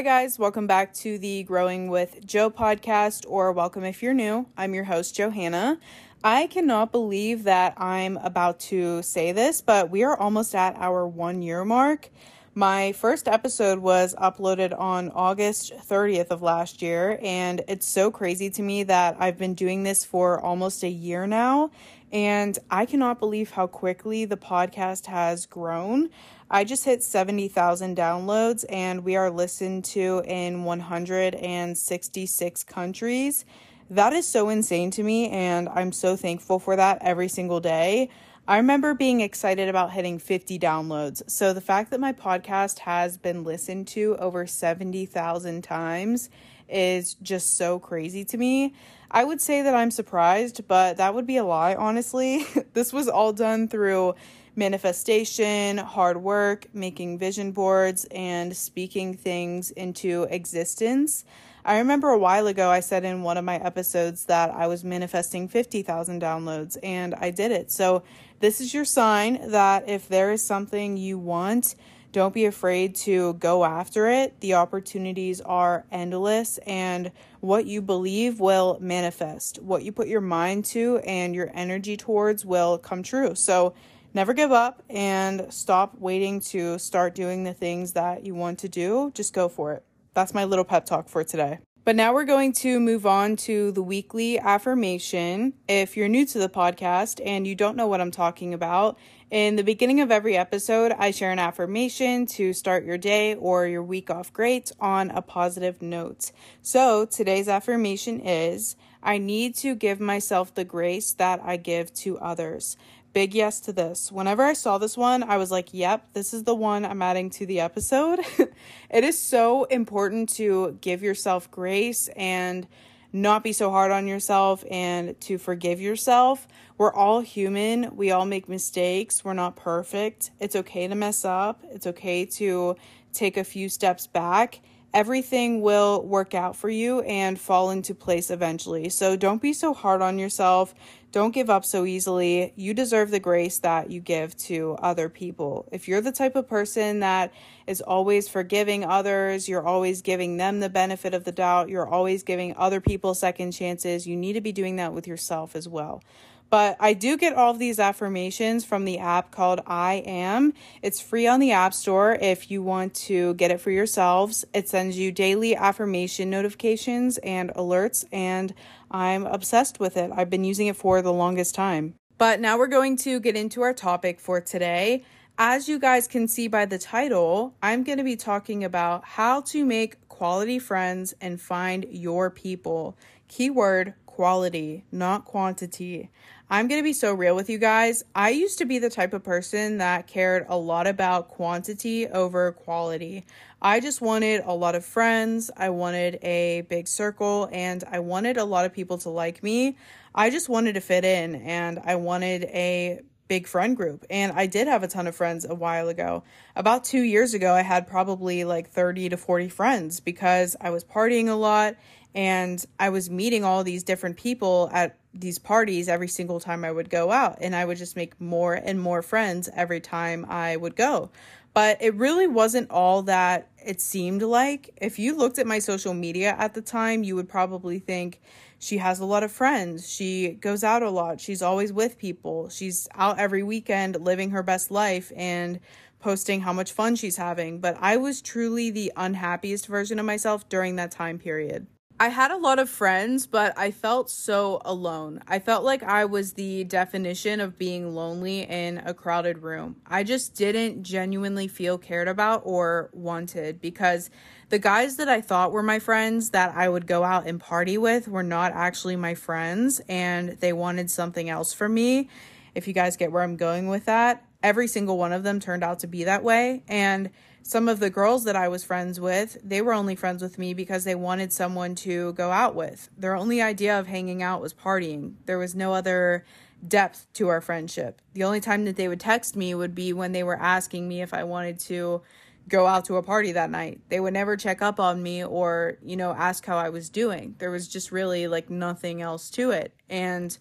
Hi, 0.00 0.04
guys. 0.22 0.38
Welcome 0.38 0.66
back 0.66 0.94
to 0.94 1.18
the 1.18 1.42
Growing 1.42 1.90
with 1.90 2.24
Jo 2.26 2.48
podcast, 2.48 3.26
or 3.28 3.52
welcome 3.52 3.84
if 3.84 4.02
you're 4.02 4.14
new. 4.14 4.46
I'm 4.56 4.72
your 4.72 4.84
host, 4.84 5.14
Johanna. 5.14 5.78
I 6.24 6.46
cannot 6.46 6.90
believe 6.90 7.44
that 7.44 7.74
I'm 7.76 8.16
about 8.16 8.60
to 8.60 9.02
say 9.02 9.32
this, 9.32 9.60
but 9.60 9.90
we 9.90 10.02
are 10.02 10.16
almost 10.16 10.54
at 10.54 10.74
our 10.76 11.06
one 11.06 11.42
year 11.42 11.66
mark. 11.66 12.08
My 12.54 12.92
first 12.92 13.28
episode 13.28 13.80
was 13.80 14.14
uploaded 14.14 14.74
on 14.78 15.10
August 15.10 15.74
30th 15.74 16.28
of 16.28 16.40
last 16.40 16.80
year, 16.80 17.18
and 17.22 17.62
it's 17.68 17.86
so 17.86 18.10
crazy 18.10 18.48
to 18.48 18.62
me 18.62 18.84
that 18.84 19.18
I've 19.20 19.36
been 19.36 19.52
doing 19.52 19.82
this 19.82 20.02
for 20.02 20.40
almost 20.40 20.82
a 20.82 20.88
year 20.88 21.26
now, 21.26 21.72
and 22.10 22.58
I 22.70 22.86
cannot 22.86 23.18
believe 23.18 23.50
how 23.50 23.66
quickly 23.66 24.24
the 24.24 24.38
podcast 24.38 25.06
has 25.06 25.44
grown. 25.44 26.08
I 26.52 26.64
just 26.64 26.84
hit 26.84 27.04
70,000 27.04 27.96
downloads, 27.96 28.64
and 28.68 29.04
we 29.04 29.14
are 29.14 29.30
listened 29.30 29.84
to 29.86 30.20
in 30.26 30.64
166 30.64 32.64
countries. 32.64 33.44
That 33.88 34.12
is 34.12 34.26
so 34.26 34.48
insane 34.48 34.90
to 34.92 35.02
me, 35.04 35.28
and 35.28 35.68
I'm 35.68 35.92
so 35.92 36.16
thankful 36.16 36.58
for 36.58 36.74
that 36.74 36.98
every 37.02 37.28
single 37.28 37.60
day. 37.60 38.10
I 38.48 38.56
remember 38.56 38.94
being 38.94 39.20
excited 39.20 39.68
about 39.68 39.92
hitting 39.92 40.18
50 40.18 40.58
downloads. 40.58 41.22
So 41.30 41.52
the 41.52 41.60
fact 41.60 41.92
that 41.92 42.00
my 42.00 42.12
podcast 42.12 42.80
has 42.80 43.16
been 43.16 43.44
listened 43.44 43.86
to 43.88 44.16
over 44.16 44.44
70,000 44.44 45.62
times 45.62 46.30
is 46.68 47.14
just 47.14 47.56
so 47.56 47.78
crazy 47.78 48.24
to 48.24 48.36
me. 48.36 48.74
I 49.08 49.22
would 49.22 49.40
say 49.40 49.62
that 49.62 49.76
I'm 49.76 49.92
surprised, 49.92 50.66
but 50.66 50.96
that 50.96 51.14
would 51.14 51.28
be 51.28 51.36
a 51.36 51.44
lie, 51.44 51.76
honestly. 51.76 52.44
this 52.74 52.92
was 52.92 53.08
all 53.08 53.32
done 53.32 53.68
through 53.68 54.16
manifestation, 54.56 55.78
hard 55.78 56.22
work, 56.22 56.66
making 56.72 57.18
vision 57.18 57.52
boards, 57.52 58.06
and 58.10 58.56
speaking 58.56 59.14
things 59.14 59.70
into 59.70 60.24
existence. 60.30 61.24
I 61.64 61.78
remember 61.78 62.08
a 62.08 62.18
while 62.18 62.46
ago 62.46 62.70
I 62.70 62.80
said 62.80 63.04
in 63.04 63.22
one 63.22 63.36
of 63.36 63.44
my 63.44 63.56
episodes 63.56 64.24
that 64.26 64.50
I 64.50 64.66
was 64.66 64.82
manifesting 64.82 65.48
50,000 65.48 66.20
downloads, 66.20 66.78
and 66.82 67.14
I 67.14 67.30
did 67.30 67.52
it. 67.52 67.70
So, 67.70 68.02
this 68.40 68.60
is 68.62 68.72
your 68.72 68.86
sign 68.86 69.50
that 69.50 69.86
if 69.86 70.08
there 70.08 70.32
is 70.32 70.42
something 70.42 70.96
you 70.96 71.18
want, 71.18 71.74
don't 72.12 72.32
be 72.32 72.46
afraid 72.46 72.94
to 72.96 73.34
go 73.34 73.64
after 73.64 74.08
it. 74.08 74.40
The 74.40 74.54
opportunities 74.54 75.40
are 75.42 75.84
endless, 75.92 76.58
and 76.66 77.12
what 77.40 77.66
you 77.66 77.82
believe 77.82 78.40
will 78.40 78.78
manifest. 78.80 79.62
What 79.62 79.84
you 79.84 79.92
put 79.92 80.08
your 80.08 80.22
mind 80.22 80.64
to 80.66 80.98
and 80.98 81.34
your 81.34 81.50
energy 81.54 81.96
towards 81.96 82.44
will 82.44 82.78
come 82.78 83.02
true. 83.02 83.34
So, 83.34 83.74
never 84.14 84.32
give 84.32 84.52
up 84.52 84.82
and 84.88 85.52
stop 85.52 85.98
waiting 85.98 86.40
to 86.40 86.78
start 86.78 87.14
doing 87.14 87.44
the 87.44 87.54
things 87.54 87.92
that 87.92 88.24
you 88.24 88.34
want 88.34 88.58
to 88.60 88.68
do. 88.68 89.10
Just 89.14 89.32
go 89.32 89.48
for 89.48 89.72
it. 89.72 89.84
That's 90.14 90.34
my 90.34 90.44
little 90.44 90.64
pep 90.64 90.86
talk 90.86 91.08
for 91.08 91.24
today. 91.24 91.58
But 91.82 91.96
now 91.96 92.12
we're 92.12 92.24
going 92.24 92.52
to 92.54 92.78
move 92.78 93.06
on 93.06 93.36
to 93.36 93.72
the 93.72 93.82
weekly 93.82 94.38
affirmation. 94.38 95.54
If 95.66 95.96
you're 95.96 96.08
new 96.08 96.26
to 96.26 96.38
the 96.38 96.48
podcast 96.48 97.20
and 97.24 97.46
you 97.46 97.54
don't 97.54 97.74
know 97.74 97.86
what 97.86 98.02
I'm 98.02 98.10
talking 98.10 98.52
about, 98.52 98.98
in 99.30 99.56
the 99.56 99.64
beginning 99.64 100.00
of 100.00 100.10
every 100.10 100.36
episode, 100.36 100.92
I 100.92 101.10
share 101.10 101.30
an 101.30 101.38
affirmation 101.38 102.26
to 102.26 102.52
start 102.52 102.84
your 102.84 102.98
day 102.98 103.34
or 103.34 103.66
your 103.66 103.82
week 103.82 104.10
off 104.10 104.32
great 104.32 104.72
on 104.78 105.10
a 105.10 105.22
positive 105.22 105.80
note. 105.80 106.32
So 106.60 107.06
today's 107.06 107.48
affirmation 107.48 108.20
is 108.20 108.76
I 109.02 109.16
need 109.16 109.54
to 109.56 109.74
give 109.74 110.00
myself 110.00 110.54
the 110.54 110.64
grace 110.64 111.12
that 111.14 111.40
I 111.42 111.56
give 111.56 111.94
to 111.94 112.18
others 112.18 112.76
big 113.12 113.34
yes 113.34 113.60
to 113.60 113.72
this. 113.72 114.10
Whenever 114.12 114.42
I 114.42 114.52
saw 114.52 114.78
this 114.78 114.96
one, 114.96 115.22
I 115.22 115.36
was 115.36 115.50
like, 115.50 115.72
yep, 115.72 116.12
this 116.12 116.32
is 116.32 116.44
the 116.44 116.54
one 116.54 116.84
I'm 116.84 117.02
adding 117.02 117.30
to 117.30 117.46
the 117.46 117.60
episode. 117.60 118.20
it 118.90 119.04
is 119.04 119.18
so 119.18 119.64
important 119.64 120.28
to 120.34 120.78
give 120.80 121.02
yourself 121.02 121.50
grace 121.50 122.08
and 122.16 122.66
not 123.12 123.42
be 123.42 123.52
so 123.52 123.70
hard 123.70 123.90
on 123.90 124.06
yourself 124.06 124.64
and 124.70 125.20
to 125.22 125.38
forgive 125.38 125.80
yourself. 125.80 126.46
We're 126.78 126.92
all 126.92 127.20
human. 127.20 127.96
We 127.96 128.10
all 128.12 128.24
make 128.24 128.48
mistakes. 128.48 129.24
We're 129.24 129.34
not 129.34 129.56
perfect. 129.56 130.30
It's 130.38 130.56
okay 130.56 130.86
to 130.86 130.94
mess 130.94 131.24
up. 131.24 131.62
It's 131.70 131.86
okay 131.86 132.24
to 132.24 132.76
take 133.12 133.36
a 133.36 133.44
few 133.44 133.68
steps 133.68 134.06
back. 134.06 134.60
Everything 134.92 135.60
will 135.60 136.02
work 136.02 136.34
out 136.34 136.56
for 136.56 136.68
you 136.68 137.00
and 137.02 137.38
fall 137.40 137.70
into 137.70 137.94
place 137.94 138.30
eventually. 138.30 138.88
So 138.88 139.16
don't 139.16 139.40
be 139.40 139.52
so 139.52 139.72
hard 139.72 140.02
on 140.02 140.18
yourself. 140.18 140.74
Don't 141.12 141.32
give 141.32 141.48
up 141.48 141.64
so 141.64 141.84
easily. 141.84 142.52
You 142.56 142.74
deserve 142.74 143.10
the 143.10 143.20
grace 143.20 143.58
that 143.60 143.90
you 143.90 144.00
give 144.00 144.36
to 144.38 144.76
other 144.80 145.08
people. 145.08 145.68
If 145.70 145.86
you're 145.86 146.00
the 146.00 146.12
type 146.12 146.34
of 146.34 146.48
person 146.48 147.00
that 147.00 147.32
is 147.68 147.80
always 147.80 148.28
forgiving 148.28 148.84
others, 148.84 149.48
you're 149.48 149.66
always 149.66 150.02
giving 150.02 150.36
them 150.36 150.58
the 150.58 150.68
benefit 150.68 151.14
of 151.14 151.24
the 151.24 151.32
doubt, 151.32 151.68
you're 151.68 151.88
always 151.88 152.24
giving 152.24 152.56
other 152.56 152.80
people 152.80 153.14
second 153.14 153.52
chances, 153.52 154.06
you 154.06 154.16
need 154.16 154.32
to 154.32 154.40
be 154.40 154.52
doing 154.52 154.76
that 154.76 154.92
with 154.92 155.06
yourself 155.06 155.54
as 155.54 155.68
well. 155.68 156.02
But 156.50 156.76
I 156.80 156.94
do 156.94 157.16
get 157.16 157.34
all 157.34 157.52
of 157.52 157.60
these 157.60 157.78
affirmations 157.78 158.64
from 158.64 158.84
the 158.84 158.98
app 158.98 159.30
called 159.30 159.60
I 159.66 160.02
Am. 160.04 160.52
It's 160.82 161.00
free 161.00 161.28
on 161.28 161.38
the 161.38 161.52
App 161.52 161.72
Store 161.72 162.18
if 162.20 162.50
you 162.50 162.60
want 162.60 162.92
to 162.94 163.34
get 163.34 163.52
it 163.52 163.60
for 163.60 163.70
yourselves. 163.70 164.44
It 164.52 164.68
sends 164.68 164.98
you 164.98 165.12
daily 165.12 165.54
affirmation 165.54 166.28
notifications 166.28 167.18
and 167.18 167.50
alerts, 167.54 168.04
and 168.10 168.52
I'm 168.90 169.26
obsessed 169.26 169.78
with 169.78 169.96
it. 169.96 170.10
I've 170.14 170.28
been 170.28 170.42
using 170.42 170.66
it 170.66 170.74
for 170.74 171.00
the 171.02 171.12
longest 171.12 171.54
time. 171.54 171.94
But 172.18 172.40
now 172.40 172.58
we're 172.58 172.66
going 172.66 172.96
to 172.98 173.20
get 173.20 173.36
into 173.36 173.62
our 173.62 173.72
topic 173.72 174.18
for 174.18 174.40
today. 174.40 175.04
As 175.38 175.68
you 175.68 175.78
guys 175.78 176.06
can 176.06 176.28
see 176.28 176.48
by 176.48 176.66
the 176.66 176.78
title, 176.78 177.54
I'm 177.62 177.84
going 177.84 177.96
to 177.98 178.04
be 178.04 178.16
talking 178.16 178.64
about 178.64 179.04
how 179.04 179.40
to 179.42 179.64
make 179.64 180.06
quality 180.08 180.58
friends 180.58 181.14
and 181.20 181.40
find 181.40 181.86
your 181.88 182.28
people. 182.28 182.98
Keyword 183.28 183.94
quality, 184.04 184.84
not 184.92 185.24
quantity. 185.24 186.10
I'm 186.52 186.66
going 186.66 186.80
to 186.80 186.84
be 186.84 186.92
so 186.92 187.14
real 187.14 187.36
with 187.36 187.48
you 187.48 187.58
guys. 187.58 188.02
I 188.12 188.30
used 188.30 188.58
to 188.58 188.64
be 188.64 188.80
the 188.80 188.90
type 188.90 189.12
of 189.12 189.22
person 189.22 189.78
that 189.78 190.08
cared 190.08 190.46
a 190.48 190.56
lot 190.56 190.88
about 190.88 191.28
quantity 191.28 192.08
over 192.08 192.50
quality. 192.50 193.24
I 193.62 193.78
just 193.78 194.00
wanted 194.00 194.42
a 194.44 194.52
lot 194.52 194.74
of 194.74 194.84
friends, 194.84 195.52
I 195.56 195.70
wanted 195.70 196.18
a 196.24 196.62
big 196.62 196.88
circle, 196.88 197.48
and 197.52 197.84
I 197.88 198.00
wanted 198.00 198.36
a 198.36 198.42
lot 198.44 198.64
of 198.64 198.72
people 198.72 198.98
to 198.98 199.10
like 199.10 199.44
me. 199.44 199.76
I 200.12 200.30
just 200.30 200.48
wanted 200.48 200.72
to 200.72 200.80
fit 200.80 201.04
in 201.04 201.36
and 201.36 201.78
I 201.84 201.94
wanted 201.94 202.42
a 202.46 203.02
big 203.28 203.46
friend 203.46 203.76
group. 203.76 204.04
And 204.10 204.32
I 204.32 204.46
did 204.46 204.66
have 204.66 204.82
a 204.82 204.88
ton 204.88 205.06
of 205.06 205.14
friends 205.14 205.46
a 205.48 205.54
while 205.54 205.88
ago. 205.88 206.24
About 206.56 206.82
two 206.82 207.02
years 207.02 207.32
ago, 207.32 207.54
I 207.54 207.62
had 207.62 207.86
probably 207.86 208.42
like 208.42 208.70
30 208.70 209.10
to 209.10 209.16
40 209.16 209.50
friends 209.50 210.00
because 210.00 210.56
I 210.60 210.70
was 210.70 210.82
partying 210.82 211.28
a 211.28 211.34
lot 211.34 211.76
and 212.12 212.64
I 212.80 212.88
was 212.88 213.08
meeting 213.08 213.44
all 213.44 213.62
these 213.62 213.84
different 213.84 214.16
people 214.16 214.68
at 214.72 214.96
these 215.12 215.38
parties 215.38 215.88
every 215.88 216.08
single 216.08 216.40
time 216.40 216.64
I 216.64 216.70
would 216.70 216.90
go 216.90 217.10
out. 217.10 217.38
And 217.40 217.54
I 217.54 217.64
would 217.64 217.78
just 217.78 217.96
make 217.96 218.20
more 218.20 218.54
and 218.54 218.80
more 218.80 219.02
friends 219.02 219.48
every 219.54 219.80
time 219.80 220.26
I 220.28 220.56
would 220.56 220.76
go. 220.76 221.10
But 221.52 221.82
it 221.82 221.94
really 221.96 222.28
wasn't 222.28 222.70
all 222.70 223.02
that 223.02 223.50
it 223.64 223.80
seemed 223.80 224.22
like. 224.22 224.72
If 224.76 224.98
you 224.98 225.16
looked 225.16 225.38
at 225.38 225.46
my 225.46 225.58
social 225.58 225.94
media 225.94 226.36
at 226.38 226.54
the 226.54 226.62
time, 226.62 227.02
you 227.02 227.16
would 227.16 227.28
probably 227.28 227.80
think 227.80 228.20
she 228.58 228.78
has 228.78 229.00
a 229.00 229.04
lot 229.04 229.24
of 229.24 229.32
friends. 229.32 229.90
She 229.90 230.32
goes 230.32 230.62
out 230.62 230.82
a 230.82 230.90
lot. 230.90 231.20
She's 231.20 231.42
always 231.42 231.72
with 231.72 231.98
people. 231.98 232.48
She's 232.50 232.86
out 232.94 233.18
every 233.18 233.42
weekend 233.42 234.00
living 234.00 234.30
her 234.30 234.44
best 234.44 234.70
life 234.70 235.10
and 235.16 235.58
posting 235.98 236.42
how 236.42 236.52
much 236.52 236.70
fun 236.72 236.94
she's 236.94 237.16
having. 237.16 237.60
But 237.60 237.76
I 237.80 237.96
was 237.96 238.22
truly 238.22 238.70
the 238.70 238.92
unhappiest 238.96 239.66
version 239.66 239.98
of 239.98 240.06
myself 240.06 240.48
during 240.48 240.76
that 240.76 240.92
time 240.92 241.18
period. 241.18 241.66
I 242.00 242.08
had 242.08 242.30
a 242.30 242.38
lot 242.38 242.58
of 242.58 242.70
friends, 242.70 243.26
but 243.26 243.52
I 243.58 243.70
felt 243.70 244.08
so 244.08 244.62
alone. 244.64 245.20
I 245.28 245.38
felt 245.38 245.64
like 245.64 245.82
I 245.82 246.06
was 246.06 246.32
the 246.32 246.64
definition 246.64 247.40
of 247.40 247.58
being 247.58 247.94
lonely 247.94 248.40
in 248.40 248.78
a 248.78 248.94
crowded 248.94 249.42
room. 249.42 249.76
I 249.86 250.02
just 250.02 250.34
didn't 250.34 250.82
genuinely 250.82 251.46
feel 251.46 251.76
cared 251.76 252.08
about 252.08 252.40
or 252.46 252.88
wanted 252.94 253.60
because 253.60 254.08
the 254.48 254.58
guys 254.58 254.96
that 254.96 255.10
I 255.10 255.20
thought 255.20 255.52
were 255.52 255.62
my 255.62 255.78
friends 255.78 256.30
that 256.30 256.56
I 256.56 256.70
would 256.70 256.86
go 256.86 257.04
out 257.04 257.26
and 257.26 257.38
party 257.38 257.76
with 257.76 258.08
were 258.08 258.22
not 258.22 258.52
actually 258.52 258.96
my 258.96 259.14
friends 259.14 259.82
and 259.86 260.30
they 260.40 260.54
wanted 260.54 260.90
something 260.90 261.28
else 261.28 261.52
from 261.52 261.74
me. 261.74 262.08
If 262.54 262.66
you 262.66 262.72
guys 262.72 262.96
get 262.96 263.12
where 263.12 263.22
I'm 263.22 263.36
going 263.36 263.68
with 263.68 263.84
that, 263.84 264.24
every 264.42 264.68
single 264.68 264.96
one 264.96 265.12
of 265.12 265.22
them 265.22 265.38
turned 265.38 265.62
out 265.62 265.80
to 265.80 265.86
be 265.86 266.04
that 266.04 266.24
way. 266.24 266.62
And 266.66 267.10
some 267.42 267.68
of 267.68 267.80
the 267.80 267.90
girls 267.90 268.24
that 268.24 268.36
I 268.36 268.48
was 268.48 268.64
friends 268.64 269.00
with, 269.00 269.38
they 269.42 269.62
were 269.62 269.72
only 269.72 269.96
friends 269.96 270.22
with 270.22 270.38
me 270.38 270.54
because 270.54 270.84
they 270.84 270.94
wanted 270.94 271.32
someone 271.32 271.74
to 271.76 272.12
go 272.12 272.30
out 272.30 272.54
with. 272.54 272.88
Their 272.96 273.16
only 273.16 273.42
idea 273.42 273.78
of 273.78 273.86
hanging 273.86 274.22
out 274.22 274.40
was 274.40 274.54
partying. 274.54 275.14
There 275.26 275.38
was 275.38 275.54
no 275.54 275.72
other 275.72 276.24
depth 276.66 277.06
to 277.14 277.28
our 277.28 277.40
friendship. 277.40 278.02
The 278.12 278.24
only 278.24 278.40
time 278.40 278.64
that 278.66 278.76
they 278.76 278.88
would 278.88 279.00
text 279.00 279.36
me 279.36 279.54
would 279.54 279.74
be 279.74 279.92
when 279.92 280.12
they 280.12 280.22
were 280.22 280.38
asking 280.38 280.88
me 280.88 281.00
if 281.02 281.14
I 281.14 281.24
wanted 281.24 281.58
to 281.60 282.02
go 282.48 282.66
out 282.66 282.84
to 282.86 282.96
a 282.96 283.02
party 283.02 283.32
that 283.32 283.50
night. 283.50 283.80
They 283.88 284.00
would 284.00 284.12
never 284.12 284.36
check 284.36 284.60
up 284.60 284.78
on 284.78 285.02
me 285.02 285.24
or, 285.24 285.78
you 285.82 285.96
know, 285.96 286.12
ask 286.12 286.44
how 286.44 286.58
I 286.58 286.68
was 286.68 286.88
doing. 286.88 287.36
There 287.38 287.50
was 287.50 287.68
just 287.68 287.92
really 287.92 288.26
like 288.26 288.50
nothing 288.50 289.00
else 289.00 289.30
to 289.30 289.50
it. 289.50 289.72
And 289.88 290.36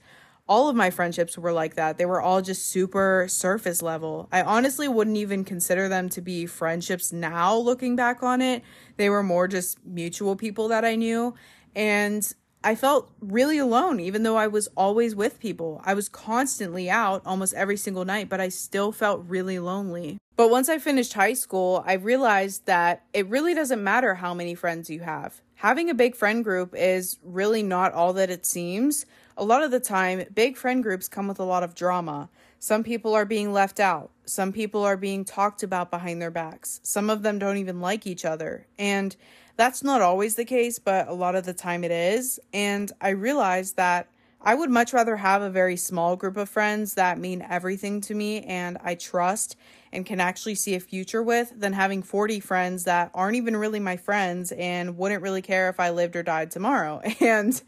all 0.50 0.68
of 0.68 0.76
my 0.76 0.90
friendships 0.90 1.38
were 1.38 1.54
like 1.54 1.76
that. 1.76 2.00
They 2.00 2.08
were 2.08 2.20
all 2.20 2.42
just 2.42 2.68
super 2.68 3.28
surface 3.30 3.84
level. 3.84 4.28
I 4.32 4.42
honestly 4.42 4.88
wouldn't 4.88 5.16
even 5.16 5.46
consider 5.46 5.88
them 5.88 6.10
to 6.10 6.22
be 6.22 6.48
friendships 6.48 7.14
now, 7.14 7.56
looking 7.56 7.96
back 7.96 8.24
on 8.24 8.42
it. 8.42 8.64
They 8.98 9.12
were 9.12 9.22
more 9.22 9.48
just 9.48 9.78
mutual 9.86 10.36
people 10.36 10.68
that 10.70 10.84
I 10.84 10.96
knew. 10.96 11.36
And 11.76 12.34
I 12.64 12.74
felt 12.74 13.12
really 13.22 13.60
alone, 13.60 14.00
even 14.00 14.24
though 14.24 14.38
I 14.38 14.48
was 14.48 14.68
always 14.76 15.16
with 15.16 15.40
people. 15.40 15.82
I 15.86 15.94
was 15.94 16.10
constantly 16.10 16.90
out 16.90 17.22
almost 17.28 17.54
every 17.54 17.78
single 17.78 18.04
night, 18.04 18.28
but 18.28 18.42
I 18.42 18.50
still 18.50 18.92
felt 18.92 19.24
really 19.28 19.60
lonely. 19.60 20.18
But 20.36 20.50
once 20.50 20.68
I 20.68 20.80
finished 20.80 21.14
high 21.14 21.34
school, 21.34 21.84
I 21.86 21.94
realized 21.94 22.66
that 22.66 23.04
it 23.14 23.28
really 23.28 23.54
doesn't 23.54 23.84
matter 23.84 24.16
how 24.16 24.34
many 24.34 24.56
friends 24.56 24.90
you 24.90 25.02
have. 25.02 25.42
Having 25.56 25.90
a 25.90 25.94
big 25.94 26.16
friend 26.16 26.44
group 26.44 26.74
is 26.76 27.20
really 27.22 27.62
not 27.62 27.94
all 27.94 28.14
that 28.14 28.30
it 28.30 28.46
seems 28.46 29.06
a 29.40 29.46
lot 29.46 29.64
of 29.64 29.72
the 29.72 29.80
time, 29.80 30.26
big 30.36 30.58
friend 30.58 30.84
groups 30.84 31.08
come 31.08 31.28
with 31.28 31.40
a 31.40 31.46
lot 31.46 31.64
of 31.64 31.74
drama. 31.74 32.30
Some 32.60 32.84
people 32.84 33.14
are 33.16 33.26
being 33.26 33.54
left 33.54 33.80
out. 33.80 34.12
Some 34.26 34.52
people 34.52 34.84
are 34.84 34.98
being 34.98 35.24
talked 35.24 35.64
about 35.64 35.90
behind 35.90 36.22
their 36.22 36.30
backs. 36.30 36.82
Some 36.84 37.10
of 37.10 37.24
them 37.24 37.40
don't 37.40 37.58
even 37.58 37.80
like 37.80 38.06
each 38.06 38.26
other. 38.26 38.68
And 38.78 39.16
that's 39.56 39.82
not 39.82 40.02
always 40.02 40.36
the 40.36 40.44
case, 40.44 40.78
but 40.78 41.08
a 41.08 41.14
lot 41.14 41.36
of 41.36 41.46
the 41.46 41.54
time 41.54 41.86
it 41.86 41.92
is. 41.92 42.40
And 42.54 42.92
I 43.00 43.10
realized 43.10 43.78
that 43.78 44.10
I 44.42 44.56
would 44.56 44.70
much 44.70 44.92
rather 44.94 45.16
have 45.16 45.42
a 45.42 45.50
very 45.50 45.78
small 45.78 46.18
group 46.18 46.36
of 46.36 46.50
friends 46.50 46.96
that 46.96 47.18
mean 47.18 47.42
everything 47.42 48.02
to 48.02 48.14
me 48.14 48.42
and 48.42 48.78
I 48.84 48.96
trust 48.96 49.56
and 49.92 50.06
can 50.06 50.20
actually 50.20 50.56
see 50.56 50.76
a 50.76 50.80
future 50.80 51.24
with 51.24 51.54
than 51.58 51.74
having 51.74 52.04
40 52.04 52.40
friends 52.42 52.84
that 52.86 53.12
aren't 53.14 53.36
even 53.36 53.56
really 53.56 53.80
my 53.80 53.98
friends 53.98 54.52
and 54.54 54.98
wouldn't 54.98 55.24
really 55.24 55.42
care 55.42 55.70
if 55.70 55.80
I 55.80 55.90
lived 55.92 56.16
or 56.16 56.24
died 56.24 56.52
tomorrow. 56.52 57.02
And 57.22 57.62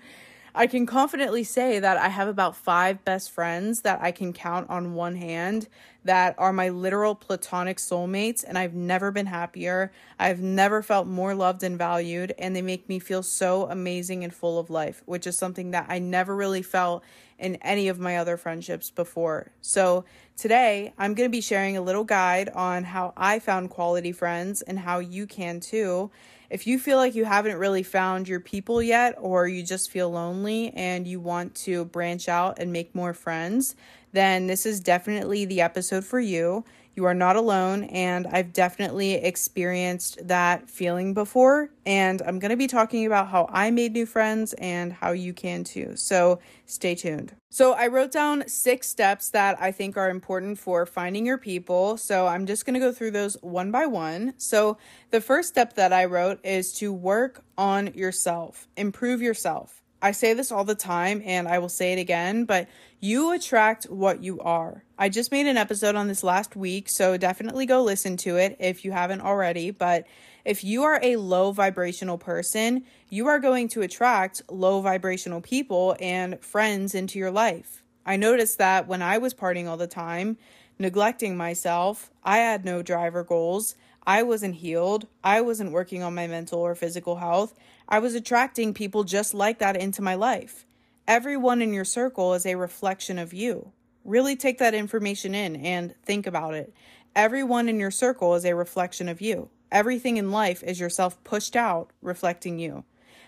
I 0.54 0.68
can 0.68 0.86
confidently 0.86 1.46
say 1.46 1.80
that 1.80 1.98
I 1.98 2.10
have 2.10 2.28
about 2.28 2.58
five 2.58 3.06
best 3.06 3.32
friends 3.32 3.82
that 3.82 4.02
I 4.02 4.12
can 4.12 4.34
count 4.34 4.70
on 4.70 4.94
one 4.94 5.16
hand 5.16 5.68
that 6.04 6.36
are 6.38 6.52
my 6.52 6.68
literal 6.68 7.16
platonic 7.16 7.78
soulmates, 7.78 8.44
and 8.46 8.58
I've 8.58 8.74
never 8.74 9.12
been 9.12 9.28
happier. 9.28 9.92
I've 10.20 10.42
never 10.42 10.82
felt 10.82 11.08
more 11.08 11.36
loved 11.36 11.64
and 11.64 11.78
valued, 11.78 12.34
and 12.38 12.56
they 12.56 12.62
make 12.62 12.90
me 12.90 13.00
feel 13.00 13.24
so 13.24 13.70
amazing 13.70 14.24
and 14.24 14.34
full 14.34 14.60
of 14.60 14.70
life, 14.70 15.04
which 15.06 15.26
is 15.26 15.38
something 15.38 15.72
that 15.72 15.86
I 15.88 16.00
never 16.00 16.36
really 16.36 16.64
felt 16.64 17.04
in 17.40 17.56
any 17.58 17.88
of 17.88 18.00
my 18.00 18.18
other 18.18 18.36
friendships 18.36 18.90
before. 18.90 19.52
So, 19.62 20.06
today 20.36 20.94
I'm 20.98 21.14
going 21.14 21.30
to 21.30 21.32
be 21.32 21.42
sharing 21.42 21.78
a 21.78 21.82
little 21.82 22.04
guide 22.04 22.50
on 22.50 22.84
how 22.84 23.14
I 23.16 23.40
found 23.40 23.70
quality 23.70 24.12
friends 24.12 24.62
and 24.62 24.80
how 24.80 25.00
you 25.00 25.28
can 25.28 25.60
too. 25.60 26.12
If 26.52 26.68
you 26.68 26.80
feel 26.80 26.98
like 26.98 27.16
you 27.16 27.24
haven't 27.24 27.58
really 27.58 27.82
found 27.82 28.28
your 28.28 28.42
people 28.42 28.84
yet, 28.84 29.16
or 29.18 29.48
you 29.48 29.64
just 29.64 29.90
feel 29.90 30.12
lonely 30.12 30.72
and 30.76 31.08
you 31.08 31.22
want 31.22 31.56
to 31.56 31.86
branch 31.86 32.28
out 32.28 32.60
and 32.60 32.74
make 32.74 32.94
more 32.94 33.14
friends, 33.14 33.74
then 34.12 34.48
this 34.48 34.66
is 34.66 34.82
definitely 34.82 35.46
the 35.46 35.62
episode 35.62 36.04
for 36.04 36.20
you. 36.20 36.66
You 36.96 37.06
are 37.06 37.14
not 37.14 37.36
alone, 37.36 37.86
and 37.86 38.28
I've 38.28 38.52
definitely 38.52 39.14
experienced 39.14 40.28
that 40.28 40.70
feeling 40.70 41.14
before. 41.14 41.70
And 41.86 42.22
I'm 42.22 42.40
going 42.40 42.50
to 42.50 42.58
be 42.58 42.68
talking 42.68 43.06
about 43.06 43.30
how 43.30 43.48
I 43.50 43.72
made 43.72 43.94
new 43.94 44.06
friends 44.06 44.54
and 44.54 44.92
how 44.92 45.12
you 45.12 45.34
can 45.34 45.64
too. 45.64 45.96
So 45.96 46.40
stay 46.66 46.96
tuned. 46.96 47.36
So, 47.54 47.74
I 47.74 47.88
wrote 47.88 48.14
down 48.14 48.48
six 48.48 48.88
steps 48.88 49.30
that 49.32 49.62
I 49.62 49.74
think 49.74 49.98
are 49.98 50.10
important 50.10 50.58
for 50.58 50.86
finding 50.86 51.26
your 51.26 51.38
people. 51.38 51.98
So, 51.98 52.26
I'm 52.26 52.46
just 52.46 52.66
going 52.66 52.76
to 52.76 52.80
go 52.80 52.94
through 52.94 53.12
those 53.12 53.36
one 53.42 53.72
by 53.72 53.88
one. 53.88 54.36
So, 54.38 54.78
the 55.10 55.20
first 55.20 55.50
step 55.50 55.74
that 55.74 55.92
I 55.92 56.06
wrote 56.06 56.40
is 56.46 56.72
to 56.76 56.94
work 56.94 57.44
on 57.58 57.94
yourself, 57.94 58.70
improve 58.78 59.22
yourself. 59.22 59.81
I 60.02 60.12
say 60.12 60.34
this 60.34 60.52
all 60.52 60.64
the 60.64 60.76
time 60.76 61.22
and 61.26 61.48
I 61.48 61.60
will 61.60 61.70
say 61.70 61.94
it 61.94 62.00
again, 62.00 62.46
but 62.46 62.68
you 63.00 63.32
attract 63.32 63.86
what 63.86 64.24
you 64.24 64.40
are. 64.40 64.84
I 64.98 65.10
just 65.10 65.32
made 65.32 65.48
an 65.48 65.58
episode 65.58 65.96
on 65.96 66.08
this 66.08 66.24
last 66.24 66.56
week, 66.56 66.90
so 66.90 67.18
definitely 67.18 67.66
go 67.66 67.84
listen 67.84 68.18
to 68.18 68.38
it 68.38 68.58
if 68.60 68.84
you 68.84 68.92
haven't 68.92 69.22
already. 69.22 69.72
But 69.72 70.06
if 70.44 70.64
you 70.64 70.84
are 70.84 71.00
a 71.04 71.18
low 71.18 71.52
vibrational 71.52 72.18
person, 72.18 72.84
you 73.10 73.28
are 73.28 73.40
going 73.40 73.68
to 73.70 73.82
attract 73.82 74.42
low 74.50 74.82
vibrational 74.82 75.42
people 75.42 75.96
and 76.00 76.44
friends 76.44 76.96
into 76.96 77.20
your 77.20 77.32
life. 77.32 77.84
I 78.06 78.16
noticed 78.16 78.58
that 78.58 78.88
when 78.88 79.02
I 79.02 79.20
was 79.20 79.34
partying 79.34 79.68
all 79.68 79.78
the 79.78 79.88
time, 79.88 80.38
neglecting 80.80 81.38
myself, 81.38 82.10
I 82.24 82.38
had 82.38 82.66
no 82.66 82.82
driver 82.82 83.24
goals. 83.24 83.76
I 84.06 84.24
wasn't 84.24 84.56
healed. 84.56 85.08
I 85.24 85.42
wasn't 85.42 85.72
working 85.72 86.02
on 86.02 86.16
my 86.16 86.28
mental 86.28 86.60
or 86.60 86.76
physical 86.76 87.18
health. 87.18 87.54
I 87.88 88.00
was 88.00 88.16
attracting 88.16 88.74
people 88.74 89.04
just 89.04 89.34
like 89.34 89.60
that 89.60 89.76
into 89.76 90.02
my 90.02 90.16
life. 90.16 90.66
Everyone 91.08 91.62
in 91.62 91.74
your 91.74 91.86
circle 91.86 92.34
is 92.34 92.46
a 92.46 92.56
reflection 92.56 93.20
of 93.20 93.34
you. 93.34 93.72
Really 94.04 94.36
take 94.36 94.58
that 94.58 94.74
information 94.74 95.36
in 95.36 95.56
and 95.56 95.94
think 96.04 96.26
about 96.26 96.54
it. 96.54 96.74
Everyone 97.16 97.70
in 97.70 97.80
your 97.80 97.92
circle 97.92 98.34
is 98.36 98.46
a 98.46 98.56
reflection 98.56 99.10
of 99.10 99.22
you. 99.22 99.50
Everything 99.72 100.18
in 100.18 100.32
life 100.32 100.64
is 100.64 100.80
yourself 100.80 101.24
pushed 101.24 101.56
out, 101.56 101.92
reflecting 102.02 102.58
you. 102.58 102.84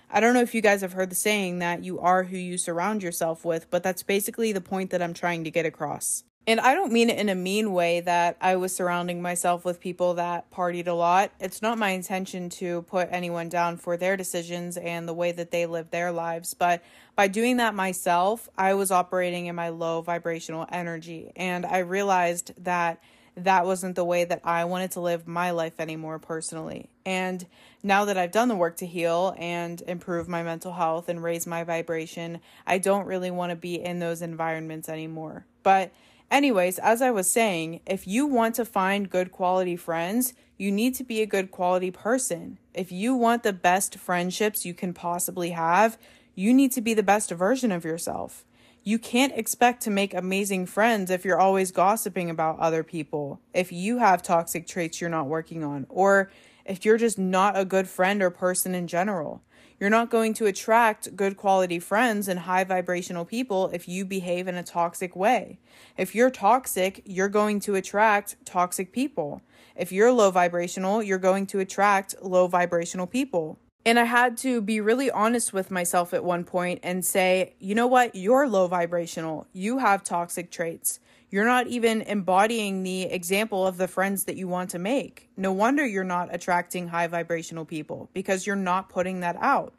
I 0.09 0.19
don't 0.19 0.33
know 0.33 0.41
if 0.41 0.53
you 0.53 0.61
guys 0.61 0.81
have 0.81 0.93
heard 0.93 1.09
the 1.09 1.15
saying 1.15 1.59
that 1.59 1.83
you 1.83 1.99
are 1.99 2.23
who 2.23 2.37
you 2.37 2.57
surround 2.57 3.01
yourself 3.03 3.43
with, 3.43 3.69
but 3.69 3.83
that's 3.83 4.03
basically 4.03 4.51
the 4.51 4.61
point 4.61 4.91
that 4.91 5.01
I'm 5.01 5.13
trying 5.13 5.43
to 5.43 5.51
get 5.51 5.65
across. 5.65 6.23
And 6.45 6.59
I 6.59 6.73
don't 6.73 6.91
mean 6.91 7.09
it 7.09 7.17
in 7.17 7.29
a 7.29 7.35
mean 7.35 7.71
way 7.71 8.01
that 8.01 8.35
I 8.41 8.57
was 8.57 8.75
surrounding 8.75 9.21
myself 9.21 9.63
with 9.63 9.79
people 9.79 10.15
that 10.15 10.51
partied 10.51 10.87
a 10.87 10.93
lot. 10.93 11.31
It's 11.39 11.61
not 11.61 11.77
my 11.77 11.91
intention 11.91 12.49
to 12.49 12.81
put 12.83 13.07
anyone 13.11 13.47
down 13.47 13.77
for 13.77 13.95
their 13.95 14.17
decisions 14.17 14.75
and 14.75 15.07
the 15.07 15.13
way 15.13 15.31
that 15.31 15.51
they 15.51 15.65
live 15.65 15.89
their 15.89 16.11
lives. 16.11 16.53
But 16.53 16.83
by 17.15 17.29
doing 17.29 17.57
that 17.57 17.75
myself, 17.75 18.49
I 18.57 18.73
was 18.73 18.91
operating 18.91 19.45
in 19.45 19.55
my 19.55 19.69
low 19.69 20.01
vibrational 20.01 20.67
energy. 20.69 21.31
And 21.37 21.65
I 21.65 21.77
realized 21.77 22.51
that 22.65 23.01
that 23.37 23.65
wasn't 23.65 23.95
the 23.95 24.03
way 24.03 24.25
that 24.25 24.41
I 24.43 24.65
wanted 24.65 24.91
to 24.91 24.99
live 24.99 25.27
my 25.27 25.51
life 25.51 25.79
anymore 25.79 26.19
personally. 26.19 26.89
And 27.05 27.45
now 27.81 28.05
that 28.05 28.17
I've 28.17 28.31
done 28.31 28.49
the 28.49 28.55
work 28.55 28.77
to 28.77 28.85
heal 28.85 29.33
and 29.37 29.81
improve 29.87 30.27
my 30.27 30.43
mental 30.43 30.73
health 30.73 31.07
and 31.07 31.23
raise 31.23 31.47
my 31.47 31.63
vibration, 31.63 32.41
I 32.67 32.79
don't 32.79 33.07
really 33.07 33.31
want 33.31 33.51
to 33.51 33.55
be 33.55 33.81
in 33.81 33.99
those 33.99 34.21
environments 34.21 34.89
anymore. 34.89 35.45
But 35.63 35.91
Anyways, 36.33 36.79
as 36.79 37.03
I 37.03 37.11
was 37.11 37.29
saying, 37.29 37.81
if 37.85 38.07
you 38.07 38.25
want 38.25 38.55
to 38.55 38.65
find 38.65 39.07
good 39.07 39.31
quality 39.31 39.75
friends, 39.75 40.33
you 40.57 40.71
need 40.71 40.95
to 40.95 41.03
be 41.03 41.21
a 41.21 41.27
good 41.27 41.51
quality 41.51 41.91
person. 41.91 42.57
If 42.73 42.91
you 42.91 43.13
want 43.13 43.43
the 43.43 43.53
best 43.53 43.99
friendships 43.99 44.65
you 44.65 44.73
can 44.73 44.95
possibly 44.95 45.51
have, 45.51 45.95
you 46.33 46.51
need 46.51 46.71
to 46.71 46.81
be 46.81 46.95
the 46.95 47.03
best 47.03 47.29
version 47.29 47.71
of 47.71 47.85
yourself. 47.85 48.45
You 48.83 48.97
can't 48.97 49.37
expect 49.37 49.83
to 49.83 49.91
make 49.91 50.15
amazing 50.15 50.65
friends 50.65 51.11
if 51.11 51.23
you're 51.23 51.39
always 51.39 51.71
gossiping 51.71 52.31
about 52.31 52.57
other 52.57 52.81
people, 52.81 53.39
if 53.53 53.71
you 53.71 53.99
have 53.99 54.23
toxic 54.23 54.65
traits 54.65 54.99
you're 54.99 55.11
not 55.11 55.27
working 55.27 55.63
on, 55.63 55.85
or 55.87 56.31
if 56.65 56.83
you're 56.83 56.97
just 56.97 57.19
not 57.19 57.55
a 57.55 57.63
good 57.63 57.87
friend 57.87 58.23
or 58.23 58.31
person 58.31 58.73
in 58.73 58.87
general. 58.87 59.43
You're 59.83 59.89
not 59.89 60.09
going 60.09 60.33
to 60.35 60.45
attract 60.45 61.13
good 61.13 61.35
quality 61.35 61.77
friends 61.77 62.29
and 62.29 62.39
high 62.39 62.63
vibrational 62.63 63.25
people 63.25 63.69
if 63.73 63.85
you 63.85 64.05
behave 64.05 64.47
in 64.47 64.55
a 64.55 64.63
toxic 64.63 65.13
way. 65.13 65.59
If 65.97 66.15
you're 66.15 66.29
toxic, 66.29 67.01
you're 67.03 67.27
going 67.27 67.59
to 67.59 67.75
attract 67.75 68.37
toxic 68.45 68.93
people. 68.93 69.41
If 69.75 69.91
you're 69.91 70.13
low 70.13 70.31
vibrational, 70.31 71.03
you're 71.03 71.17
going 71.17 71.47
to 71.47 71.59
attract 71.59 72.15
low 72.21 72.47
vibrational 72.47 73.07
people. 73.07 73.59
And 73.85 73.99
I 73.99 74.05
had 74.05 74.37
to 74.37 74.61
be 74.61 74.79
really 74.79 75.11
honest 75.11 75.51
with 75.51 75.69
myself 75.69 76.13
at 76.13 76.23
one 76.23 76.45
point 76.45 76.79
and 76.81 77.03
say, 77.03 77.55
you 77.59 77.75
know 77.75 77.87
what? 77.87 78.15
You're 78.15 78.47
low 78.47 78.67
vibrational. 78.69 79.47
You 79.51 79.79
have 79.79 80.01
toxic 80.01 80.49
traits. 80.49 81.01
You're 81.33 81.45
not 81.45 81.65
even 81.65 82.03
embodying 82.03 82.83
the 82.83 83.05
example 83.05 83.65
of 83.65 83.77
the 83.77 83.87
friends 83.87 84.25
that 84.25 84.37
you 84.37 84.47
want 84.47 84.69
to 84.69 84.77
make. 84.77 85.31
No 85.35 85.51
wonder 85.51 85.83
you're 85.83 86.03
not 86.03 86.29
attracting 86.31 86.89
high 86.89 87.07
vibrational 87.07 87.65
people 87.65 88.07
because 88.13 88.45
you're 88.45 88.55
not 88.55 88.87
putting 88.87 89.21
that 89.21 89.37
out. 89.41 89.73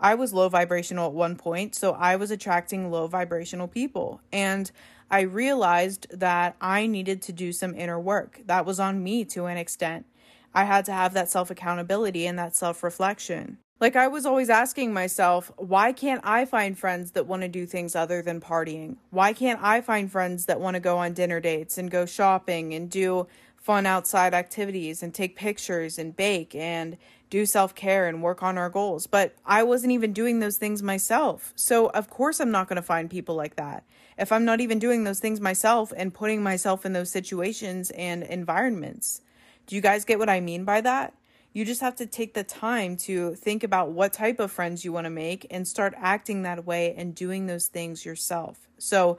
I 0.00 0.14
was 0.14 0.32
low 0.32 0.48
vibrational 0.48 1.08
at 1.08 1.12
one 1.12 1.36
point, 1.36 1.74
so 1.74 1.92
I 1.92 2.16
was 2.16 2.30
attracting 2.30 2.90
low 2.90 3.06
vibrational 3.06 3.68
people. 3.68 4.22
And 4.32 4.70
I 5.10 5.20
realized 5.20 6.06
that 6.10 6.56
I 6.58 6.86
needed 6.86 7.20
to 7.20 7.34
do 7.34 7.52
some 7.52 7.74
inner 7.74 8.00
work. 8.00 8.40
That 8.46 8.64
was 8.64 8.80
on 8.80 9.04
me 9.04 9.26
to 9.26 9.44
an 9.44 9.58
extent. 9.58 10.06
I 10.54 10.64
had 10.64 10.86
to 10.86 10.92
have 10.92 11.12
that 11.12 11.30
self 11.30 11.50
accountability 11.50 12.26
and 12.26 12.38
that 12.38 12.56
self 12.56 12.82
reflection. 12.82 13.58
Like, 13.80 13.96
I 13.96 14.06
was 14.06 14.24
always 14.24 14.50
asking 14.50 14.92
myself, 14.92 15.50
why 15.56 15.92
can't 15.92 16.20
I 16.24 16.44
find 16.44 16.78
friends 16.78 17.10
that 17.12 17.26
want 17.26 17.42
to 17.42 17.48
do 17.48 17.66
things 17.66 17.96
other 17.96 18.22
than 18.22 18.40
partying? 18.40 18.96
Why 19.10 19.32
can't 19.32 19.60
I 19.62 19.80
find 19.80 20.10
friends 20.10 20.46
that 20.46 20.60
want 20.60 20.74
to 20.74 20.80
go 20.80 20.98
on 20.98 21.12
dinner 21.12 21.40
dates 21.40 21.76
and 21.76 21.90
go 21.90 22.06
shopping 22.06 22.72
and 22.72 22.88
do 22.88 23.26
fun 23.56 23.84
outside 23.84 24.32
activities 24.32 25.02
and 25.02 25.12
take 25.12 25.34
pictures 25.36 25.98
and 25.98 26.16
bake 26.16 26.54
and 26.54 26.96
do 27.30 27.44
self 27.44 27.74
care 27.74 28.06
and 28.06 28.22
work 28.22 28.44
on 28.44 28.56
our 28.56 28.70
goals? 28.70 29.08
But 29.08 29.34
I 29.44 29.64
wasn't 29.64 29.92
even 29.92 30.12
doing 30.12 30.38
those 30.38 30.56
things 30.56 30.80
myself. 30.80 31.52
So, 31.56 31.88
of 31.88 32.08
course, 32.08 32.38
I'm 32.38 32.52
not 32.52 32.68
going 32.68 32.76
to 32.76 32.82
find 32.82 33.10
people 33.10 33.34
like 33.34 33.56
that. 33.56 33.82
If 34.16 34.30
I'm 34.30 34.44
not 34.44 34.60
even 34.60 34.78
doing 34.78 35.02
those 35.02 35.18
things 35.18 35.40
myself 35.40 35.92
and 35.96 36.14
putting 36.14 36.44
myself 36.44 36.86
in 36.86 36.92
those 36.92 37.10
situations 37.10 37.90
and 37.90 38.22
environments. 38.22 39.20
Do 39.66 39.74
you 39.74 39.82
guys 39.82 40.04
get 40.04 40.20
what 40.20 40.30
I 40.30 40.38
mean 40.38 40.64
by 40.64 40.80
that? 40.82 41.14
You 41.54 41.64
just 41.64 41.82
have 41.82 41.94
to 41.96 42.06
take 42.06 42.34
the 42.34 42.42
time 42.42 42.96
to 42.96 43.36
think 43.36 43.62
about 43.62 43.92
what 43.92 44.12
type 44.12 44.40
of 44.40 44.50
friends 44.50 44.84
you 44.84 44.92
want 44.92 45.04
to 45.04 45.10
make 45.10 45.46
and 45.52 45.68
start 45.68 45.94
acting 45.96 46.42
that 46.42 46.66
way 46.66 46.92
and 46.96 47.14
doing 47.14 47.46
those 47.46 47.68
things 47.68 48.04
yourself. 48.04 48.68
So, 48.76 49.18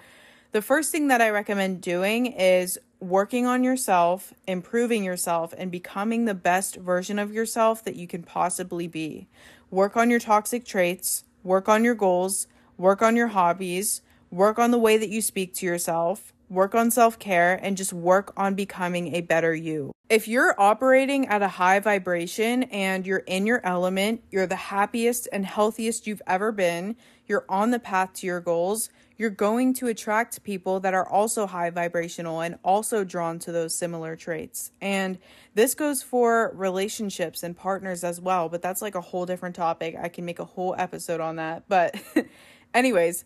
the 0.51 0.61
first 0.61 0.91
thing 0.91 1.07
that 1.07 1.21
I 1.21 1.29
recommend 1.29 1.81
doing 1.81 2.27
is 2.27 2.77
working 2.99 3.45
on 3.45 3.63
yourself, 3.63 4.33
improving 4.47 5.03
yourself, 5.03 5.53
and 5.57 5.71
becoming 5.71 6.25
the 6.25 6.33
best 6.33 6.75
version 6.75 7.19
of 7.19 7.33
yourself 7.33 7.83
that 7.85 7.95
you 7.95 8.05
can 8.05 8.23
possibly 8.23 8.87
be. 8.87 9.27
Work 9.71 9.95
on 9.95 10.09
your 10.09 10.19
toxic 10.19 10.65
traits, 10.65 11.23
work 11.43 11.69
on 11.69 11.85
your 11.85 11.95
goals, 11.95 12.47
work 12.77 13.01
on 13.01 13.15
your 13.15 13.27
hobbies, 13.27 14.01
work 14.29 14.59
on 14.59 14.71
the 14.71 14.77
way 14.77 14.97
that 14.97 15.09
you 15.09 15.21
speak 15.21 15.53
to 15.55 15.65
yourself, 15.65 16.33
work 16.49 16.75
on 16.75 16.91
self 16.91 17.19
care, 17.19 17.59
and 17.61 17.77
just 17.77 17.93
work 17.93 18.33
on 18.37 18.55
becoming 18.55 19.15
a 19.15 19.21
better 19.21 19.53
you. 19.53 19.91
If 20.09 20.27
you're 20.27 20.59
operating 20.59 21.27
at 21.27 21.41
a 21.41 21.47
high 21.47 21.79
vibration 21.79 22.63
and 22.63 23.07
you're 23.07 23.19
in 23.19 23.47
your 23.47 23.65
element, 23.65 24.23
you're 24.29 24.45
the 24.45 24.55
happiest 24.55 25.27
and 25.31 25.45
healthiest 25.45 26.05
you've 26.05 26.21
ever 26.27 26.51
been, 26.51 26.95
you're 27.25 27.45
on 27.49 27.71
the 27.71 27.79
path 27.79 28.13
to 28.15 28.27
your 28.27 28.39
goals, 28.39 28.89
you're 29.17 29.29
going 29.29 29.73
to 29.75 29.87
attract 29.87 30.43
people 30.43 30.79
that 30.81 30.93
are 30.93 31.07
also 31.07 31.47
high 31.47 31.69
vibrational 31.69 32.41
and 32.41 32.57
also 32.63 33.03
drawn 33.03 33.39
to 33.39 33.51
those 33.51 33.73
similar 33.73 34.15
traits. 34.15 34.71
And 34.81 35.17
this 35.53 35.73
goes 35.73 36.03
for 36.03 36.51
relationships 36.53 37.41
and 37.41 37.55
partners 37.55 38.03
as 38.03 38.19
well, 38.19 38.49
but 38.49 38.61
that's 38.61 38.81
like 38.81 38.95
a 38.95 39.01
whole 39.01 39.25
different 39.25 39.55
topic. 39.55 39.95
I 39.99 40.09
can 40.09 40.25
make 40.25 40.39
a 40.39 40.45
whole 40.45 40.75
episode 40.77 41.21
on 41.21 41.37
that. 41.37 41.63
But, 41.67 41.95
anyways, 42.73 43.25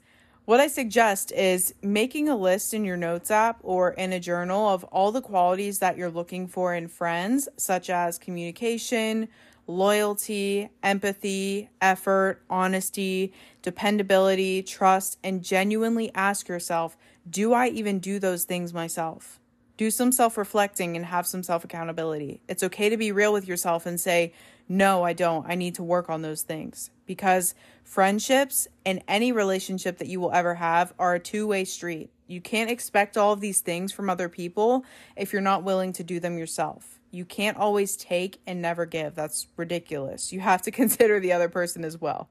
what 0.50 0.60
I 0.60 0.66
suggest 0.66 1.32
is 1.32 1.76
making 1.84 2.28
a 2.28 2.36
list 2.36 2.74
in 2.74 2.84
your 2.84 2.98
notes 2.98 3.30
app 3.30 3.60
or 3.62 3.92
in 3.92 4.12
a 4.14 4.20
journal 4.20 4.68
of 4.68 4.84
all 4.86 5.12
the 5.12 5.22
qualities 5.22 5.78
that 5.78 5.96
you're 5.96 6.10
looking 6.10 6.48
for 6.48 6.74
in 6.74 6.88
friends, 6.88 7.48
such 7.56 7.88
as 7.88 8.18
communication, 8.18 9.28
loyalty, 9.68 10.72
empathy, 10.82 11.70
effort, 11.82 12.42
honesty, 12.50 13.32
dependability, 13.62 14.64
trust, 14.64 15.20
and 15.24 15.44
genuinely 15.44 16.10
ask 16.16 16.48
yourself 16.48 16.98
do 17.30 17.54
I 17.54 17.68
even 17.68 18.00
do 18.00 18.18
those 18.18 18.44
things 18.44 18.74
myself? 18.74 19.40
Do 19.78 19.92
some 19.92 20.12
self 20.12 20.36
reflecting 20.36 20.96
and 20.96 21.06
have 21.06 21.28
some 21.28 21.44
self 21.44 21.64
accountability. 21.64 22.42
It's 22.48 22.64
okay 22.64 22.90
to 22.90 22.98
be 22.98 23.12
real 23.12 23.32
with 23.32 23.48
yourself 23.48 23.86
and 23.86 24.00
say, 24.00 24.34
no, 24.72 25.04
I 25.04 25.14
don't. 25.14 25.48
I 25.50 25.56
need 25.56 25.76
to 25.76 25.84
work 25.84 26.10
on 26.12 26.22
those 26.22 26.44
things 26.44 26.92
because 27.08 27.56
friendships 27.84 28.68
and 28.86 29.02
any 29.08 29.32
relationship 29.32 29.98
that 29.98 30.08
you 30.08 30.20
will 30.20 30.32
ever 30.32 30.54
have 30.56 30.94
are 31.00 31.16
a 31.16 31.20
two 31.20 31.48
way 31.48 31.66
street. 31.66 32.12
You 32.28 32.40
can't 32.40 32.70
expect 32.70 33.18
all 33.18 33.34
of 33.34 33.42
these 33.42 33.62
things 33.62 33.92
from 33.92 34.12
other 34.12 34.30
people 34.30 34.86
if 35.16 35.34
you're 35.34 35.42
not 35.42 35.64
willing 35.64 35.92
to 35.94 36.04
do 36.04 36.20
them 36.20 36.38
yourself. 36.38 37.00
You 37.10 37.26
can't 37.26 37.58
always 37.58 37.98
take 37.98 38.40
and 38.46 38.62
never 38.62 38.86
give. 38.86 39.16
That's 39.16 39.48
ridiculous. 39.58 40.32
You 40.32 40.42
have 40.42 40.62
to 40.62 40.72
consider 40.80 41.20
the 41.20 41.34
other 41.34 41.50
person 41.50 41.84
as 41.84 42.00
well. 42.00 42.30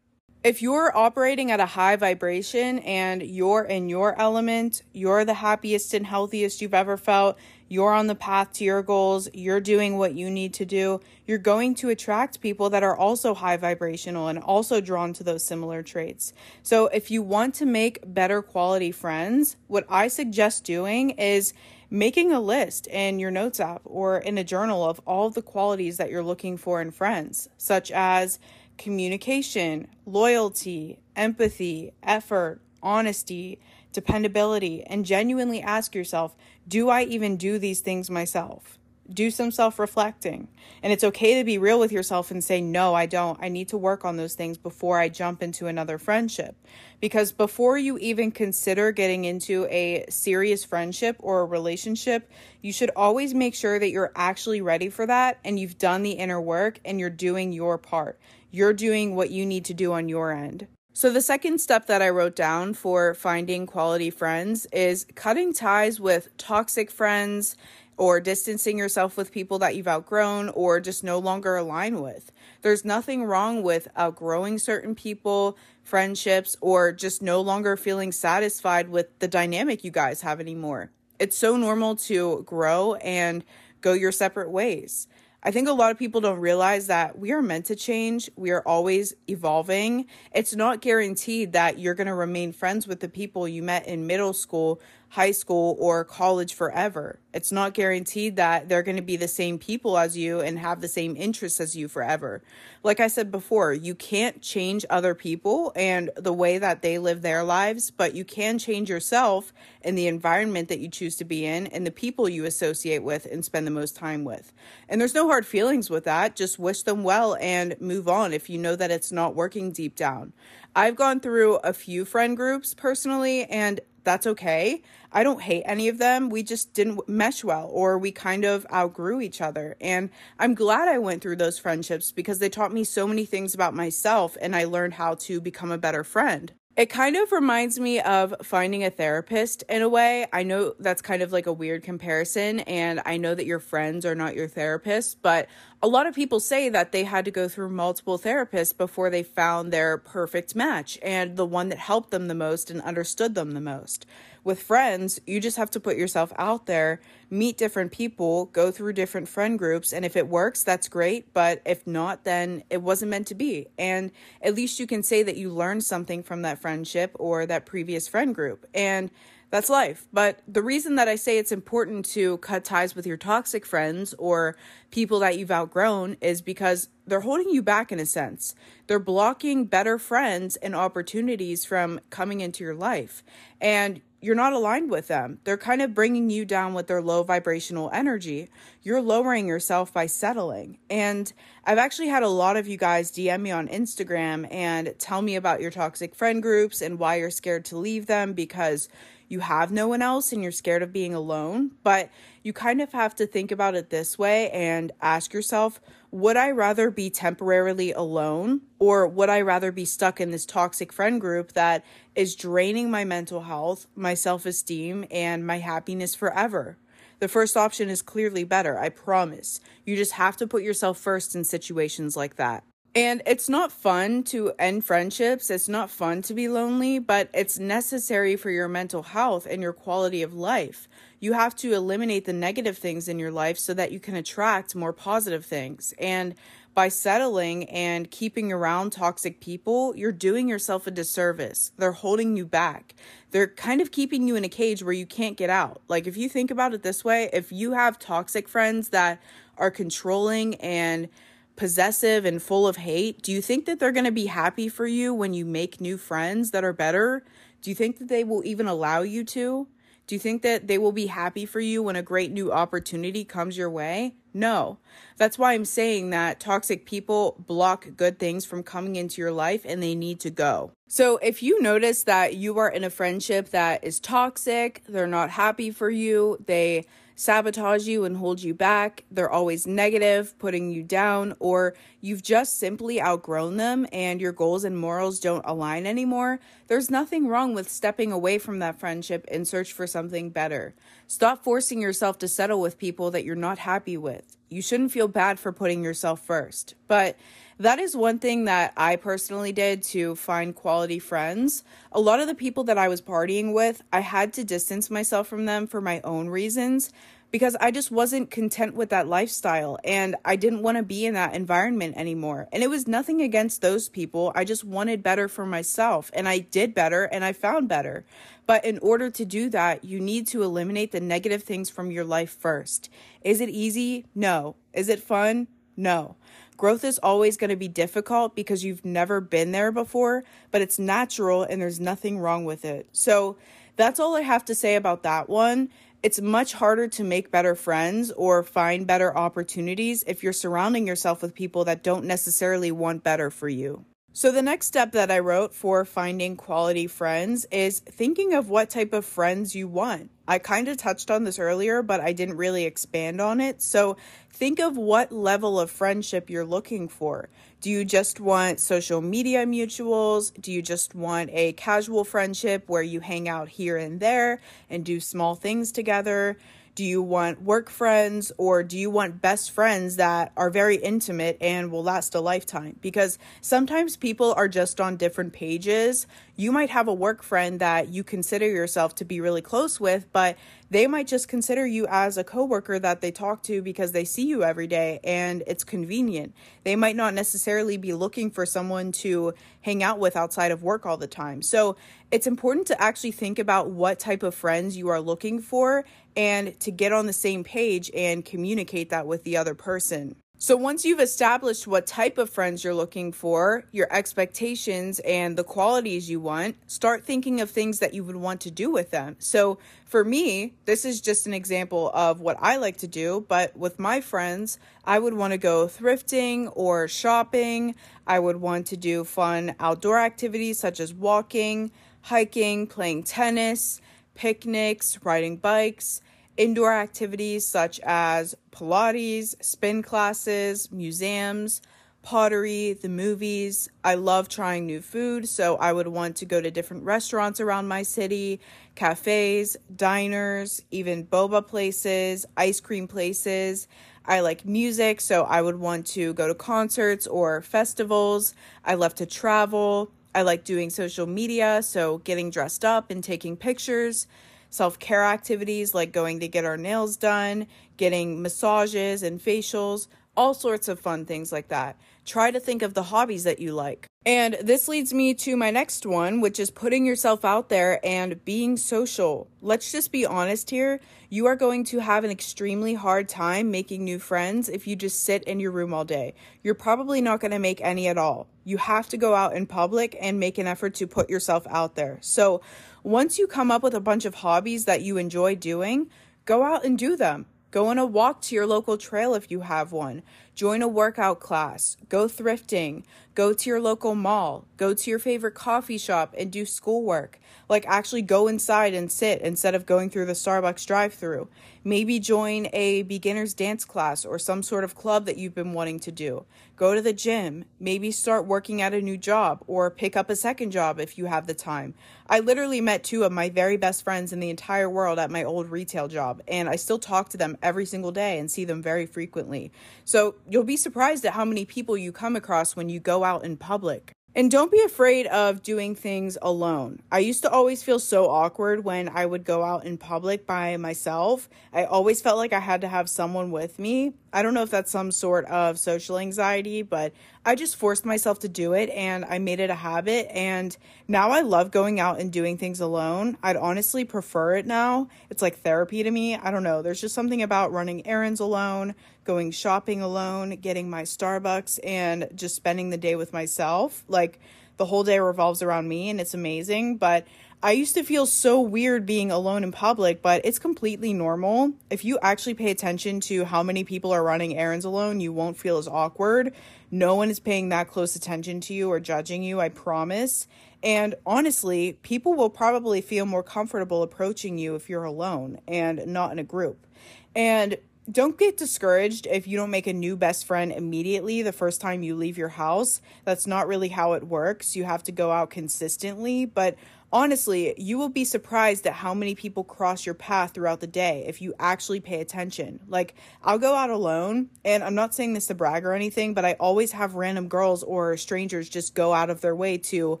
If 0.44 0.60
you're 0.60 0.96
operating 0.96 1.52
at 1.52 1.60
a 1.60 1.66
high 1.66 1.94
vibration 1.94 2.80
and 2.80 3.22
you're 3.22 3.62
in 3.62 3.88
your 3.88 4.18
element, 4.20 4.82
you're 4.92 5.24
the 5.24 5.34
happiest 5.34 5.94
and 5.94 6.04
healthiest 6.04 6.60
you've 6.60 6.74
ever 6.74 6.96
felt, 6.96 7.38
you're 7.68 7.92
on 7.92 8.08
the 8.08 8.16
path 8.16 8.52
to 8.54 8.64
your 8.64 8.82
goals, 8.82 9.28
you're 9.32 9.60
doing 9.60 9.98
what 9.98 10.14
you 10.14 10.28
need 10.28 10.52
to 10.54 10.64
do, 10.64 11.00
you're 11.28 11.38
going 11.38 11.76
to 11.76 11.90
attract 11.90 12.40
people 12.40 12.70
that 12.70 12.82
are 12.82 12.96
also 12.96 13.34
high 13.34 13.56
vibrational 13.56 14.26
and 14.26 14.40
also 14.40 14.80
drawn 14.80 15.12
to 15.12 15.22
those 15.22 15.44
similar 15.44 15.80
traits. 15.80 16.32
So, 16.64 16.88
if 16.88 17.08
you 17.08 17.22
want 17.22 17.54
to 17.56 17.64
make 17.64 18.00
better 18.04 18.42
quality 18.42 18.90
friends, 18.90 19.56
what 19.68 19.86
I 19.88 20.08
suggest 20.08 20.64
doing 20.64 21.10
is 21.10 21.54
making 21.88 22.32
a 22.32 22.40
list 22.40 22.88
in 22.88 23.20
your 23.20 23.30
notes 23.30 23.60
app 23.60 23.82
or 23.84 24.18
in 24.18 24.38
a 24.38 24.44
journal 24.44 24.82
of 24.82 25.00
all 25.06 25.30
the 25.30 25.42
qualities 25.42 25.98
that 25.98 26.10
you're 26.10 26.22
looking 26.24 26.56
for 26.56 26.82
in 26.82 26.90
friends, 26.90 27.48
such 27.58 27.92
as 27.92 28.40
communication, 28.78 29.88
loyalty, 30.06 30.98
empathy, 31.16 31.92
effort, 32.02 32.60
honesty, 32.82 33.60
dependability, 33.92 34.82
and 34.84 35.04
genuinely 35.04 35.60
ask 35.60 35.94
yourself 35.94 36.36
do 36.66 36.88
I 36.88 37.02
even 37.02 37.36
do 37.36 37.58
these 37.58 37.80
things 37.80 38.08
myself? 38.08 38.78
do 39.12 39.30
some 39.30 39.50
self 39.50 39.78
reflecting. 39.78 40.48
And 40.82 40.92
it's 40.92 41.04
okay 41.04 41.38
to 41.38 41.44
be 41.44 41.58
real 41.58 41.78
with 41.78 41.92
yourself 41.92 42.30
and 42.30 42.42
say, 42.42 42.60
no, 42.60 42.94
I 42.94 43.06
don't. 43.06 43.38
I 43.42 43.48
need 43.48 43.68
to 43.68 43.78
work 43.78 44.04
on 44.04 44.16
those 44.16 44.34
things 44.34 44.58
before 44.58 44.98
I 44.98 45.08
jump 45.08 45.42
into 45.42 45.66
another 45.66 45.98
friendship. 45.98 46.56
Because 47.00 47.32
before 47.32 47.76
you 47.76 47.98
even 47.98 48.30
consider 48.30 48.92
getting 48.92 49.24
into 49.24 49.66
a 49.66 50.04
serious 50.08 50.64
friendship 50.64 51.16
or 51.18 51.40
a 51.40 51.44
relationship, 51.44 52.30
you 52.60 52.72
should 52.72 52.90
always 52.94 53.34
make 53.34 53.54
sure 53.54 53.78
that 53.78 53.90
you're 53.90 54.12
actually 54.14 54.60
ready 54.60 54.88
for 54.88 55.06
that 55.06 55.38
and 55.44 55.58
you've 55.58 55.78
done 55.78 56.02
the 56.02 56.12
inner 56.12 56.40
work 56.40 56.78
and 56.84 57.00
you're 57.00 57.10
doing 57.10 57.52
your 57.52 57.78
part. 57.78 58.18
You're 58.54 58.74
doing 58.74 59.16
what 59.16 59.30
you 59.30 59.46
need 59.46 59.64
to 59.64 59.74
do 59.74 59.94
on 59.94 60.10
your 60.10 60.30
end. 60.30 60.66
So, 60.92 61.10
the 61.10 61.22
second 61.22 61.58
step 61.58 61.86
that 61.86 62.02
I 62.02 62.10
wrote 62.10 62.36
down 62.36 62.74
for 62.74 63.14
finding 63.14 63.64
quality 63.64 64.10
friends 64.10 64.66
is 64.66 65.06
cutting 65.14 65.54
ties 65.54 65.98
with 65.98 66.28
toxic 66.36 66.90
friends 66.90 67.56
or 67.96 68.20
distancing 68.20 68.76
yourself 68.76 69.16
with 69.16 69.32
people 69.32 69.58
that 69.60 69.74
you've 69.74 69.88
outgrown 69.88 70.50
or 70.50 70.80
just 70.80 71.02
no 71.02 71.18
longer 71.18 71.56
align 71.56 72.02
with. 72.02 72.30
There's 72.60 72.84
nothing 72.84 73.24
wrong 73.24 73.62
with 73.62 73.88
outgrowing 73.96 74.58
certain 74.58 74.94
people, 74.94 75.56
friendships, 75.82 76.54
or 76.60 76.92
just 76.92 77.22
no 77.22 77.40
longer 77.40 77.78
feeling 77.78 78.12
satisfied 78.12 78.90
with 78.90 79.18
the 79.18 79.28
dynamic 79.28 79.84
you 79.84 79.90
guys 79.90 80.20
have 80.20 80.40
anymore. 80.40 80.90
It's 81.18 81.38
so 81.38 81.56
normal 81.56 81.96
to 81.96 82.42
grow 82.42 82.96
and 82.96 83.44
go 83.80 83.94
your 83.94 84.12
separate 84.12 84.50
ways. 84.50 85.08
I 85.44 85.50
think 85.50 85.68
a 85.68 85.72
lot 85.72 85.90
of 85.90 85.98
people 85.98 86.20
don't 86.20 86.38
realize 86.38 86.86
that 86.86 87.18
we 87.18 87.32
are 87.32 87.42
meant 87.42 87.66
to 87.66 87.74
change. 87.74 88.30
We 88.36 88.52
are 88.52 88.62
always 88.64 89.14
evolving. 89.28 90.06
It's 90.32 90.54
not 90.54 90.80
guaranteed 90.80 91.52
that 91.52 91.80
you're 91.80 91.94
going 91.94 92.06
to 92.06 92.14
remain 92.14 92.52
friends 92.52 92.86
with 92.86 93.00
the 93.00 93.08
people 93.08 93.48
you 93.48 93.60
met 93.60 93.88
in 93.88 94.06
middle 94.06 94.34
school 94.34 94.80
high 95.12 95.30
school 95.30 95.76
or 95.78 96.04
college 96.04 96.54
forever. 96.54 97.20
It's 97.34 97.52
not 97.52 97.74
guaranteed 97.74 98.36
that 98.36 98.70
they're 98.70 98.82
going 98.82 98.96
to 98.96 99.02
be 99.02 99.16
the 99.16 99.28
same 99.28 99.58
people 99.58 99.98
as 99.98 100.16
you 100.16 100.40
and 100.40 100.58
have 100.58 100.80
the 100.80 100.88
same 100.88 101.18
interests 101.18 101.60
as 101.60 101.76
you 101.76 101.86
forever. 101.86 102.42
Like 102.82 102.98
I 102.98 103.08
said 103.08 103.30
before, 103.30 103.74
you 103.74 103.94
can't 103.94 104.40
change 104.40 104.86
other 104.88 105.14
people 105.14 105.70
and 105.76 106.08
the 106.16 106.32
way 106.32 106.56
that 106.56 106.80
they 106.80 106.96
live 106.96 107.20
their 107.20 107.44
lives, 107.44 107.90
but 107.90 108.14
you 108.14 108.24
can 108.24 108.58
change 108.58 108.88
yourself 108.88 109.52
and 109.82 109.98
the 109.98 110.06
environment 110.06 110.70
that 110.70 110.78
you 110.78 110.88
choose 110.88 111.16
to 111.16 111.26
be 111.26 111.44
in 111.44 111.66
and 111.66 111.86
the 111.86 111.90
people 111.90 112.26
you 112.26 112.46
associate 112.46 113.02
with 113.02 113.26
and 113.26 113.44
spend 113.44 113.66
the 113.66 113.70
most 113.70 113.94
time 113.94 114.24
with. 114.24 114.54
And 114.88 114.98
there's 114.98 115.14
no 115.14 115.26
hard 115.26 115.44
feelings 115.44 115.90
with 115.90 116.04
that. 116.04 116.36
Just 116.36 116.58
wish 116.58 116.84
them 116.84 117.04
well 117.04 117.36
and 117.38 117.78
move 117.82 118.08
on 118.08 118.32
if 118.32 118.48
you 118.48 118.56
know 118.56 118.76
that 118.76 118.90
it's 118.90 119.12
not 119.12 119.34
working 119.34 119.72
deep 119.72 119.94
down. 119.94 120.32
I've 120.74 120.96
gone 120.96 121.20
through 121.20 121.56
a 121.56 121.74
few 121.74 122.06
friend 122.06 122.34
groups 122.34 122.72
personally, 122.72 123.44
and 123.44 123.78
that's 124.04 124.26
okay. 124.26 124.82
I 125.12 125.22
don't 125.22 125.42
hate 125.42 125.62
any 125.66 125.88
of 125.88 125.98
them. 125.98 126.30
We 126.30 126.42
just 126.42 126.72
didn't 126.72 127.08
mesh 127.08 127.44
well 127.44 127.68
or 127.70 127.98
we 127.98 128.12
kind 128.12 128.44
of 128.44 128.66
outgrew 128.72 129.20
each 129.20 129.40
other. 129.40 129.76
And 129.80 130.10
I'm 130.38 130.54
glad 130.54 130.88
I 130.88 130.98
went 130.98 131.22
through 131.22 131.36
those 131.36 131.58
friendships 131.58 132.12
because 132.12 132.38
they 132.38 132.48
taught 132.48 132.72
me 132.72 132.84
so 132.84 133.06
many 133.06 133.24
things 133.24 133.54
about 133.54 133.74
myself 133.74 134.36
and 134.40 134.56
I 134.56 134.64
learned 134.64 134.94
how 134.94 135.14
to 135.14 135.40
become 135.40 135.70
a 135.70 135.78
better 135.78 136.04
friend. 136.04 136.52
It 136.74 136.86
kind 136.86 137.16
of 137.16 137.32
reminds 137.32 137.78
me 137.78 138.00
of 138.00 138.34
finding 138.42 138.82
a 138.82 138.88
therapist 138.88 139.62
in 139.68 139.82
a 139.82 139.90
way. 139.90 140.26
I 140.32 140.42
know 140.42 140.74
that's 140.78 141.02
kind 141.02 141.20
of 141.20 141.30
like 141.30 141.46
a 141.46 141.52
weird 141.52 141.82
comparison, 141.82 142.60
and 142.60 143.02
I 143.04 143.18
know 143.18 143.34
that 143.34 143.44
your 143.44 143.58
friends 143.58 144.06
are 144.06 144.14
not 144.14 144.34
your 144.34 144.48
therapist, 144.48 145.20
but 145.20 145.48
a 145.82 145.88
lot 145.88 146.06
of 146.06 146.14
people 146.14 146.38
say 146.38 146.68
that 146.68 146.92
they 146.92 147.04
had 147.04 147.24
to 147.24 147.30
go 147.30 147.48
through 147.48 147.68
multiple 147.68 148.18
therapists 148.18 148.76
before 148.76 149.10
they 149.10 149.22
found 149.22 149.72
their 149.72 149.98
perfect 149.98 150.54
match 150.54 150.98
and 151.02 151.36
the 151.36 151.46
one 151.46 151.68
that 151.70 151.78
helped 151.78 152.10
them 152.10 152.28
the 152.28 152.34
most 152.34 152.70
and 152.70 152.80
understood 152.82 153.34
them 153.34 153.52
the 153.52 153.60
most 153.60 154.06
with 154.44 154.62
friends, 154.62 155.20
you 155.26 155.40
just 155.40 155.56
have 155.56 155.70
to 155.70 155.80
put 155.80 155.96
yourself 155.96 156.32
out 156.36 156.66
there, 156.66 157.00
meet 157.30 157.56
different 157.56 157.92
people, 157.92 158.46
go 158.46 158.70
through 158.70 158.92
different 158.92 159.28
friend 159.28 159.58
groups, 159.58 159.92
and 159.92 160.04
if 160.04 160.16
it 160.16 160.28
works, 160.28 160.64
that's 160.64 160.88
great. 160.88 161.32
But 161.32 161.62
if 161.64 161.86
not, 161.86 162.24
then 162.24 162.64
it 162.68 162.82
wasn't 162.82 163.10
meant 163.10 163.28
to 163.28 163.34
be. 163.34 163.68
And 163.78 164.10
at 164.40 164.54
least 164.54 164.80
you 164.80 164.86
can 164.86 165.02
say 165.02 165.22
that 165.22 165.36
you 165.36 165.50
learned 165.50 165.84
something 165.84 166.22
from 166.22 166.42
that 166.42 166.60
friendship 166.60 167.12
or 167.18 167.46
that 167.46 167.66
previous 167.66 168.08
friend 168.08 168.34
group. 168.34 168.66
And 168.74 169.10
that's 169.52 169.68
life. 169.68 170.08
But 170.14 170.40
the 170.48 170.62
reason 170.62 170.94
that 170.94 171.08
I 171.08 171.16
say 171.16 171.36
it's 171.36 171.52
important 171.52 172.06
to 172.06 172.38
cut 172.38 172.64
ties 172.64 172.96
with 172.96 173.06
your 173.06 173.18
toxic 173.18 173.66
friends 173.66 174.14
or 174.18 174.56
people 174.90 175.18
that 175.18 175.36
you've 175.36 175.50
outgrown 175.50 176.16
is 176.22 176.40
because 176.40 176.88
they're 177.06 177.20
holding 177.20 177.50
you 177.50 177.62
back 177.62 177.92
in 177.92 178.00
a 178.00 178.06
sense. 178.06 178.54
They're 178.86 178.98
blocking 178.98 179.66
better 179.66 179.98
friends 179.98 180.56
and 180.56 180.74
opportunities 180.74 181.66
from 181.66 182.00
coming 182.08 182.40
into 182.40 182.64
your 182.64 182.74
life. 182.74 183.22
And 183.60 184.00
you're 184.22 184.34
not 184.34 184.54
aligned 184.54 184.90
with 184.90 185.08
them. 185.08 185.38
They're 185.44 185.58
kind 185.58 185.82
of 185.82 185.92
bringing 185.92 186.30
you 186.30 186.46
down 186.46 186.72
with 186.72 186.86
their 186.86 187.02
low 187.02 187.22
vibrational 187.22 187.90
energy. 187.92 188.48
You're 188.82 189.02
lowering 189.02 189.46
yourself 189.48 189.92
by 189.92 190.06
settling. 190.06 190.78
And 190.88 191.30
I've 191.64 191.76
actually 191.76 192.08
had 192.08 192.22
a 192.22 192.28
lot 192.28 192.56
of 192.56 192.66
you 192.66 192.78
guys 192.78 193.12
DM 193.12 193.42
me 193.42 193.50
on 193.50 193.68
Instagram 193.68 194.50
and 194.50 194.94
tell 194.98 195.20
me 195.20 195.34
about 195.34 195.60
your 195.60 195.72
toxic 195.72 196.14
friend 196.14 196.40
groups 196.40 196.80
and 196.80 196.98
why 196.98 197.16
you're 197.16 197.30
scared 197.30 197.66
to 197.66 197.76
leave 197.76 198.06
them 198.06 198.32
because 198.32 198.88
you 199.32 199.40
have 199.40 199.72
no 199.72 199.88
one 199.88 200.02
else 200.02 200.30
and 200.30 200.42
you're 200.42 200.52
scared 200.52 200.82
of 200.82 200.92
being 200.92 201.14
alone. 201.14 201.70
But 201.82 202.10
you 202.42 202.52
kind 202.52 202.82
of 202.82 202.92
have 202.92 203.14
to 203.14 203.26
think 203.26 203.50
about 203.50 203.74
it 203.74 203.88
this 203.88 204.18
way 204.18 204.50
and 204.50 204.92
ask 205.00 205.32
yourself, 205.32 205.80
would 206.10 206.36
I 206.36 206.50
rather 206.50 206.90
be 206.90 207.08
temporarily 207.08 207.92
alone 207.92 208.60
or 208.78 209.08
would 209.08 209.30
I 209.30 209.40
rather 209.40 209.72
be 209.72 209.86
stuck 209.86 210.20
in 210.20 210.32
this 210.32 210.44
toxic 210.44 210.92
friend 210.92 211.18
group 211.18 211.52
that 211.52 211.82
is 212.14 212.36
draining 212.36 212.90
my 212.90 213.04
mental 213.04 213.40
health, 213.40 213.86
my 213.96 214.12
self 214.12 214.44
esteem, 214.44 215.06
and 215.10 215.46
my 215.46 215.58
happiness 215.60 216.14
forever? 216.14 216.76
The 217.20 217.28
first 217.28 217.56
option 217.56 217.88
is 217.88 218.02
clearly 218.02 218.44
better, 218.44 218.78
I 218.78 218.90
promise. 218.90 219.60
You 219.86 219.96
just 219.96 220.12
have 220.12 220.36
to 220.38 220.46
put 220.46 220.62
yourself 220.62 220.98
first 220.98 221.34
in 221.34 221.44
situations 221.44 222.18
like 222.18 222.36
that. 222.36 222.64
And 222.94 223.22
it's 223.24 223.48
not 223.48 223.72
fun 223.72 224.22
to 224.24 224.52
end 224.58 224.84
friendships. 224.84 225.50
It's 225.50 225.68
not 225.68 225.88
fun 225.88 226.20
to 226.22 226.34
be 226.34 226.48
lonely, 226.48 226.98
but 226.98 227.30
it's 227.32 227.58
necessary 227.58 228.36
for 228.36 228.50
your 228.50 228.68
mental 228.68 229.02
health 229.02 229.46
and 229.48 229.62
your 229.62 229.72
quality 229.72 230.22
of 230.22 230.34
life. 230.34 230.88
You 231.18 231.32
have 231.32 231.56
to 231.56 231.72
eliminate 231.72 232.26
the 232.26 232.34
negative 232.34 232.76
things 232.76 233.08
in 233.08 233.18
your 233.18 233.30
life 233.30 233.58
so 233.58 233.72
that 233.74 233.92
you 233.92 234.00
can 234.00 234.14
attract 234.14 234.74
more 234.74 234.92
positive 234.92 235.46
things. 235.46 235.94
And 235.98 236.34
by 236.74 236.88
settling 236.88 237.64
and 237.70 238.10
keeping 238.10 238.52
around 238.52 238.92
toxic 238.92 239.40
people, 239.40 239.94
you're 239.96 240.12
doing 240.12 240.48
yourself 240.48 240.86
a 240.86 240.90
disservice. 240.90 241.72
They're 241.78 241.92
holding 241.92 242.36
you 242.36 242.44
back. 242.44 242.94
They're 243.30 243.48
kind 243.48 243.80
of 243.80 243.90
keeping 243.90 244.28
you 244.28 244.36
in 244.36 244.44
a 244.44 244.48
cage 244.48 244.82
where 244.82 244.92
you 244.92 245.06
can't 245.06 245.36
get 245.36 245.48
out. 245.48 245.80
Like, 245.88 246.06
if 246.06 246.16
you 246.16 246.28
think 246.28 246.50
about 246.50 246.74
it 246.74 246.82
this 246.82 247.04
way, 247.04 247.30
if 247.32 247.52
you 247.52 247.72
have 247.72 247.98
toxic 247.98 248.48
friends 248.48 248.90
that 248.90 249.22
are 249.56 249.70
controlling 249.70 250.56
and 250.56 251.08
possessive 251.56 252.24
and 252.24 252.42
full 252.42 252.66
of 252.66 252.76
hate, 252.76 253.22
do 253.22 253.32
you 253.32 253.42
think 253.42 253.66
that 253.66 253.78
they're 253.78 253.92
going 253.92 254.04
to 254.04 254.12
be 254.12 254.26
happy 254.26 254.68
for 254.68 254.86
you 254.86 255.12
when 255.14 255.34
you 255.34 255.44
make 255.44 255.80
new 255.80 255.96
friends 255.96 256.50
that 256.50 256.64
are 256.64 256.72
better? 256.72 257.24
Do 257.60 257.70
you 257.70 257.76
think 257.76 257.98
that 257.98 258.08
they 258.08 258.24
will 258.24 258.44
even 258.44 258.66
allow 258.66 259.02
you 259.02 259.24
to? 259.24 259.68
Do 260.06 260.14
you 260.16 260.18
think 260.18 260.42
that 260.42 260.66
they 260.66 260.78
will 260.78 260.92
be 260.92 261.06
happy 261.06 261.46
for 261.46 261.60
you 261.60 261.82
when 261.82 261.96
a 261.96 262.02
great 262.02 262.32
new 262.32 262.52
opportunity 262.52 263.24
comes 263.24 263.56
your 263.56 263.70
way? 263.70 264.16
No. 264.34 264.78
That's 265.16 265.38
why 265.38 265.52
I'm 265.52 265.64
saying 265.64 266.10
that 266.10 266.40
toxic 266.40 266.86
people 266.86 267.36
block 267.46 267.88
good 267.96 268.18
things 268.18 268.44
from 268.44 268.62
coming 268.62 268.96
into 268.96 269.20
your 269.20 269.32
life 269.32 269.62
and 269.64 269.82
they 269.82 269.94
need 269.94 270.20
to 270.20 270.30
go. 270.30 270.72
So, 270.88 271.18
if 271.18 271.42
you 271.42 271.62
notice 271.62 272.02
that 272.04 272.34
you 272.34 272.58
are 272.58 272.68
in 272.68 272.84
a 272.84 272.90
friendship 272.90 273.50
that 273.50 273.84
is 273.84 274.00
toxic, 274.00 274.82
they're 274.88 275.06
not 275.06 275.30
happy 275.30 275.70
for 275.70 275.88
you, 275.88 276.36
they 276.46 276.84
sabotage 277.14 277.86
you 277.86 278.04
and 278.04 278.16
hold 278.16 278.42
you 278.42 278.54
back, 278.54 279.04
they're 279.10 279.30
always 279.30 279.66
negative, 279.66 280.38
putting 280.38 280.70
you 280.70 280.82
down, 280.82 281.34
or 281.38 281.74
you've 282.00 282.22
just 282.22 282.58
simply 282.58 283.00
outgrown 283.00 283.56
them 283.56 283.86
and 283.92 284.20
your 284.20 284.32
goals 284.32 284.64
and 284.64 284.78
morals 284.78 285.20
don't 285.20 285.44
align 285.46 285.86
anymore, 285.86 286.40
there's 286.66 286.90
nothing 286.90 287.28
wrong 287.28 287.54
with 287.54 287.70
stepping 287.70 288.12
away 288.12 288.38
from 288.38 288.58
that 288.58 288.78
friendship 288.78 289.24
and 289.30 289.46
search 289.46 289.72
for 289.72 289.86
something 289.86 290.30
better. 290.30 290.74
Stop 291.06 291.44
forcing 291.44 291.80
yourself 291.80 292.18
to 292.18 292.28
settle 292.28 292.60
with 292.60 292.78
people 292.78 293.10
that 293.10 293.24
you're 293.24 293.36
not 293.36 293.58
happy 293.58 293.96
with. 293.96 294.36
You 294.48 294.62
shouldn't 294.62 294.92
feel 294.92 295.08
bad 295.08 295.38
for 295.38 295.52
putting 295.52 295.82
yourself 295.82 296.20
first. 296.20 296.74
But 296.88 297.16
that 297.62 297.78
is 297.78 297.96
one 297.96 298.18
thing 298.18 298.46
that 298.46 298.72
I 298.76 298.96
personally 298.96 299.52
did 299.52 299.84
to 299.84 300.16
find 300.16 300.54
quality 300.54 300.98
friends. 300.98 301.62
A 301.92 302.00
lot 302.00 302.18
of 302.18 302.26
the 302.26 302.34
people 302.34 302.64
that 302.64 302.76
I 302.76 302.88
was 302.88 303.00
partying 303.00 303.54
with, 303.54 303.82
I 303.92 304.00
had 304.00 304.32
to 304.34 304.44
distance 304.44 304.90
myself 304.90 305.28
from 305.28 305.46
them 305.46 305.68
for 305.68 305.80
my 305.80 306.00
own 306.02 306.28
reasons 306.28 306.92
because 307.30 307.56
I 307.60 307.70
just 307.70 307.92
wasn't 307.92 308.32
content 308.32 308.74
with 308.74 308.90
that 308.90 309.06
lifestyle 309.06 309.78
and 309.84 310.16
I 310.24 310.34
didn't 310.34 310.62
want 310.62 310.76
to 310.76 310.82
be 310.82 311.06
in 311.06 311.14
that 311.14 311.34
environment 311.34 311.96
anymore. 311.96 312.48
And 312.52 312.64
it 312.64 312.68
was 312.68 312.88
nothing 312.88 313.22
against 313.22 313.62
those 313.62 313.88
people. 313.88 314.32
I 314.34 314.44
just 314.44 314.64
wanted 314.64 315.04
better 315.04 315.28
for 315.28 315.46
myself 315.46 316.10
and 316.14 316.28
I 316.28 316.40
did 316.40 316.74
better 316.74 317.04
and 317.04 317.24
I 317.24 317.32
found 317.32 317.68
better. 317.68 318.04
But 318.44 318.64
in 318.64 318.80
order 318.80 319.08
to 319.08 319.24
do 319.24 319.48
that, 319.50 319.84
you 319.84 320.00
need 320.00 320.26
to 320.28 320.42
eliminate 320.42 320.90
the 320.90 321.00
negative 321.00 321.44
things 321.44 321.70
from 321.70 321.92
your 321.92 322.04
life 322.04 322.36
first. 322.38 322.90
Is 323.22 323.40
it 323.40 323.48
easy? 323.48 324.04
No. 324.16 324.56
Is 324.72 324.88
it 324.88 325.00
fun? 325.00 325.46
No. 325.76 326.16
Growth 326.56 326.84
is 326.84 326.98
always 326.98 327.36
going 327.36 327.50
to 327.50 327.56
be 327.56 327.68
difficult 327.68 328.36
because 328.36 328.64
you've 328.64 328.84
never 328.84 329.20
been 329.20 329.52
there 329.52 329.72
before, 329.72 330.24
but 330.50 330.62
it's 330.62 330.78
natural 330.78 331.42
and 331.42 331.60
there's 331.60 331.80
nothing 331.80 332.18
wrong 332.18 332.44
with 332.44 332.64
it. 332.64 332.86
So 332.92 333.36
that's 333.76 333.98
all 333.98 334.16
I 334.16 334.20
have 334.20 334.44
to 334.46 334.54
say 334.54 334.76
about 334.76 335.02
that 335.02 335.28
one. 335.28 335.70
It's 336.02 336.20
much 336.20 336.52
harder 336.52 336.88
to 336.88 337.04
make 337.04 337.30
better 337.30 337.54
friends 337.54 338.10
or 338.12 338.42
find 338.42 338.86
better 338.86 339.16
opportunities 339.16 340.04
if 340.06 340.22
you're 340.22 340.32
surrounding 340.32 340.86
yourself 340.86 341.22
with 341.22 341.34
people 341.34 341.64
that 341.64 341.82
don't 341.82 342.04
necessarily 342.04 342.72
want 342.72 343.04
better 343.04 343.30
for 343.30 343.48
you. 343.48 343.84
So, 344.14 344.30
the 344.30 344.42
next 344.42 344.66
step 344.66 344.92
that 344.92 345.10
I 345.10 345.20
wrote 345.20 345.54
for 345.54 345.86
finding 345.86 346.36
quality 346.36 346.86
friends 346.86 347.46
is 347.50 347.80
thinking 347.80 348.34
of 348.34 348.50
what 348.50 348.68
type 348.68 348.92
of 348.92 349.06
friends 349.06 349.54
you 349.54 349.66
want. 349.66 350.10
I 350.28 350.38
kind 350.38 350.68
of 350.68 350.76
touched 350.76 351.10
on 351.10 351.24
this 351.24 351.38
earlier, 351.38 351.80
but 351.80 352.02
I 352.02 352.12
didn't 352.12 352.36
really 352.36 352.66
expand 352.66 353.22
on 353.22 353.40
it. 353.40 353.62
So, 353.62 353.96
think 354.30 354.60
of 354.60 354.76
what 354.76 355.12
level 355.12 355.58
of 355.58 355.70
friendship 355.70 356.28
you're 356.28 356.44
looking 356.44 356.88
for. 356.88 357.30
Do 357.62 357.70
you 357.70 357.86
just 357.86 358.20
want 358.20 358.60
social 358.60 359.00
media 359.00 359.46
mutuals? 359.46 360.30
Do 360.38 360.52
you 360.52 360.60
just 360.60 360.94
want 360.94 361.30
a 361.32 361.54
casual 361.54 362.04
friendship 362.04 362.64
where 362.66 362.82
you 362.82 363.00
hang 363.00 363.30
out 363.30 363.48
here 363.48 363.78
and 363.78 363.98
there 363.98 364.42
and 364.68 364.84
do 364.84 365.00
small 365.00 365.36
things 365.36 365.72
together? 365.72 366.36
Do 366.74 366.84
you 366.84 367.02
want 367.02 367.42
work 367.42 367.68
friends 367.68 368.32
or 368.38 368.62
do 368.62 368.78
you 368.78 368.88
want 368.88 369.20
best 369.20 369.50
friends 369.50 369.96
that 369.96 370.32
are 370.38 370.48
very 370.48 370.76
intimate 370.76 371.36
and 371.38 371.70
will 371.70 371.82
last 371.82 372.14
a 372.14 372.20
lifetime? 372.20 372.76
Because 372.80 373.18
sometimes 373.42 373.98
people 373.98 374.32
are 374.38 374.48
just 374.48 374.80
on 374.80 374.96
different 374.96 375.34
pages. 375.34 376.06
You 376.34 376.50
might 376.50 376.70
have 376.70 376.88
a 376.88 376.94
work 376.94 377.22
friend 377.22 377.60
that 377.60 377.88
you 377.90 378.02
consider 378.02 378.46
yourself 378.46 378.94
to 378.96 379.04
be 379.04 379.20
really 379.20 379.42
close 379.42 379.78
with, 379.78 380.10
but 380.14 380.38
they 380.70 380.86
might 380.86 381.06
just 381.06 381.28
consider 381.28 381.66
you 381.66 381.86
as 381.90 382.16
a 382.16 382.24
coworker 382.24 382.78
that 382.78 383.02
they 383.02 383.10
talk 383.10 383.42
to 383.42 383.60
because 383.60 383.92
they 383.92 384.06
see 384.06 384.26
you 384.26 384.42
every 384.42 384.66
day 384.66 384.98
and 385.04 385.42
it's 385.46 385.64
convenient. 385.64 386.32
They 386.64 386.76
might 386.76 386.96
not 386.96 387.12
necessarily 387.12 387.76
be 387.76 387.92
looking 387.92 388.30
for 388.30 388.46
someone 388.46 388.92
to 388.92 389.34
hang 389.60 389.82
out 389.82 389.98
with 389.98 390.16
outside 390.16 390.50
of 390.50 390.62
work 390.62 390.86
all 390.86 390.96
the 390.96 391.06
time. 391.06 391.42
So, 391.42 391.76
it's 392.10 392.26
important 392.26 392.66
to 392.66 392.80
actually 392.80 393.12
think 393.12 393.38
about 393.38 393.70
what 393.70 393.98
type 393.98 394.22
of 394.22 394.34
friends 394.34 394.76
you 394.76 394.88
are 394.88 395.00
looking 395.00 395.40
for 395.40 395.86
and 396.16 396.58
to 396.60 396.70
get 396.70 396.92
on 396.92 397.06
the 397.06 397.12
same 397.12 397.44
page 397.44 397.90
and 397.94 398.24
communicate 398.24 398.90
that 398.90 399.06
with 399.06 399.24
the 399.24 399.36
other 399.36 399.54
person. 399.54 400.16
So, 400.44 400.56
once 400.56 400.84
you've 400.84 400.98
established 400.98 401.68
what 401.68 401.86
type 401.86 402.18
of 402.18 402.28
friends 402.28 402.64
you're 402.64 402.74
looking 402.74 403.12
for, 403.12 403.62
your 403.70 403.86
expectations, 403.92 404.98
and 405.04 405.36
the 405.36 405.44
qualities 405.44 406.10
you 406.10 406.18
want, 406.18 406.56
start 406.66 407.04
thinking 407.04 407.40
of 407.40 407.48
things 407.48 407.78
that 407.78 407.94
you 407.94 408.02
would 408.02 408.16
want 408.16 408.40
to 408.40 408.50
do 408.50 408.68
with 408.68 408.90
them. 408.90 409.14
So, 409.20 409.58
for 409.84 410.04
me, 410.04 410.54
this 410.64 410.84
is 410.84 411.00
just 411.00 411.28
an 411.28 411.32
example 411.32 411.92
of 411.94 412.20
what 412.20 412.38
I 412.40 412.56
like 412.56 412.78
to 412.78 412.88
do, 412.88 413.24
but 413.28 413.56
with 413.56 413.78
my 413.78 414.00
friends, 414.00 414.58
I 414.84 414.98
would 414.98 415.14
want 415.14 415.32
to 415.32 415.38
go 415.38 415.68
thrifting 415.68 416.50
or 416.56 416.88
shopping. 416.88 417.76
I 418.04 418.18
would 418.18 418.38
want 418.38 418.66
to 418.66 418.76
do 418.76 419.04
fun 419.04 419.54
outdoor 419.60 420.00
activities 420.00 420.58
such 420.58 420.80
as 420.80 420.92
walking, 420.92 421.70
hiking, 422.00 422.66
playing 422.66 423.04
tennis, 423.04 423.80
picnics, 424.14 424.98
riding 425.02 425.36
bikes 425.36 426.00
indoor 426.36 426.72
activities 426.72 427.46
such 427.46 427.80
as 427.80 428.34
Pilates, 428.50 429.34
spin 429.44 429.82
classes, 429.82 430.70
museums, 430.72 431.60
pottery, 432.02 432.72
the 432.72 432.88
movies. 432.88 433.68
I 433.84 433.94
love 433.94 434.28
trying 434.28 434.66
new 434.66 434.80
food, 434.80 435.28
so 435.28 435.56
I 435.56 435.72
would 435.72 435.88
want 435.88 436.16
to 436.16 436.26
go 436.26 436.40
to 436.40 436.50
different 436.50 436.84
restaurants 436.84 437.40
around 437.40 437.68
my 437.68 437.82
city, 437.82 438.40
cafes, 438.74 439.56
diners, 439.74 440.62
even 440.70 441.06
boba 441.06 441.46
places, 441.46 442.26
ice 442.36 442.60
cream 442.60 442.88
places. 442.88 443.68
I 444.04 444.20
like 444.20 444.44
music, 444.44 445.00
so 445.00 445.22
I 445.22 445.42
would 445.42 445.60
want 445.60 445.86
to 445.88 446.12
go 446.14 446.26
to 446.26 446.34
concerts 446.34 447.06
or 447.06 447.40
festivals. 447.40 448.34
I 448.64 448.74
love 448.74 448.96
to 448.96 449.06
travel. 449.06 449.92
I 450.14 450.22
like 450.22 450.44
doing 450.44 450.70
social 450.70 451.06
media, 451.06 451.62
so 451.62 451.98
getting 451.98 452.30
dressed 452.30 452.64
up 452.64 452.90
and 452.90 453.02
taking 453.02 453.36
pictures 453.36 454.06
self 454.50 454.78
care 454.78 455.02
activities 455.04 455.74
like 455.74 455.92
going 455.92 456.20
to 456.20 456.28
get 456.28 456.44
our 456.44 456.58
nails 456.58 456.96
done, 456.96 457.46
getting 457.78 458.20
massages 458.22 459.02
and 459.02 459.18
facials, 459.18 459.88
all 460.16 460.34
sorts 460.34 460.68
of 460.68 460.80
fun 460.80 461.04
things 461.04 461.32
like 461.32 461.48
that. 461.48 461.76
Try 462.04 462.30
to 462.30 462.40
think 462.40 462.62
of 462.62 462.74
the 462.74 462.84
hobbies 462.84 463.24
that 463.24 463.38
you 463.38 463.52
like. 463.52 463.86
And 464.04 464.36
this 464.42 464.66
leads 464.66 464.92
me 464.92 465.14
to 465.14 465.36
my 465.36 465.52
next 465.52 465.86
one, 465.86 466.20
which 466.20 466.40
is 466.40 466.50
putting 466.50 466.84
yourself 466.84 467.24
out 467.24 467.48
there 467.48 467.78
and 467.86 468.24
being 468.24 468.56
social. 468.56 469.28
Let's 469.40 469.70
just 469.70 469.92
be 469.92 470.04
honest 470.04 470.50
here. 470.50 470.80
You 471.08 471.26
are 471.26 471.36
going 471.36 471.62
to 471.66 471.78
have 471.78 472.02
an 472.02 472.10
extremely 472.10 472.74
hard 472.74 473.08
time 473.08 473.52
making 473.52 473.84
new 473.84 474.00
friends 474.00 474.48
if 474.48 474.66
you 474.66 474.74
just 474.74 475.04
sit 475.04 475.22
in 475.24 475.38
your 475.38 475.52
room 475.52 475.72
all 475.72 475.84
day. 475.84 476.14
You're 476.42 476.54
probably 476.54 477.00
not 477.00 477.20
going 477.20 477.30
to 477.30 477.38
make 477.38 477.60
any 477.60 477.86
at 477.86 477.98
all. 477.98 478.26
You 478.44 478.56
have 478.56 478.88
to 478.88 478.96
go 478.96 479.14
out 479.14 479.36
in 479.36 479.46
public 479.46 479.96
and 480.00 480.18
make 480.18 480.36
an 480.36 480.48
effort 480.48 480.74
to 480.76 480.88
put 480.88 481.08
yourself 481.08 481.46
out 481.48 481.76
there. 481.76 481.98
So, 482.00 482.40
once 482.82 483.16
you 483.18 483.28
come 483.28 483.52
up 483.52 483.62
with 483.62 483.74
a 483.74 483.80
bunch 483.80 484.04
of 484.04 484.16
hobbies 484.16 484.64
that 484.64 484.82
you 484.82 484.96
enjoy 484.96 485.36
doing, 485.36 485.88
go 486.24 486.42
out 486.42 486.64
and 486.64 486.76
do 486.76 486.96
them. 486.96 487.26
Go 487.52 487.66
on 487.66 487.76
a 487.76 487.84
walk 487.84 488.22
to 488.22 488.34
your 488.34 488.46
local 488.46 488.78
trail 488.78 489.14
if 489.14 489.30
you 489.30 489.40
have 489.40 489.72
one. 489.72 490.02
Join 490.34 490.62
a 490.62 490.68
workout 490.68 491.20
class, 491.20 491.76
go 491.88 492.06
thrifting, 492.06 492.84
go 493.14 493.32
to 493.32 493.50
your 493.50 493.60
local 493.60 493.94
mall, 493.94 494.46
go 494.56 494.72
to 494.72 494.90
your 494.90 494.98
favorite 494.98 495.34
coffee 495.34 495.78
shop 495.78 496.14
and 496.16 496.30
do 496.30 496.46
schoolwork. 496.46 497.18
Like 497.48 497.66
actually 497.66 498.02
go 498.02 498.28
inside 498.28 498.72
and 498.72 498.90
sit 498.90 499.20
instead 499.20 499.54
of 499.54 499.66
going 499.66 499.90
through 499.90 500.06
the 500.06 500.12
Starbucks 500.12 500.66
drive 500.66 500.94
through. 500.94 501.28
Maybe 501.64 502.00
join 502.00 502.48
a 502.52 502.82
beginner's 502.82 503.34
dance 503.34 503.64
class 503.64 504.04
or 504.04 504.18
some 504.18 504.42
sort 504.42 504.64
of 504.64 504.74
club 504.74 505.04
that 505.06 505.18
you've 505.18 505.34
been 505.34 505.52
wanting 505.52 505.78
to 505.80 505.92
do. 505.92 506.24
Go 506.56 506.74
to 506.74 506.80
the 506.80 506.92
gym. 506.92 507.44
Maybe 507.60 507.90
start 507.90 508.26
working 508.26 508.62
at 508.62 508.74
a 508.74 508.80
new 508.80 508.96
job 508.96 509.42
or 509.46 509.70
pick 509.70 509.96
up 509.96 510.08
a 510.10 510.16
second 510.16 510.50
job 510.50 510.80
if 510.80 510.96
you 510.96 511.06
have 511.06 511.26
the 511.26 511.34
time. 511.34 511.74
I 512.08 512.20
literally 512.20 512.60
met 512.60 512.84
two 512.84 513.04
of 513.04 513.12
my 513.12 513.28
very 513.28 513.56
best 513.56 513.84
friends 513.84 514.12
in 514.12 514.20
the 514.20 514.30
entire 514.30 514.68
world 514.68 514.98
at 514.98 515.10
my 515.10 515.24
old 515.24 515.50
retail 515.50 515.88
job, 515.88 516.20
and 516.28 516.48
I 516.48 516.56
still 516.56 516.78
talk 516.78 517.08
to 517.10 517.16
them 517.16 517.38
every 517.42 517.64
single 517.64 517.92
day 517.92 518.18
and 518.18 518.30
see 518.30 518.44
them 518.44 518.62
very 518.62 518.86
frequently. 518.86 519.50
So 519.84 520.16
you'll 520.28 520.44
be 520.44 520.56
surprised 520.56 521.04
at 521.04 521.12
how 521.12 521.24
many 521.24 521.44
people 521.44 521.76
you 521.76 521.92
come 521.92 522.16
across 522.16 522.56
when 522.56 522.68
you 522.68 522.80
go 522.80 523.04
out 523.04 523.24
in 523.24 523.36
public. 523.36 523.92
And 524.14 524.30
don't 524.30 524.52
be 524.52 524.60
afraid 524.60 525.06
of 525.06 525.42
doing 525.42 525.74
things 525.74 526.18
alone. 526.20 526.82
I 526.92 526.98
used 526.98 527.22
to 527.22 527.30
always 527.30 527.62
feel 527.62 527.78
so 527.78 528.10
awkward 528.10 528.62
when 528.62 528.90
I 528.90 529.06
would 529.06 529.24
go 529.24 529.42
out 529.42 529.64
in 529.64 529.78
public 529.78 530.26
by 530.26 530.58
myself. 530.58 531.30
I 531.50 531.64
always 531.64 532.02
felt 532.02 532.18
like 532.18 532.34
I 532.34 532.40
had 532.40 532.60
to 532.60 532.68
have 532.68 532.90
someone 532.90 533.30
with 533.30 533.58
me. 533.58 533.94
I 534.12 534.22
don't 534.22 534.34
know 534.34 534.42
if 534.42 534.50
that's 534.50 534.70
some 534.70 534.92
sort 534.92 535.24
of 535.26 535.58
social 535.58 535.96
anxiety, 535.96 536.60
but 536.60 536.92
I 537.24 537.36
just 537.36 537.54
forced 537.56 537.84
myself 537.84 538.18
to 538.20 538.28
do 538.28 538.52
it 538.52 538.68
and 538.70 539.04
I 539.04 539.18
made 539.18 539.38
it 539.38 539.48
a 539.48 539.54
habit. 539.54 540.08
And 540.10 540.56
now 540.88 541.10
I 541.10 541.20
love 541.20 541.52
going 541.52 541.78
out 541.78 542.00
and 542.00 542.12
doing 542.12 542.36
things 542.36 542.60
alone. 542.60 543.16
I'd 543.22 543.36
honestly 543.36 543.84
prefer 543.84 544.34
it 544.36 544.46
now. 544.46 544.88
It's 545.08 545.22
like 545.22 545.38
therapy 545.38 545.84
to 545.84 545.90
me. 545.90 546.16
I 546.16 546.32
don't 546.32 546.42
know. 546.42 546.62
There's 546.62 546.80
just 546.80 546.94
something 546.94 547.22
about 547.22 547.52
running 547.52 547.86
errands 547.86 548.18
alone, 548.18 548.74
going 549.04 549.30
shopping 549.30 549.80
alone, 549.80 550.30
getting 550.36 550.68
my 550.68 550.82
Starbucks, 550.82 551.60
and 551.62 552.08
just 552.14 552.34
spending 552.34 552.70
the 552.70 552.76
day 552.76 552.96
with 552.96 553.12
myself. 553.12 553.84
Like 553.86 554.18
the 554.56 554.66
whole 554.66 554.82
day 554.82 554.98
revolves 554.98 555.42
around 555.42 555.68
me 555.68 555.90
and 555.90 556.00
it's 556.00 556.14
amazing. 556.14 556.76
But 556.76 557.06
I 557.44 557.52
used 557.52 557.74
to 557.74 557.82
feel 557.82 558.06
so 558.06 558.40
weird 558.40 558.86
being 558.86 559.10
alone 559.10 559.42
in 559.42 559.50
public, 559.50 560.00
but 560.00 560.20
it's 560.24 560.38
completely 560.38 560.92
normal. 560.92 561.52
If 561.70 561.84
you 561.84 561.98
actually 562.00 562.34
pay 562.34 562.52
attention 562.52 563.00
to 563.00 563.24
how 563.24 563.42
many 563.42 563.64
people 563.64 563.90
are 563.90 564.02
running 564.02 564.38
errands 564.38 564.64
alone, 564.64 565.00
you 565.00 565.12
won't 565.12 565.36
feel 565.36 565.58
as 565.58 565.66
awkward. 565.66 566.34
No 566.74 566.94
one 566.94 567.10
is 567.10 567.20
paying 567.20 567.50
that 567.50 567.68
close 567.68 567.94
attention 567.94 568.40
to 568.40 568.54
you 568.54 568.70
or 568.70 568.80
judging 568.80 569.22
you, 569.22 569.40
I 569.40 569.50
promise. 569.50 570.26
And 570.62 570.94
honestly, 571.04 571.78
people 571.82 572.14
will 572.14 572.30
probably 572.30 572.80
feel 572.80 573.04
more 573.04 573.22
comfortable 573.22 573.82
approaching 573.82 574.38
you 574.38 574.54
if 574.54 574.70
you're 574.70 574.84
alone 574.84 575.38
and 575.46 575.86
not 575.86 576.12
in 576.12 576.18
a 576.18 576.24
group. 576.24 576.66
And 577.14 577.58
don't 577.90 578.16
get 578.16 578.38
discouraged 578.38 579.06
if 579.06 579.26
you 579.26 579.36
don't 579.36 579.50
make 579.50 579.66
a 579.66 579.72
new 579.72 579.96
best 579.96 580.24
friend 580.24 580.50
immediately 580.50 581.20
the 581.20 581.32
first 581.32 581.60
time 581.60 581.82
you 581.82 581.94
leave 581.94 582.16
your 582.16 582.28
house. 582.28 582.80
That's 583.04 583.26
not 583.26 583.48
really 583.48 583.68
how 583.68 583.92
it 583.92 584.06
works. 584.06 584.56
You 584.56 584.64
have 584.64 584.82
to 584.84 584.92
go 584.92 585.10
out 585.10 585.28
consistently, 585.30 586.24
but 586.24 586.56
honestly, 586.92 587.54
you 587.56 587.78
will 587.78 587.88
be 587.88 588.04
surprised 588.04 588.66
at 588.66 588.74
how 588.74 588.94
many 588.94 589.14
people 589.14 589.44
cross 589.44 589.86
your 589.86 589.94
path 589.94 590.34
throughout 590.34 590.60
the 590.60 590.66
day 590.66 591.04
if 591.06 591.22
you 591.22 591.34
actually 591.38 591.80
pay 591.80 592.00
attention. 592.00 592.60
Like, 592.68 592.94
I'll 593.22 593.38
go 593.38 593.54
out 593.54 593.70
alone, 593.70 594.30
and 594.44 594.62
I'm 594.62 594.74
not 594.74 594.94
saying 594.94 595.14
this 595.14 595.26
to 595.28 595.34
brag 595.34 595.64
or 595.64 595.72
anything, 595.72 596.14
but 596.14 596.24
I 596.24 596.34
always 596.34 596.72
have 596.72 596.94
random 596.94 597.28
girls 597.28 597.62
or 597.62 597.96
strangers 597.96 598.48
just 598.48 598.74
go 598.74 598.92
out 598.92 599.10
of 599.10 599.20
their 599.20 599.34
way 599.34 599.58
to 599.58 600.00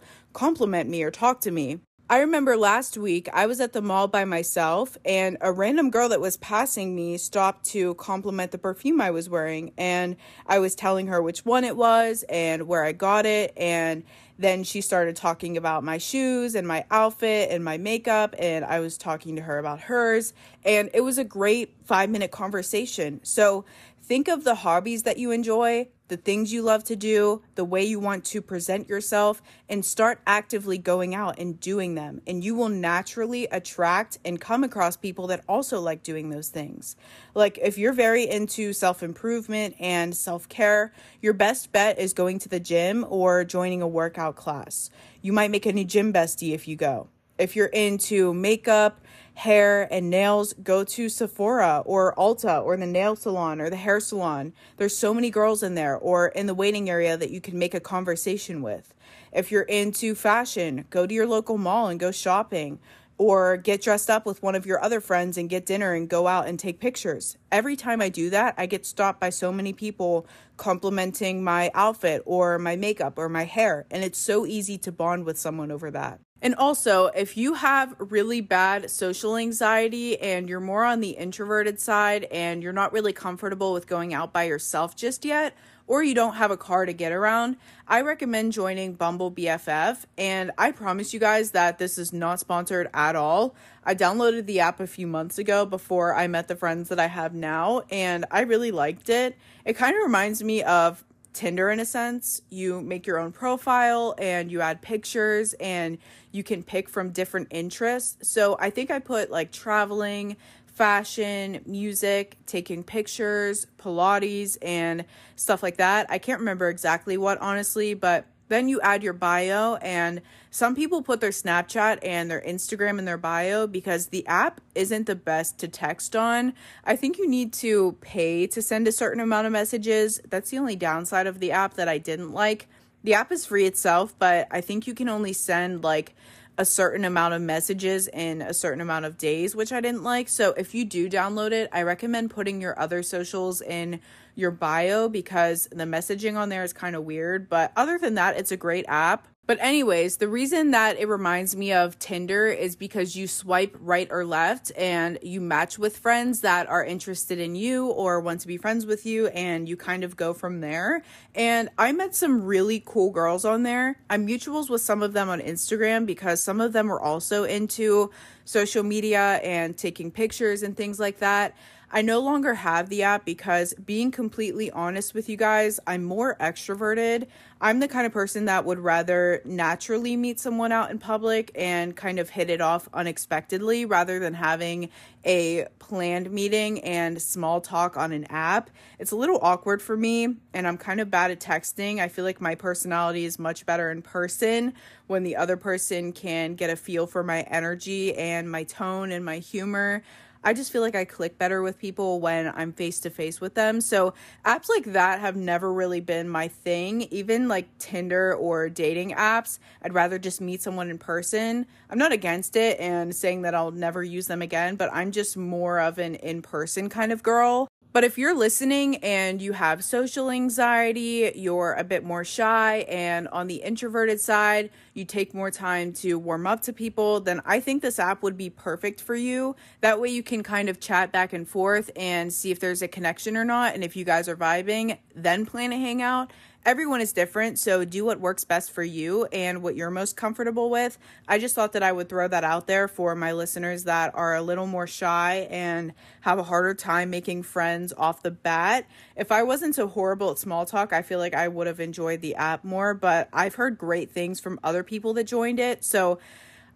compliment 0.32 0.88
me 0.88 1.02
or 1.02 1.10
talk 1.10 1.40
to 1.42 1.50
me. 1.50 1.80
I 2.10 2.20
remember 2.20 2.56
last 2.56 2.98
week 2.98 3.28
I 3.32 3.46
was 3.46 3.60
at 3.60 3.72
the 3.72 3.80
mall 3.80 4.06
by 4.06 4.24
myself 4.24 4.98
and 5.04 5.38
a 5.40 5.50
random 5.50 5.90
girl 5.90 6.10
that 6.10 6.20
was 6.20 6.36
passing 6.36 6.94
me 6.94 7.16
stopped 7.16 7.64
to 7.70 7.94
compliment 7.94 8.50
the 8.50 8.58
perfume 8.58 9.00
I 9.00 9.10
was 9.10 9.30
wearing 9.30 9.72
and 9.78 10.16
I 10.46 10.58
was 10.58 10.74
telling 10.74 11.06
her 11.06 11.22
which 11.22 11.46
one 11.46 11.64
it 11.64 11.76
was 11.76 12.22
and 12.28 12.66
where 12.66 12.84
I 12.84 12.92
got 12.92 13.24
it 13.24 13.54
and 13.56 14.04
then 14.38 14.64
she 14.64 14.80
started 14.80 15.16
talking 15.16 15.56
about 15.56 15.84
my 15.84 15.96
shoes 15.98 16.54
and 16.54 16.66
my 16.66 16.84
outfit 16.90 17.50
and 17.50 17.64
my 17.64 17.78
makeup 17.78 18.34
and 18.38 18.64
I 18.64 18.80
was 18.80 18.98
talking 18.98 19.36
to 19.36 19.42
her 19.42 19.58
about 19.58 19.80
hers 19.80 20.34
and 20.64 20.90
it 20.92 21.02
was 21.02 21.16
a 21.16 21.24
great 21.24 21.74
5 21.84 22.10
minute 22.10 22.30
conversation. 22.30 23.20
So 23.22 23.64
think 24.12 24.28
of 24.28 24.44
the 24.44 24.56
hobbies 24.56 25.04
that 25.04 25.16
you 25.16 25.30
enjoy 25.30 25.88
the 26.08 26.18
things 26.18 26.52
you 26.52 26.60
love 26.60 26.84
to 26.84 26.94
do, 26.94 27.40
the 27.54 27.64
way 27.64 27.82
you 27.82 27.98
want 27.98 28.22
to 28.26 28.42
present 28.42 28.86
yourself, 28.86 29.40
and 29.70 29.82
start 29.82 30.20
actively 30.26 30.76
going 30.76 31.14
out 31.14 31.38
and 31.38 31.58
doing 31.58 31.94
them. 31.94 32.20
And 32.26 32.44
you 32.44 32.54
will 32.54 32.68
naturally 32.68 33.46
attract 33.46 34.18
and 34.22 34.38
come 34.38 34.64
across 34.64 34.98
people 34.98 35.28
that 35.28 35.42
also 35.48 35.80
like 35.80 36.02
doing 36.02 36.28
those 36.28 36.50
things. 36.50 36.94
Like 37.34 37.56
if 37.62 37.78
you're 37.78 37.94
very 37.94 38.28
into 38.28 38.74
self 38.74 39.02
improvement 39.02 39.76
and 39.80 40.14
self 40.14 40.46
care, 40.46 40.92
your 41.22 41.32
best 41.32 41.72
bet 41.72 41.98
is 41.98 42.12
going 42.12 42.38
to 42.40 42.50
the 42.50 42.60
gym 42.60 43.06
or 43.08 43.44
joining 43.44 43.80
a 43.80 43.88
workout 43.88 44.36
class. 44.36 44.90
You 45.22 45.32
might 45.32 45.50
make 45.50 45.64
a 45.64 45.72
new 45.72 45.86
gym 45.86 46.12
bestie 46.12 46.52
if 46.52 46.68
you 46.68 46.76
go. 46.76 47.08
If 47.38 47.56
you're 47.56 47.66
into 47.68 48.34
makeup, 48.34 49.00
hair 49.34 49.88
and 49.92 50.10
nails, 50.10 50.52
go 50.62 50.84
to 50.84 51.08
Sephora 51.08 51.82
or 51.84 52.14
Ulta 52.16 52.62
or 52.62 52.76
the 52.76 52.86
nail 52.86 53.16
salon 53.16 53.60
or 53.60 53.70
the 53.70 53.76
hair 53.76 54.00
salon. 54.00 54.52
There's 54.76 54.96
so 54.96 55.14
many 55.14 55.30
girls 55.30 55.62
in 55.62 55.74
there 55.74 55.96
or 55.96 56.28
in 56.28 56.46
the 56.46 56.54
waiting 56.54 56.90
area 56.90 57.16
that 57.16 57.30
you 57.30 57.40
can 57.40 57.58
make 57.58 57.74
a 57.74 57.80
conversation 57.80 58.62
with. 58.62 58.94
If 59.32 59.50
you're 59.50 59.62
into 59.62 60.14
fashion, 60.14 60.84
go 60.90 61.06
to 61.06 61.14
your 61.14 61.26
local 61.26 61.58
mall 61.58 61.88
and 61.88 61.98
go 61.98 62.10
shopping 62.10 62.78
or 63.18 63.56
get 63.56 63.82
dressed 63.82 64.10
up 64.10 64.26
with 64.26 64.42
one 64.42 64.54
of 64.54 64.66
your 64.66 64.82
other 64.82 65.00
friends 65.00 65.38
and 65.38 65.48
get 65.48 65.64
dinner 65.64 65.94
and 65.94 66.08
go 66.08 66.26
out 66.26 66.48
and 66.48 66.58
take 66.58 66.80
pictures. 66.80 67.36
Every 67.50 67.76
time 67.76 68.02
I 68.02 68.08
do 68.08 68.30
that, 68.30 68.54
I 68.58 68.66
get 68.66 68.84
stopped 68.84 69.20
by 69.20 69.30
so 69.30 69.52
many 69.52 69.72
people 69.72 70.26
complimenting 70.56 71.44
my 71.44 71.70
outfit 71.74 72.22
or 72.26 72.58
my 72.58 72.76
makeup 72.76 73.18
or 73.18 73.28
my 73.28 73.44
hair, 73.44 73.86
and 73.90 74.02
it's 74.02 74.18
so 74.18 74.44
easy 74.44 74.76
to 74.78 74.92
bond 74.92 75.24
with 75.24 75.38
someone 75.38 75.70
over 75.70 75.90
that. 75.90 76.20
And 76.42 76.56
also, 76.56 77.06
if 77.06 77.36
you 77.36 77.54
have 77.54 77.94
really 77.98 78.40
bad 78.40 78.90
social 78.90 79.36
anxiety 79.36 80.20
and 80.20 80.48
you're 80.48 80.58
more 80.58 80.84
on 80.84 80.98
the 80.98 81.10
introverted 81.10 81.78
side 81.78 82.24
and 82.24 82.64
you're 82.64 82.72
not 82.72 82.92
really 82.92 83.12
comfortable 83.12 83.72
with 83.72 83.86
going 83.86 84.12
out 84.12 84.32
by 84.32 84.42
yourself 84.42 84.96
just 84.96 85.24
yet, 85.24 85.56
or 85.86 86.02
you 86.02 86.16
don't 86.16 86.34
have 86.34 86.50
a 86.50 86.56
car 86.56 86.84
to 86.84 86.92
get 86.92 87.12
around, 87.12 87.56
I 87.86 88.00
recommend 88.00 88.52
joining 88.52 88.94
Bumble 88.94 89.30
BFF. 89.30 90.04
And 90.18 90.50
I 90.58 90.72
promise 90.72 91.14
you 91.14 91.20
guys 91.20 91.52
that 91.52 91.78
this 91.78 91.96
is 91.96 92.12
not 92.12 92.40
sponsored 92.40 92.88
at 92.92 93.14
all. 93.14 93.54
I 93.84 93.94
downloaded 93.94 94.46
the 94.46 94.60
app 94.60 94.80
a 94.80 94.86
few 94.88 95.06
months 95.06 95.38
ago 95.38 95.64
before 95.64 96.12
I 96.12 96.26
met 96.26 96.48
the 96.48 96.56
friends 96.56 96.88
that 96.88 96.98
I 96.98 97.06
have 97.06 97.34
now, 97.34 97.82
and 97.90 98.24
I 98.30 98.40
really 98.40 98.72
liked 98.72 99.10
it. 99.10 99.36
It 99.64 99.74
kind 99.74 99.96
of 99.96 100.02
reminds 100.02 100.42
me 100.42 100.62
of 100.62 101.04
Tinder 101.32 101.70
in 101.70 101.80
a 101.80 101.84
sense. 101.84 102.42
You 102.50 102.80
make 102.80 103.06
your 103.06 103.18
own 103.18 103.32
profile 103.32 104.14
and 104.18 104.50
you 104.50 104.60
add 104.60 104.82
pictures 104.82 105.54
and 105.54 105.98
you 106.30 106.42
can 106.42 106.62
pick 106.62 106.88
from 106.88 107.10
different 107.10 107.48
interests. 107.50 108.28
So 108.28 108.56
I 108.60 108.70
think 108.70 108.90
I 108.90 108.98
put 108.98 109.30
like 109.30 109.52
traveling, 109.52 110.36
fashion, 110.66 111.60
music, 111.66 112.36
taking 112.46 112.82
pictures, 112.82 113.66
Pilates, 113.78 114.56
and 114.62 115.04
stuff 115.36 115.62
like 115.62 115.76
that. 115.76 116.06
I 116.10 116.18
can't 116.18 116.40
remember 116.40 116.68
exactly 116.68 117.16
what, 117.16 117.38
honestly, 117.40 117.94
but 117.94 118.26
then 118.48 118.68
you 118.68 118.80
add 118.80 119.02
your 119.02 119.12
bio, 119.12 119.76
and 119.76 120.20
some 120.54 120.76
people 120.76 121.00
put 121.00 121.22
their 121.22 121.30
Snapchat 121.30 122.00
and 122.02 122.30
their 122.30 122.42
Instagram 122.42 122.98
in 122.98 123.06
their 123.06 123.16
bio 123.16 123.66
because 123.66 124.08
the 124.08 124.26
app 124.26 124.60
isn't 124.74 125.06
the 125.06 125.14
best 125.14 125.58
to 125.60 125.66
text 125.66 126.14
on. 126.14 126.52
I 126.84 126.94
think 126.94 127.16
you 127.16 127.26
need 127.26 127.54
to 127.54 127.96
pay 128.02 128.46
to 128.48 128.60
send 128.60 128.86
a 128.86 128.92
certain 128.92 129.20
amount 129.20 129.46
of 129.46 129.52
messages. 129.54 130.20
That's 130.28 130.50
the 130.50 130.58
only 130.58 130.76
downside 130.76 131.26
of 131.26 131.40
the 131.40 131.52
app 131.52 131.72
that 131.74 131.88
I 131.88 131.96
didn't 131.96 132.32
like. 132.32 132.68
The 133.02 133.14
app 133.14 133.32
is 133.32 133.46
free 133.46 133.64
itself, 133.64 134.14
but 134.18 134.46
I 134.50 134.60
think 134.60 134.86
you 134.86 134.92
can 134.92 135.08
only 135.08 135.32
send 135.32 135.82
like 135.82 136.14
a 136.58 136.66
certain 136.66 137.06
amount 137.06 137.32
of 137.32 137.40
messages 137.40 138.06
in 138.08 138.42
a 138.42 138.52
certain 138.52 138.82
amount 138.82 139.06
of 139.06 139.16
days, 139.16 139.56
which 139.56 139.72
I 139.72 139.80
didn't 139.80 140.02
like. 140.02 140.28
So 140.28 140.50
if 140.58 140.74
you 140.74 140.84
do 140.84 141.08
download 141.08 141.52
it, 141.52 141.70
I 141.72 141.80
recommend 141.80 142.30
putting 142.30 142.60
your 142.60 142.78
other 142.78 143.02
socials 143.02 143.62
in 143.62 144.00
your 144.34 144.50
bio 144.50 145.08
because 145.08 145.66
the 145.72 145.84
messaging 145.84 146.36
on 146.36 146.50
there 146.50 146.62
is 146.62 146.74
kind 146.74 146.94
of 146.94 147.04
weird. 147.04 147.48
But 147.48 147.72
other 147.74 147.96
than 147.96 148.16
that, 148.16 148.36
it's 148.36 148.52
a 148.52 148.56
great 148.58 148.84
app. 148.86 149.28
But, 149.44 149.58
anyways, 149.60 150.18
the 150.18 150.28
reason 150.28 150.70
that 150.70 151.00
it 151.00 151.08
reminds 151.08 151.56
me 151.56 151.72
of 151.72 151.98
Tinder 151.98 152.46
is 152.46 152.76
because 152.76 153.16
you 153.16 153.26
swipe 153.26 153.76
right 153.80 154.06
or 154.08 154.24
left 154.24 154.70
and 154.78 155.18
you 155.20 155.40
match 155.40 155.80
with 155.80 155.98
friends 155.98 156.42
that 156.42 156.68
are 156.68 156.84
interested 156.84 157.40
in 157.40 157.56
you 157.56 157.88
or 157.88 158.20
want 158.20 158.42
to 158.42 158.46
be 158.46 158.56
friends 158.56 158.86
with 158.86 159.04
you, 159.04 159.26
and 159.26 159.68
you 159.68 159.76
kind 159.76 160.04
of 160.04 160.16
go 160.16 160.32
from 160.32 160.60
there. 160.60 161.02
And 161.34 161.70
I 161.76 161.90
met 161.90 162.14
some 162.14 162.44
really 162.44 162.84
cool 162.86 163.10
girls 163.10 163.44
on 163.44 163.64
there. 163.64 163.98
I'm 164.08 164.28
mutuals 164.28 164.70
with 164.70 164.80
some 164.80 165.02
of 165.02 165.12
them 165.12 165.28
on 165.28 165.40
Instagram 165.40 166.06
because 166.06 166.40
some 166.40 166.60
of 166.60 166.72
them 166.72 166.86
were 166.86 167.00
also 167.00 167.42
into 167.42 168.12
social 168.44 168.84
media 168.84 169.40
and 169.42 169.76
taking 169.76 170.12
pictures 170.12 170.62
and 170.62 170.76
things 170.76 171.00
like 171.00 171.18
that. 171.18 171.56
I 171.94 172.00
no 172.00 172.20
longer 172.20 172.54
have 172.54 172.88
the 172.88 173.02
app 173.02 173.26
because, 173.26 173.74
being 173.74 174.10
completely 174.10 174.70
honest 174.70 175.12
with 175.12 175.28
you 175.28 175.36
guys, 175.36 175.78
I'm 175.86 176.02
more 176.02 176.36
extroverted. 176.40 177.26
I'm 177.60 177.80
the 177.80 177.86
kind 177.86 178.06
of 178.06 178.12
person 178.12 178.46
that 178.46 178.64
would 178.64 178.78
rather 178.78 179.42
naturally 179.44 180.16
meet 180.16 180.40
someone 180.40 180.72
out 180.72 180.90
in 180.90 180.98
public 180.98 181.50
and 181.54 181.94
kind 181.94 182.18
of 182.18 182.30
hit 182.30 182.48
it 182.48 182.62
off 182.62 182.88
unexpectedly 182.94 183.84
rather 183.84 184.18
than 184.18 184.32
having 184.32 184.88
a 185.26 185.66
planned 185.78 186.30
meeting 186.30 186.80
and 186.80 187.20
small 187.20 187.60
talk 187.60 187.98
on 187.98 188.12
an 188.12 188.24
app. 188.30 188.70
It's 188.98 189.12
a 189.12 189.16
little 189.16 189.38
awkward 189.42 189.82
for 189.82 189.94
me, 189.94 190.36
and 190.54 190.66
I'm 190.66 190.78
kind 190.78 190.98
of 190.98 191.10
bad 191.10 191.30
at 191.30 191.40
texting. 191.40 191.98
I 191.98 192.08
feel 192.08 192.24
like 192.24 192.40
my 192.40 192.54
personality 192.54 193.26
is 193.26 193.38
much 193.38 193.66
better 193.66 193.90
in 193.90 194.00
person 194.00 194.72
when 195.08 195.24
the 195.24 195.36
other 195.36 195.58
person 195.58 196.14
can 196.14 196.54
get 196.54 196.70
a 196.70 196.76
feel 196.76 197.06
for 197.06 197.22
my 197.22 197.42
energy 197.42 198.16
and 198.16 198.50
my 198.50 198.64
tone 198.64 199.12
and 199.12 199.22
my 199.22 199.38
humor. 199.38 200.02
I 200.44 200.52
just 200.52 200.72
feel 200.72 200.82
like 200.82 200.94
I 200.94 201.04
click 201.04 201.38
better 201.38 201.62
with 201.62 201.78
people 201.78 202.20
when 202.20 202.52
I'm 202.54 202.72
face 202.72 203.00
to 203.00 203.10
face 203.10 203.40
with 203.40 203.54
them. 203.54 203.80
So 203.80 204.14
apps 204.44 204.68
like 204.68 204.84
that 204.92 205.20
have 205.20 205.36
never 205.36 205.72
really 205.72 206.00
been 206.00 206.28
my 206.28 206.48
thing. 206.48 207.02
Even 207.10 207.48
like 207.48 207.66
Tinder 207.78 208.34
or 208.34 208.68
dating 208.68 209.12
apps, 209.12 209.58
I'd 209.82 209.94
rather 209.94 210.18
just 210.18 210.40
meet 210.40 210.62
someone 210.62 210.90
in 210.90 210.98
person. 210.98 211.66
I'm 211.90 211.98
not 211.98 212.12
against 212.12 212.56
it 212.56 212.80
and 212.80 213.14
saying 213.14 213.42
that 213.42 213.54
I'll 213.54 213.70
never 213.70 214.02
use 214.02 214.26
them 214.26 214.42
again, 214.42 214.76
but 214.76 214.90
I'm 214.92 215.12
just 215.12 215.36
more 215.36 215.78
of 215.78 215.98
an 215.98 216.16
in 216.16 216.42
person 216.42 216.88
kind 216.88 217.12
of 217.12 217.22
girl. 217.22 217.68
But 217.92 218.04
if 218.04 218.16
you're 218.16 218.34
listening 218.34 218.96
and 218.96 219.42
you 219.42 219.52
have 219.52 219.84
social 219.84 220.30
anxiety, 220.30 221.30
you're 221.34 221.74
a 221.74 221.84
bit 221.84 222.04
more 222.04 222.24
shy, 222.24 222.86
and 222.88 223.28
on 223.28 223.48
the 223.48 223.56
introverted 223.56 224.18
side, 224.18 224.70
you 224.94 225.04
take 225.04 225.34
more 225.34 225.50
time 225.50 225.92
to 225.94 226.18
warm 226.18 226.46
up 226.46 226.62
to 226.62 226.72
people, 226.72 227.20
then 227.20 227.42
I 227.44 227.60
think 227.60 227.82
this 227.82 227.98
app 227.98 228.22
would 228.22 228.38
be 228.38 228.48
perfect 228.48 229.02
for 229.02 229.14
you. 229.14 229.56
That 229.82 230.00
way, 230.00 230.08
you 230.08 230.22
can 230.22 230.42
kind 230.42 230.70
of 230.70 230.80
chat 230.80 231.12
back 231.12 231.34
and 231.34 231.46
forth 231.46 231.90
and 231.94 232.32
see 232.32 232.50
if 232.50 232.60
there's 232.60 232.80
a 232.80 232.88
connection 232.88 233.36
or 233.36 233.44
not. 233.44 233.74
And 233.74 233.84
if 233.84 233.94
you 233.94 234.06
guys 234.06 234.26
are 234.26 234.36
vibing, 234.36 234.96
then 235.14 235.44
plan 235.44 235.72
a 235.72 235.76
hangout 235.76 236.32
everyone 236.64 237.00
is 237.00 237.12
different, 237.12 237.58
so 237.58 237.84
do 237.84 238.04
what 238.04 238.20
works 238.20 238.44
best 238.44 238.72
for 238.72 238.82
you 238.82 239.26
and 239.32 239.62
what 239.62 239.76
you're 239.76 239.90
most 239.90 240.16
comfortable 240.16 240.70
with. 240.70 240.98
I 241.26 241.38
just 241.38 241.54
thought 241.54 241.72
that 241.72 241.82
I 241.82 241.92
would 241.92 242.08
throw 242.08 242.28
that 242.28 242.44
out 242.44 242.66
there 242.66 242.88
for 242.88 243.14
my 243.14 243.32
listeners 243.32 243.84
that 243.84 244.14
are 244.14 244.34
a 244.34 244.42
little 244.42 244.66
more 244.66 244.86
shy 244.86 245.48
and 245.50 245.92
have 246.20 246.38
a 246.38 246.44
harder 246.44 246.74
time 246.74 247.10
making 247.10 247.42
friends 247.42 247.92
off 247.96 248.22
the 248.22 248.30
bat. 248.30 248.86
If 249.16 249.32
I 249.32 249.42
wasn't 249.42 249.74
so 249.74 249.88
horrible 249.88 250.30
at 250.30 250.38
small 250.38 250.66
talk, 250.66 250.92
I 250.92 251.02
feel 251.02 251.18
like 251.18 251.34
I 251.34 251.48
would 251.48 251.66
have 251.66 251.80
enjoyed 251.80 252.20
the 252.20 252.36
app 252.36 252.64
more, 252.64 252.94
but 252.94 253.28
I've 253.32 253.56
heard 253.56 253.78
great 253.78 254.10
things 254.10 254.40
from 254.40 254.60
other 254.62 254.82
people 254.82 255.14
that 255.14 255.24
joined 255.24 255.60
it. 255.60 255.84
So 255.84 256.18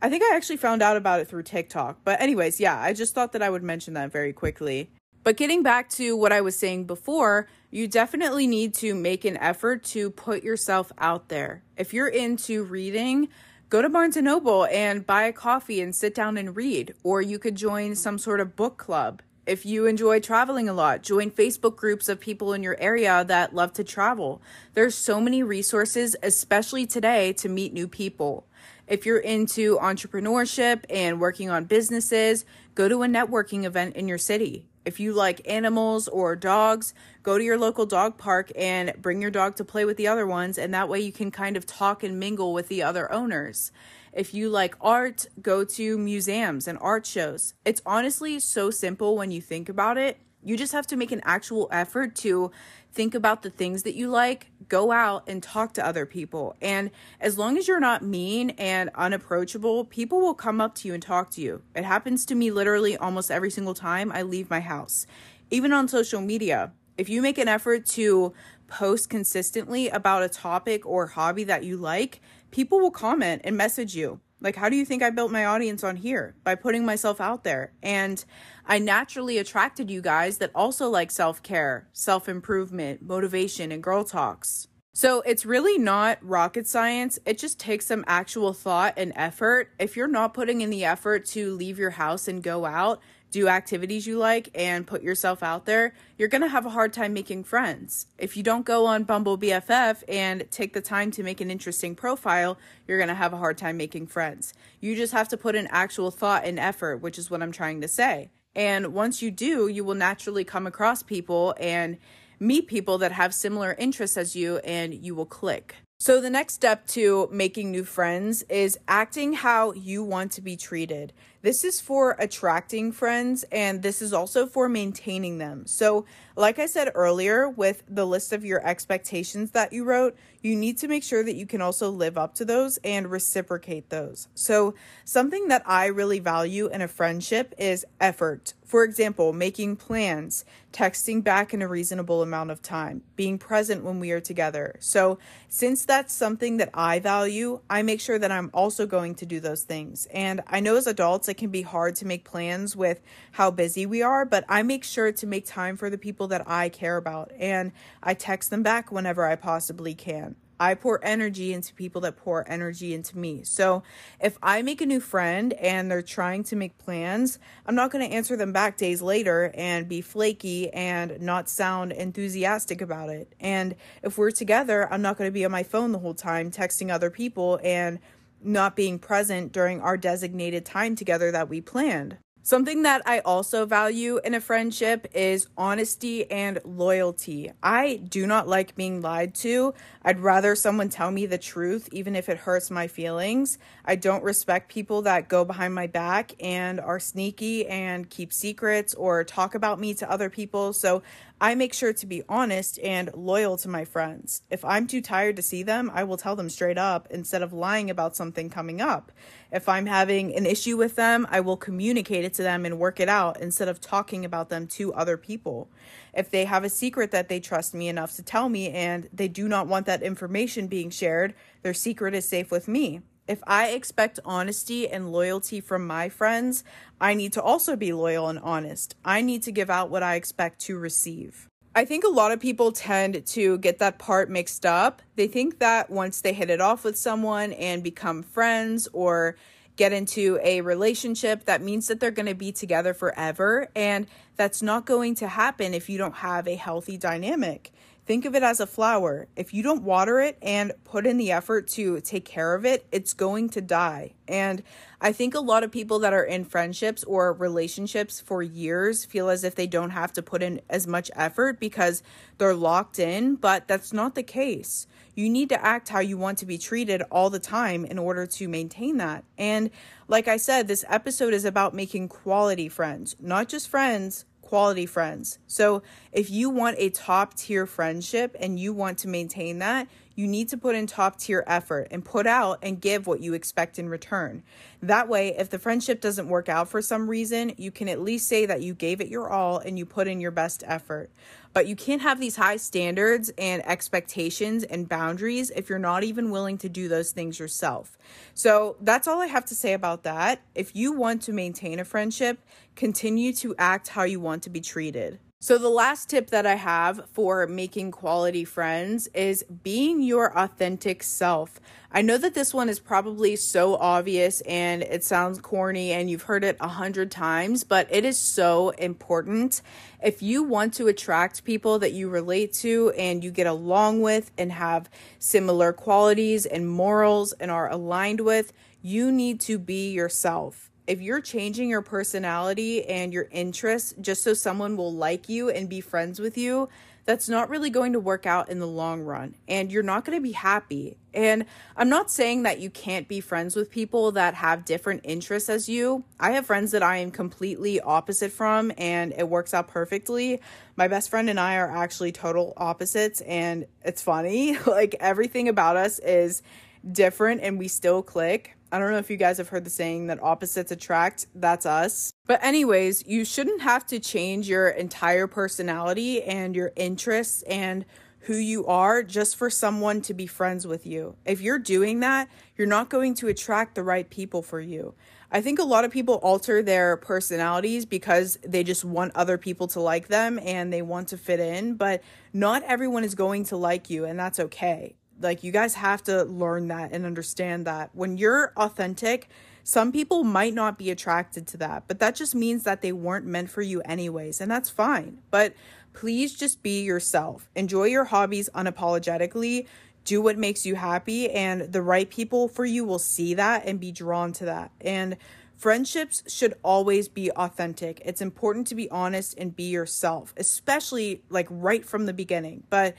I 0.03 0.11
think 0.11 0.23
I 0.23 0.37
actually 0.37 0.59
found 0.59 0.83
out 0.83 0.97
about 0.97 1.21
it 1.21 1.29
through 1.29 1.45
TikTok. 1.45 2.01
But, 2.05 2.21
anyways, 2.21 2.61
yeah, 2.61 2.79
I 2.79 2.93
just 2.93 3.15
thought 3.15 3.33
that 3.33 3.43
I 3.43 3.49
would 3.49 3.63
mention 3.63 3.95
that 3.95 4.13
very 4.13 4.33
quickly. 4.33 4.91
But 5.27 5.37
getting 5.37 5.65
back 5.65 5.91
to 5.91 6.17
what 6.17 6.31
I 6.31 6.41
was 6.41 6.57
saying 6.57 6.85
before, 6.85 7.49
you 7.73 7.89
definitely 7.89 8.47
need 8.47 8.75
to 8.75 8.95
make 8.95 9.25
an 9.25 9.37
effort 9.39 9.83
to 9.87 10.11
put 10.11 10.45
yourself 10.45 10.93
out 10.99 11.31
there. 11.31 11.65
If 11.77 11.93
you're 11.93 12.07
into 12.07 12.63
reading, 12.63 13.27
go 13.69 13.83
to 13.83 13.89
Barnes 13.89 14.17
and 14.17 14.27
Noble 14.27 14.67
and 14.67 15.05
buy 15.05 15.25
a 15.25 15.33
coffee 15.33 15.81
and 15.81 15.93
sit 15.97 16.15
down 16.15 16.37
and 16.37 16.55
read, 16.55 16.95
or 17.03 17.21
you 17.21 17.41
could 17.41 17.57
join 17.57 17.97
some 17.97 18.19
sort 18.19 18.39
of 18.39 18.55
book 18.55 18.77
club. 18.77 19.21
If 19.47 19.67
you 19.67 19.87
enjoy 19.87 20.21
traveling 20.21 20.69
a 20.69 20.73
lot, 20.73 21.03
join 21.03 21.33
Facebook 21.33 21.75
groups 21.75 22.09
of 22.09 22.21
people 22.21 22.53
in 22.53 22.63
your 22.63 22.77
area 22.79 23.25
that 23.25 23.53
love 23.53 23.73
to 23.73 23.83
travel. 23.83 24.41
There's 24.75 24.95
so 24.95 25.21
many 25.21 25.43
resources, 25.43 26.15
especially 26.23 26.87
today, 26.87 27.33
to 27.33 27.49
meet 27.49 27.73
new 27.73 27.89
people. 27.89 28.47
If 28.87 29.05
you're 29.05 29.19
into 29.19 29.77
entrepreneurship 29.79 30.85
and 30.89 31.21
working 31.21 31.51
on 31.51 31.65
businesses, 31.65 32.45
go 32.77 32.89
to 32.89 33.03
a 33.03 33.09
networking 33.09 33.65
event 33.65 33.97
in 33.97 34.07
your 34.07 34.19
city. 34.19 34.69
If 34.87 35.01
you 35.01 35.13
like 35.13 35.51
animals 35.51 36.07
or 36.07 36.37
dogs, 36.37 36.95
go 37.25 37.37
to 37.37 37.43
your 37.43 37.59
local 37.59 37.87
dog 37.87 38.17
park 38.19 38.53
and 38.57 38.95
bring 39.03 39.21
your 39.21 39.33
dog 39.33 39.57
to 39.57 39.65
play 39.65 39.85
with 39.85 39.97
the 39.97 40.07
other 40.07 40.29
ones, 40.29 40.59
and 40.59 40.73
that 40.73 40.89
way 40.89 41.01
you 41.01 41.11
can 41.11 41.33
kind 41.33 41.57
of 41.57 41.67
talk 41.67 42.05
and 42.05 42.21
mingle 42.21 42.55
with 42.55 42.69
the 42.69 42.85
other 42.85 43.11
owners. 43.11 43.73
If 44.13 44.33
you 44.33 44.49
like 44.49 44.77
art, 44.81 45.27
go 45.43 45.65
to 45.65 45.99
museums 45.99 46.69
and 46.69 46.79
art 46.81 47.05
shows. 47.05 47.55
It's 47.65 47.83
honestly 47.85 48.39
so 48.39 48.71
simple 48.71 49.17
when 49.17 49.33
you 49.33 49.41
think 49.41 49.69
about 49.69 49.99
it. 49.99 50.19
You 50.45 50.57
just 50.57 50.73
have 50.73 50.87
to 50.87 50.97
make 50.97 51.11
an 51.11 51.21
actual 51.25 51.69
effort 51.73 52.15
to 52.17 52.53
think 52.97 53.15
about 53.15 53.43
the 53.43 53.51
things 53.51 53.83
that 53.83 53.95
you 53.95 54.09
like, 54.09 54.51
go 54.71 54.91
out 54.91 55.23
and 55.29 55.43
talk 55.43 55.75
to 55.75 55.87
other 55.87 56.07
people. 56.07 56.57
And 56.63 56.91
as 57.21 57.37
long 57.37 57.59
as 57.59 57.69
you're 57.69 57.79
not 57.79 58.03
mean 58.03 58.51
and 58.51 58.89
unapproachable, 58.95 59.85
people 59.85 60.19
will 60.19 60.35
come 60.35 60.63
up 60.63 60.75
to 60.77 60.89
you 60.89 60.95
and 60.95 61.03
talk 61.03 61.31
to 61.33 61.43
you. 61.43 61.61
It 61.75 61.85
happens 61.85 62.25
to 62.27 62.35
me 62.35 62.51
literally 62.51 62.97
almost 62.97 63.31
every 63.31 63.51
single 63.51 63.75
time 63.75 64.11
I 64.11 64.23
leave 64.23 64.49
my 64.49 64.61
house. 64.61 65.07
Even 65.51 65.75
on 65.75 65.89
social 65.89 66.23
media, 66.23 66.73
if 66.97 67.11
you 67.11 67.21
make 67.21 67.37
an 67.37 67.49
effort 67.49 67.85
to 67.91 68.33
post 68.67 69.11
consistently 69.11 69.91
about 69.91 70.23
a 70.23 70.29
topic 70.31 70.87
or 70.87 71.07
hobby 71.07 71.45
that 71.45 71.65
you 71.65 71.77
like, 71.77 72.23
people 72.51 72.81
will 72.81 72.91
comment 72.91 73.43
and 73.45 73.59
message 73.59 73.95
you. 73.95 74.21
Like, 74.41 74.57
how 74.57 74.69
do 74.69 74.77
you 74.77 74.85
think 74.85 75.03
I 75.03 75.11
built 75.11 75.33
my 75.33 75.45
audience 75.45 75.83
on 75.83 75.97
here? 75.97 76.35
By 76.45 76.55
putting 76.55 76.85
myself 76.85 77.21
out 77.21 77.45
there. 77.45 77.73
And 77.83 78.25
I 78.67 78.79
naturally 78.79 79.39
attracted 79.39 79.91
you 79.91 80.01
guys 80.01 80.39
that 80.39 80.51
also 80.55 80.89
like 80.89 81.11
self 81.11 81.43
care, 81.43 81.89
self 81.93 82.29
improvement, 82.29 83.03
motivation, 83.03 83.73
and 83.73 83.83
girl 83.83 84.05
talks. 84.05 84.69
So 84.97 85.21
it's 85.27 85.45
really 85.45 85.77
not 85.77 86.19
rocket 86.23 86.67
science. 86.67 87.19
It 87.27 87.37
just 87.37 87.61
takes 87.61 87.85
some 87.87 88.03
actual 88.07 88.55
thought 88.55 88.95
and 88.97 89.13
effort. 89.15 89.69
If 89.79 89.95
you're 89.95 90.09
not 90.09 90.33
putting 90.33 90.63
in 90.63 90.71
the 90.71 90.87
effort 90.87 91.27
to 91.27 91.55
leave 91.55 91.79
your 91.79 91.91
house 91.91 92.29
and 92.29 92.43
go 92.43 92.65
out, 92.65 93.01
do 93.31 93.49
activities 93.49 94.07
you 94.07 94.19
like 94.19 94.49
and 94.55 94.87
put 94.87 95.03
yourself 95.03 95.43
out 95.43 95.67
there, 95.67 95.95
you're 96.17 96.29
going 96.29 96.43
to 96.43 96.49
have 96.49 96.67
a 96.67 96.71
hard 96.71 96.93
time 96.93 97.13
making 97.13 97.45
friends. 97.45 98.07
If 98.19 98.37
you 98.37 98.43
don't 98.43 98.65
go 98.65 98.87
on 98.87 99.05
Bumble 99.05 99.37
BFF 99.37 100.03
and 100.09 100.51
take 100.51 100.73
the 100.73 100.81
time 100.81 101.11
to 101.13 101.23
make 101.23 101.41
an 101.41 101.51
interesting 101.51 101.95
profile, 101.95 102.59
you're 102.87 102.99
going 102.99 103.09
to 103.09 103.15
have 103.15 103.33
a 103.33 103.39
hard 103.39 103.59
time 103.59 103.77
making 103.77 104.07
friends. 104.07 104.55
You 104.81 104.97
just 104.97 105.13
have 105.13 105.29
to 105.29 105.37
put 105.37 105.55
in 105.55 105.67
actual 105.69 106.11
thought 106.11 106.45
and 106.45 106.59
effort, 106.59 106.99
which 106.99 107.19
is 107.19 107.31
what 107.31 107.43
I'm 107.43 107.53
trying 107.53 107.81
to 107.81 107.89
say. 107.89 108.31
And 108.55 108.95
once 108.95 109.21
you 109.21 109.31
do, 109.31 109.69
you 109.69 109.85
will 109.85 109.95
naturally 109.95 110.45
come 110.45 110.67
across 110.67 111.03
people 111.03 111.55
and 111.61 111.99
meet 112.41 112.67
people 112.67 112.99
that 112.99 113.13
have 113.13 113.35
similar 113.35 113.75
interests 113.79 114.17
as 114.17 114.35
you 114.35 114.59
and 114.59 114.95
you 114.95 115.15
will 115.15 115.27
click. 115.27 115.77
So, 115.99 116.21
the 116.21 116.29
next 116.29 116.53
step 116.53 116.87
to 116.89 117.27
making 117.33 117.71
new 117.71 117.83
friends 117.83 118.43
is 118.51 118.79
acting 118.87 119.33
how 119.33 119.73
you 119.73 120.05
want 120.05 120.31
to 120.33 120.43
be 120.43 120.55
treated. 120.55 121.15
This 121.47 121.63
is 121.63 121.81
for 121.81 122.17
attracting 122.19 122.91
friends 122.91 123.45
and 123.53 123.81
this 123.81 124.03
is 124.03 124.13
also 124.13 124.49
for 124.49 124.69
maintaining 124.69 125.39
them. 125.39 125.65
So, 125.65 126.05
like 126.35 126.59
I 126.59 126.67
said 126.67 126.91
earlier, 126.93 127.49
with 127.49 127.85
the 127.89 128.05
list 128.05 128.33
of 128.33 128.45
your 128.45 128.67
expectations 128.67 129.53
that 129.53 129.73
you 129.73 129.85
wrote, 129.85 130.17
you 130.43 130.57
need 130.57 130.77
to 130.79 130.89
make 130.89 131.05
sure 131.05 131.23
that 131.23 131.37
you 131.37 131.47
can 131.47 131.63
also 131.63 131.89
live 131.89 132.19
up 132.19 132.35
to 132.35 132.45
those 132.45 132.79
and 132.79 133.11
reciprocate 133.11 133.91
those. 133.91 134.27
So, 134.35 134.75
something 135.05 135.47
that 135.49 135.63
I 135.65 135.87
really 135.87 136.19
value 136.19 136.67
in 136.67 136.83
a 136.83 136.89
friendship 136.89 137.55
is 137.59 137.87
effort. 138.01 138.55
For 138.65 138.83
example, 138.83 139.33
making 139.33 139.77
plans, 139.77 140.45
texting 140.73 141.23
back 141.23 141.55
in 141.55 141.63
a 141.63 141.69
reasonable 141.69 142.21
amount 142.21 142.51
of 142.51 142.61
time, 142.61 143.03
being 143.15 143.39
present 143.39 143.85
when 143.85 144.01
we 144.01 144.11
are 144.11 144.21
together. 144.21 144.75
So, 144.81 145.19
since 145.49 145.85
that's 145.85 146.13
something 146.13 146.57
that 146.57 146.71
I 146.75 146.99
value, 146.99 147.61
I 147.71 147.83
make 147.83 148.01
sure 148.01 148.19
that 148.19 148.33
I'm 148.33 148.51
also 148.53 148.85
going 148.87 149.15
to 149.17 149.27
do 149.27 149.41
those 149.41 149.63
things. 149.63 150.07
And 150.13 150.43
I 150.49 150.61
know 150.61 150.77
as 150.77 150.87
adults, 150.87 151.29
it 151.37 151.39
can 151.39 151.51
be 151.51 151.61
hard 151.61 151.95
to 151.97 152.07
make 152.07 152.25
plans 152.25 152.75
with 152.75 153.03
how 153.33 153.51
busy 153.51 153.85
we 153.85 154.01
are, 154.01 154.25
but 154.25 154.45
I 154.49 154.63
make 154.63 154.85
sure 154.85 155.13
to 155.13 155.27
make 155.27 155.45
time 155.45 155.77
for 155.77 155.91
the 155.91 155.99
people 155.99 156.29
that 156.29 156.49
I 156.49 156.71
care 156.71 156.97
about 156.97 157.31
and 157.39 157.73
I 158.03 158.15
text 158.15 158.49
them 158.49 158.63
back 158.63 158.91
whenever 158.91 159.27
I 159.27 159.37
possibly 159.37 159.95
can. 159.95 160.37
I 160.59 160.75
pour 160.75 160.99
energy 161.05 161.53
into 161.53 161.75
people 161.75 162.01
that 162.01 162.17
pour 162.17 162.51
energy 162.51 162.95
into 162.95 163.19
me. 163.19 163.43
So 163.45 163.83
if 164.19 164.39
I 164.43 164.63
make 164.63 164.81
a 164.81 164.87
new 164.87 165.01
friend 165.01 165.53
and 165.53 165.91
they're 165.91 166.01
trying 166.01 166.45
to 166.45 166.57
make 166.57 166.79
plans, 166.79 167.39
I'm 167.67 167.75
not 167.75 167.91
going 167.91 168.09
to 168.09 168.17
answer 168.17 168.39
them 168.39 168.53
back 168.53 168.79
days 168.79 169.03
later 169.03 169.53
and 169.55 169.87
be 169.87 170.01
flaky 170.01 170.71
and 170.71 171.21
not 171.21 171.51
sound 171.51 171.93
enthusiastic 171.93 172.81
about 172.81 173.11
it. 173.11 173.35
And 173.39 173.77
if 174.03 174.17
we're 174.17 174.31
together, 174.31 174.91
I'm 174.91 175.03
not 175.03 175.19
going 175.19 175.29
to 175.29 175.33
be 175.33 175.45
on 175.45 175.53
my 175.53 175.63
phone 175.63 175.93
the 175.93 175.99
whole 175.99 176.15
time 176.15 176.51
texting 176.51 176.91
other 176.91 177.11
people 177.11 177.61
and 177.63 177.99
not 178.43 178.77
being 178.77 178.99
present 178.99 179.53
during 179.53 179.81
our 179.81 179.97
designated 179.97 180.65
time 180.65 180.97
together 180.97 181.31
that 181.33 181.49
we 181.49 181.61
planned. 181.61 182.19
Something 182.47 182.83
that 182.83 183.03
I 183.07 183.19
also 183.19 183.67
value 183.67 184.21
in 184.23 184.33
a 184.33 184.41
friendship 184.41 185.09
is 185.13 185.49
honesty 185.59 186.31
and 186.31 186.61
loyalty. 186.65 187.51
I 187.61 187.97
do 187.97 188.25
not 188.25 188.47
like 188.47 188.77
being 188.77 189.01
lied 189.01 189.35
to. 189.37 189.75
I'd 190.03 190.21
rather 190.21 190.55
someone 190.55 190.89
tell 190.89 191.11
me 191.11 191.27
the 191.27 191.39
truth, 191.39 191.89
even 191.91 192.15
if 192.15 192.29
it 192.29 192.39
hurts 192.39 192.71
my 192.71 192.87
feelings. 192.87 193.59
I 193.85 193.97
don't 193.97 194.23
respect 194.23 194.71
people 194.71 195.03
that 195.03 195.29
go 195.29 195.45
behind 195.45 195.75
my 195.75 195.89
back 195.89 196.35
and 196.39 196.79
are 196.79 197.01
sneaky 197.01 197.67
and 197.67 198.09
keep 198.09 198.33
secrets 198.33 198.95
or 198.95 199.25
talk 199.25 199.57
about 199.57 199.81
me 199.81 199.95
to 199.95 200.09
other 200.09 200.31
people. 200.31 200.73
So 200.73 201.03
I 201.39 201.55
make 201.55 201.75
sure 201.75 201.93
to 201.93 202.07
be 202.07 202.23
honest 202.31 202.79
and 202.79 203.11
loyal 203.15 203.59
to 203.59 203.69
my 203.69 203.85
friends. 203.85 204.41
If 204.51 204.65
I'm 204.65 204.87
too 204.87 205.03
tired 205.03 205.37
to 205.37 205.43
see 205.43 205.63
them, 205.63 205.91
I 205.93 206.03
will 206.03 206.17
tell 206.17 206.35
them 206.35 206.49
straight 206.49 206.79
up 206.79 207.09
instead 207.11 207.43
of 207.43 207.53
lying 207.53 207.91
about 207.91 208.17
something 208.17 208.49
coming 208.49 208.81
up. 208.81 209.13
If 209.53 209.69
I'm 209.69 209.85
having 209.85 210.35
an 210.35 210.47
issue 210.47 210.79
with 210.79 210.97
them, 210.97 211.27
I 211.31 211.41
will 211.41 211.59
communicate 211.59 212.25
it 212.25 212.33
to 212.35 212.43
them 212.43 212.65
and 212.65 212.79
work 212.79 213.01
it 213.01 213.11
out 213.11 213.39
instead 213.39 213.69
of 213.69 213.83
talking 213.83 214.25
about 214.25 214.49
them 214.49 214.67
to 214.69 214.95
other 214.95 215.19
people. 215.19 215.69
If 216.15 216.31
they 216.31 216.47
have 216.47 216.65
a 216.65 216.71
secret 216.71 217.11
that 217.11 217.29
they 217.29 217.39
trust 217.39 217.75
me 217.75 217.89
enough 217.89 218.17
to 218.17 218.23
tell 218.23 218.49
me 218.49 218.71
and 218.71 219.07
they 219.13 219.29
do 219.29 219.47
not 219.47 219.67
want 219.67 219.85
that 219.85 220.03
information 220.03 220.69
being 220.69 220.89
shared, 220.89 221.35
their 221.61 221.75
secret 221.75 222.15
is 222.15 222.27
safe 222.27 222.51
with 222.51 222.67
me. 222.67 223.03
If 223.29 223.43
I 223.47 223.69
expect 223.71 224.21
honesty 224.25 224.89
and 224.89 225.11
loyalty 225.11 225.61
from 225.61 225.87
my 225.87 226.09
friends, 226.09 226.63
I 227.01 227.15
need 227.15 227.33
to 227.33 227.43
also 227.43 227.75
be 227.75 227.93
loyal 227.93 228.29
and 228.29 228.39
honest. 228.39 228.95
I 229.05 229.21
need 229.21 229.43
to 229.43 229.53
give 229.53 229.69
out 229.69 229.91
what 229.91 230.05
I 230.05 230.15
expect 230.15 230.61
to 230.63 230.79
receive. 230.79 231.49
I 231.75 231.85
think 231.85 232.05
a 232.05 232.09
lot 232.09 232.33
of 232.33 232.41
people 232.41 232.73
tend 232.73 233.27
to 233.27 233.59
get 233.59 233.81
that 233.81 233.99
part 233.99 234.31
mixed 234.31 234.65
up. 234.65 235.03
They 235.17 235.27
think 235.27 235.59
that 235.59 235.91
once 235.91 236.21
they 236.21 236.33
hit 236.33 236.51
it 236.51 236.61
off 236.61 236.85
with 236.85 236.97
someone 236.97 237.53
and 237.53 237.83
become 237.83 238.23
friends 238.23 238.89
or 238.93 239.37
get 239.77 239.93
into 239.93 240.39
a 240.43 240.61
relationship, 240.63 241.45
that 241.45 241.61
means 241.61 241.89
that 241.89 242.01
they're 242.01 242.11
going 242.11 242.27
to 242.27 242.35
be 242.35 242.53
together 242.53 242.95
forever. 242.95 243.69
And 243.75 244.07
that's 244.37 244.63
not 244.63 244.87
going 244.87 245.17
to 245.17 245.29
happen 245.29 245.75
if 245.75 245.91
you 245.91 245.99
don't 245.99 246.17
have 246.17 246.49
a 246.49 246.55
healthy 246.55 246.97
dynamic. 246.97 247.73
Think 248.07 248.25
of 248.25 248.37
it 248.37 248.45
as 248.45 248.61
a 248.61 248.69
flower. 248.69 249.27
If 249.35 249.53
you 249.53 249.65
don't 249.65 249.83
water 249.83 250.21
it 250.21 250.39
and 250.41 250.73
put 250.85 251.07
in 251.07 251.17
the 251.17 251.33
effort 251.33 251.67
to 251.71 252.01
take 252.01 252.25
care 252.25 252.55
of 252.55 252.65
it, 252.65 252.87
it's 252.93 253.13
going 253.13 253.49
to 253.51 253.61
die. 253.61 254.15
And 254.29 254.63
I 255.01 255.11
think 255.11 255.35
a 255.35 255.41
lot 255.41 255.65
of 255.65 255.73
people 255.73 255.99
that 255.99 256.13
are 256.13 256.23
in 256.23 256.45
friendships 256.45 257.03
or 257.03 257.33
relationships 257.33 258.21
for 258.21 258.45
years 258.45 259.05
feel 259.05 259.29
as 259.29 259.43
if 259.43 259.57
they 259.57 259.67
don't 259.67 259.91
have 259.91 260.13
to 260.13 260.23
put 260.23 260.41
in 260.41 260.61
as 260.71 260.87
much 260.87 261.11
effort 261.17 261.59
because 261.59 262.05
they're 262.39 262.55
locked 262.55 263.01
in, 263.01 263.35
but 263.35 263.67
that's 263.67 263.93
not 263.93 264.15
the 264.15 264.23
case. 264.23 264.87
You 265.17 265.29
need 265.29 265.49
to 265.49 265.65
act 265.65 265.89
how 265.89 266.01
you 266.01 266.17
want 266.17 266.39
to 266.39 266.47
be 266.47 266.59
treated 266.59 267.03
all 267.11 267.29
the 267.29 267.41
time 267.41 267.85
in 267.85 267.99
order 267.99 268.25
to 268.27 268.49
maintain 268.49 268.99
that. 268.99 269.25
And 269.37 269.71
like 270.07 270.29
I 270.29 270.37
said, 270.37 270.69
this 270.69 270.85
episode 270.89 271.35
is 271.35 271.45
about 271.45 271.75
making 271.75 272.09
quality 272.09 272.69
friends, 272.69 273.17
not 273.19 273.49
just 273.49 273.69
friends, 273.69 274.27
quality 274.47 274.87
friends. 274.87 275.39
So, 275.47 275.83
if 276.13 276.31
you 276.31 276.49
want 276.49 276.77
a 276.79 276.91
top 276.91 277.35
tier 277.35 277.67
friendship 277.67 278.37
and 278.39 278.59
you 278.59 278.73
want 278.73 278.99
to 278.99 279.09
maintain 279.09 279.59
that, 279.59 279.89
you 280.17 280.27
need 280.27 280.49
to 280.49 280.57
put 280.57 280.75
in 280.75 280.87
top 280.87 281.19
tier 281.19 281.45
effort 281.47 281.87
and 281.91 282.05
put 282.05 282.27
out 282.27 282.59
and 282.63 282.81
give 282.81 283.07
what 283.07 283.21
you 283.21 283.35
expect 283.35 283.79
in 283.79 283.89
return. 283.89 284.43
That 284.83 285.09
way, 285.09 285.37
if 285.37 285.51
the 285.51 285.59
friendship 285.59 286.01
doesn't 286.01 286.29
work 286.29 286.49
out 286.49 286.69
for 286.69 286.83
some 286.83 287.09
reason, 287.09 287.53
you 287.59 287.71
can 287.71 287.89
at 287.89 288.01
least 288.01 288.27
say 288.27 288.47
that 288.47 288.63
you 288.63 288.75
gave 288.75 289.01
it 289.01 289.09
your 289.09 289.31
all 289.31 289.59
and 289.59 289.79
you 289.79 289.87
put 289.87 290.09
in 290.09 290.21
your 290.21 290.31
best 290.31 290.65
effort. 290.67 291.11
But 291.53 291.67
you 291.67 291.77
can't 291.77 292.03
have 292.03 292.19
these 292.19 292.37
high 292.37 292.57
standards 292.57 293.31
and 293.39 293.65
expectations 293.67 294.65
and 294.65 294.89
boundaries 294.89 295.51
if 295.55 295.69
you're 295.69 295.79
not 295.79 296.03
even 296.03 296.31
willing 296.31 296.59
to 296.59 296.69
do 296.69 296.89
those 296.89 297.13
things 297.13 297.39
yourself. 297.39 297.97
So 298.35 298.77
that's 298.81 299.07
all 299.07 299.21
I 299.21 299.27
have 299.27 299.45
to 299.47 299.55
say 299.55 299.75
about 299.75 300.03
that. 300.03 300.43
If 300.55 300.75
you 300.75 300.93
want 300.93 301.23
to 301.23 301.33
maintain 301.33 301.79
a 301.79 301.85
friendship, 301.85 302.41
continue 302.75 303.33
to 303.35 303.55
act 303.59 303.89
how 303.89 304.05
you 304.05 304.21
want 304.21 304.43
to 304.45 304.51
be 304.51 304.61
treated. 304.61 305.19
So, 305.39 305.59
the 305.59 305.69
last 305.69 306.09
tip 306.09 306.31
that 306.31 306.47
I 306.47 306.55
have 306.55 307.09
for 307.13 307.47
making 307.47 307.91
quality 307.91 308.45
friends 308.47 309.07
is 309.09 309.45
being 309.45 310.03
your 310.03 310.37
authentic 310.37 311.03
self. 311.03 311.61
I 311.93 312.01
know 312.01 312.17
that 312.17 312.33
this 312.33 312.55
one 312.55 312.71
is 312.71 312.81
probably 312.81 313.37
so 313.37 313.77
obvious 313.77 314.41
and 314.41 314.83
it 314.83 315.05
sounds 315.05 315.39
corny 315.39 315.93
and 315.93 316.09
you've 316.09 316.23
heard 316.23 316.43
it 316.43 316.57
a 316.59 316.69
hundred 316.69 317.11
times, 317.11 317.65
but 317.65 317.87
it 317.91 318.07
is 318.07 318.17
so 318.17 318.71
important. 318.71 319.61
If 320.03 320.23
you 320.23 320.43
want 320.43 320.73
to 320.75 320.89
attract 320.89 321.45
people 321.45 321.79
that 321.81 321.93
you 321.93 322.09
relate 322.09 322.55
to 322.55 322.93
and 322.97 323.23
you 323.23 323.31
get 323.31 323.47
along 323.47 324.01
with 324.01 324.31
and 324.39 324.51
have 324.51 324.89
similar 325.19 325.75
qualities 325.75 326.47
and 326.47 326.67
morals 326.67 327.35
and 327.35 327.51
are 327.51 327.71
aligned 327.71 328.21
with, 328.21 328.55
you 328.81 329.13
need 329.13 329.41
to 329.41 329.59
be 329.59 329.93
yourself 329.93 330.71
if 330.87 331.01
you're 331.01 331.21
changing 331.21 331.69
your 331.69 331.83
personality 331.83 332.85
and 332.85 333.13
your 333.13 333.29
interests 333.31 333.95
just 334.01 334.23
so 334.23 334.35
someone 334.35 334.77
will 334.77 334.93
like 334.93 335.29
you 335.29 335.51
and 335.51 335.69
be 335.69 335.81
friends 335.81 336.21
with 336.21 336.39
you, 336.39 336.69
that's 337.07 337.29
not 337.29 337.49
really 337.49 337.71
going 337.71 337.93
to 337.93 338.01
work 338.01 338.27
out 338.27 338.49
in 338.49 338.59
the 338.59 338.67
long 338.67 339.03
run 339.03 339.37
and 339.49 339.71
you're 339.71 339.83
not 339.83 340.05
going 340.05 340.19
to 340.19 340.23
be 340.23 340.33
happy. 340.33 340.97
And 341.15 341.47
I'm 341.77 341.89
not 341.89 342.11
saying 342.11 342.43
that 342.43 342.59
you 342.59 342.69
can't 342.69 343.07
be 343.07 343.21
friends 343.21 343.55
with 343.55 343.71
people 343.71 344.13
that 344.13 344.35
have 344.35 344.65
different 344.65 345.03
interests 345.05 345.49
as 345.49 345.69
you. 345.69 346.05
I 346.19 346.33
have 346.33 346.47
friends 346.47 346.73
that 346.73 346.83
I 346.83 346.99
am 346.99 347.13
completely 347.13 347.81
opposite 347.81 348.33
from 348.33 348.73
and 348.77 349.15
it 349.17 349.29
works 349.29 349.55
out 349.55 349.69
perfectly. 349.69 350.41
My 350.75 350.89
best 350.89 351.09
friend 351.09 351.31
and 351.31 351.39
I 351.39 351.57
are 351.57 351.71
actually 351.71 352.11
total 352.11 352.53
opposites 352.57 353.21
and 353.23 353.67
it's 353.83 354.03
funny. 354.03 354.59
Like 354.67 354.97
everything 355.01 355.49
about 355.49 355.77
us 355.77 356.01
is 356.01 356.43
different 356.91 357.41
and 357.41 357.59
we 357.59 357.69
still 357.69 358.03
click. 358.03 358.56
I 358.77 358.79
don't 358.79 358.91
know 358.91 358.99
if 358.99 359.09
you 359.09 359.17
guys 359.17 359.39
have 359.39 359.49
heard 359.49 359.65
the 359.65 359.71
saying 359.71 360.09
that 360.09 360.23
opposites 360.23 360.71
attract. 360.71 361.29
That's 361.35 361.65
us. 361.65 362.13
But, 362.27 362.45
anyways, 362.45 363.07
you 363.07 363.25
shouldn't 363.25 363.63
have 363.63 363.87
to 363.87 363.99
change 363.99 364.51
your 364.51 364.69
entire 364.69 365.27
personality 365.27 366.23
and 366.23 366.55
your 366.55 366.73
interests 366.77 367.43
and 367.45 367.87
who 368.21 368.37
you 368.37 368.67
are 368.67 369.03
just 369.03 369.37
for 369.37 369.49
someone 369.49 370.03
to 370.03 370.13
be 370.13 370.27
friends 370.27 370.67
with 370.67 370.87
you. 370.87 371.17
If 371.25 371.41
you're 371.41 371.59
doing 371.59 372.01
that, 372.01 372.29
you're 372.55 372.67
not 372.67 372.91
going 372.91 373.15
to 373.15 373.29
attract 373.29 373.77
the 373.77 373.83
right 373.83 374.11
people 374.11 374.43
for 374.43 374.61
you. 374.61 374.95
I 375.33 375.41
think 375.41 375.59
a 375.59 375.65
lot 375.65 375.87
of 375.87 375.91
people 375.91 376.17
alter 376.17 376.63
their 376.63 376.99
personalities 376.99 377.87
because 377.87 378.39
they 378.47 378.63
just 378.63 378.85
want 378.85 379.17
other 379.17 379.39
people 379.39 379.69
to 379.69 379.81
like 379.81 380.09
them 380.09 380.39
and 380.43 380.71
they 380.71 380.83
want 380.83 381.09
to 381.09 381.17
fit 381.17 381.41
in, 381.41 381.77
but 381.77 382.03
not 382.35 382.63
everyone 382.65 383.05
is 383.05 383.15
going 383.15 383.45
to 383.45 383.57
like 383.57 383.89
you, 383.89 384.05
and 384.05 384.19
that's 384.19 384.39
okay 384.39 384.97
like 385.21 385.43
you 385.43 385.53
guys 385.53 385.75
have 385.75 386.03
to 386.05 386.25
learn 386.25 386.69
that 386.69 386.93
and 386.93 387.05
understand 387.05 387.67
that 387.67 387.91
when 387.95 388.17
you're 388.17 388.53
authentic 388.57 389.29
some 389.63 389.91
people 389.91 390.23
might 390.23 390.55
not 390.55 390.79
be 390.79 390.91
attracted 390.91 391.47
to 391.47 391.57
that 391.57 391.85
but 391.89 391.99
that 391.99 392.15
just 392.15 392.35
means 392.35 392.63
that 392.65 392.83
they 392.83 392.93
weren't 392.93 393.27
meant 393.27 393.51
for 393.51 393.63
you 393.63 393.81
anyways 393.83 394.41
and 394.41 394.51
that's 394.51 394.71
fine. 394.71 395.19
But 395.31 395.55
please 395.93 396.35
just 396.35 396.63
be 396.63 396.83
yourself. 396.83 397.49
Enjoy 397.57 397.85
your 397.85 398.05
hobbies 398.05 398.49
unapologetically. 398.55 399.67
Do 400.05 400.23
what 400.23 400.39
makes 400.39 400.65
you 400.65 400.77
happy 400.77 401.31
and 401.31 401.73
the 401.73 401.83
right 401.83 402.09
people 402.09 402.47
for 402.47 402.65
you 402.65 402.85
will 402.85 403.01
see 403.01 403.35
that 403.35 403.67
and 403.67 403.81
be 403.81 403.91
drawn 403.91 404.33
to 404.35 404.45
that. 404.45 404.71
And 404.81 405.17
friendships 405.57 406.23
should 406.33 406.55
always 406.63 407.09
be 407.09 407.33
authentic. 407.33 408.03
It's 408.05 408.21
important 408.21 408.69
to 408.69 408.75
be 408.75 408.89
honest 408.91 409.35
and 409.37 409.57
be 409.57 409.65
yourself 409.65 410.33
especially 410.37 411.23
like 411.29 411.49
right 411.51 411.85
from 411.85 412.07
the 412.07 412.13
beginning. 412.13 412.63
But 412.71 412.95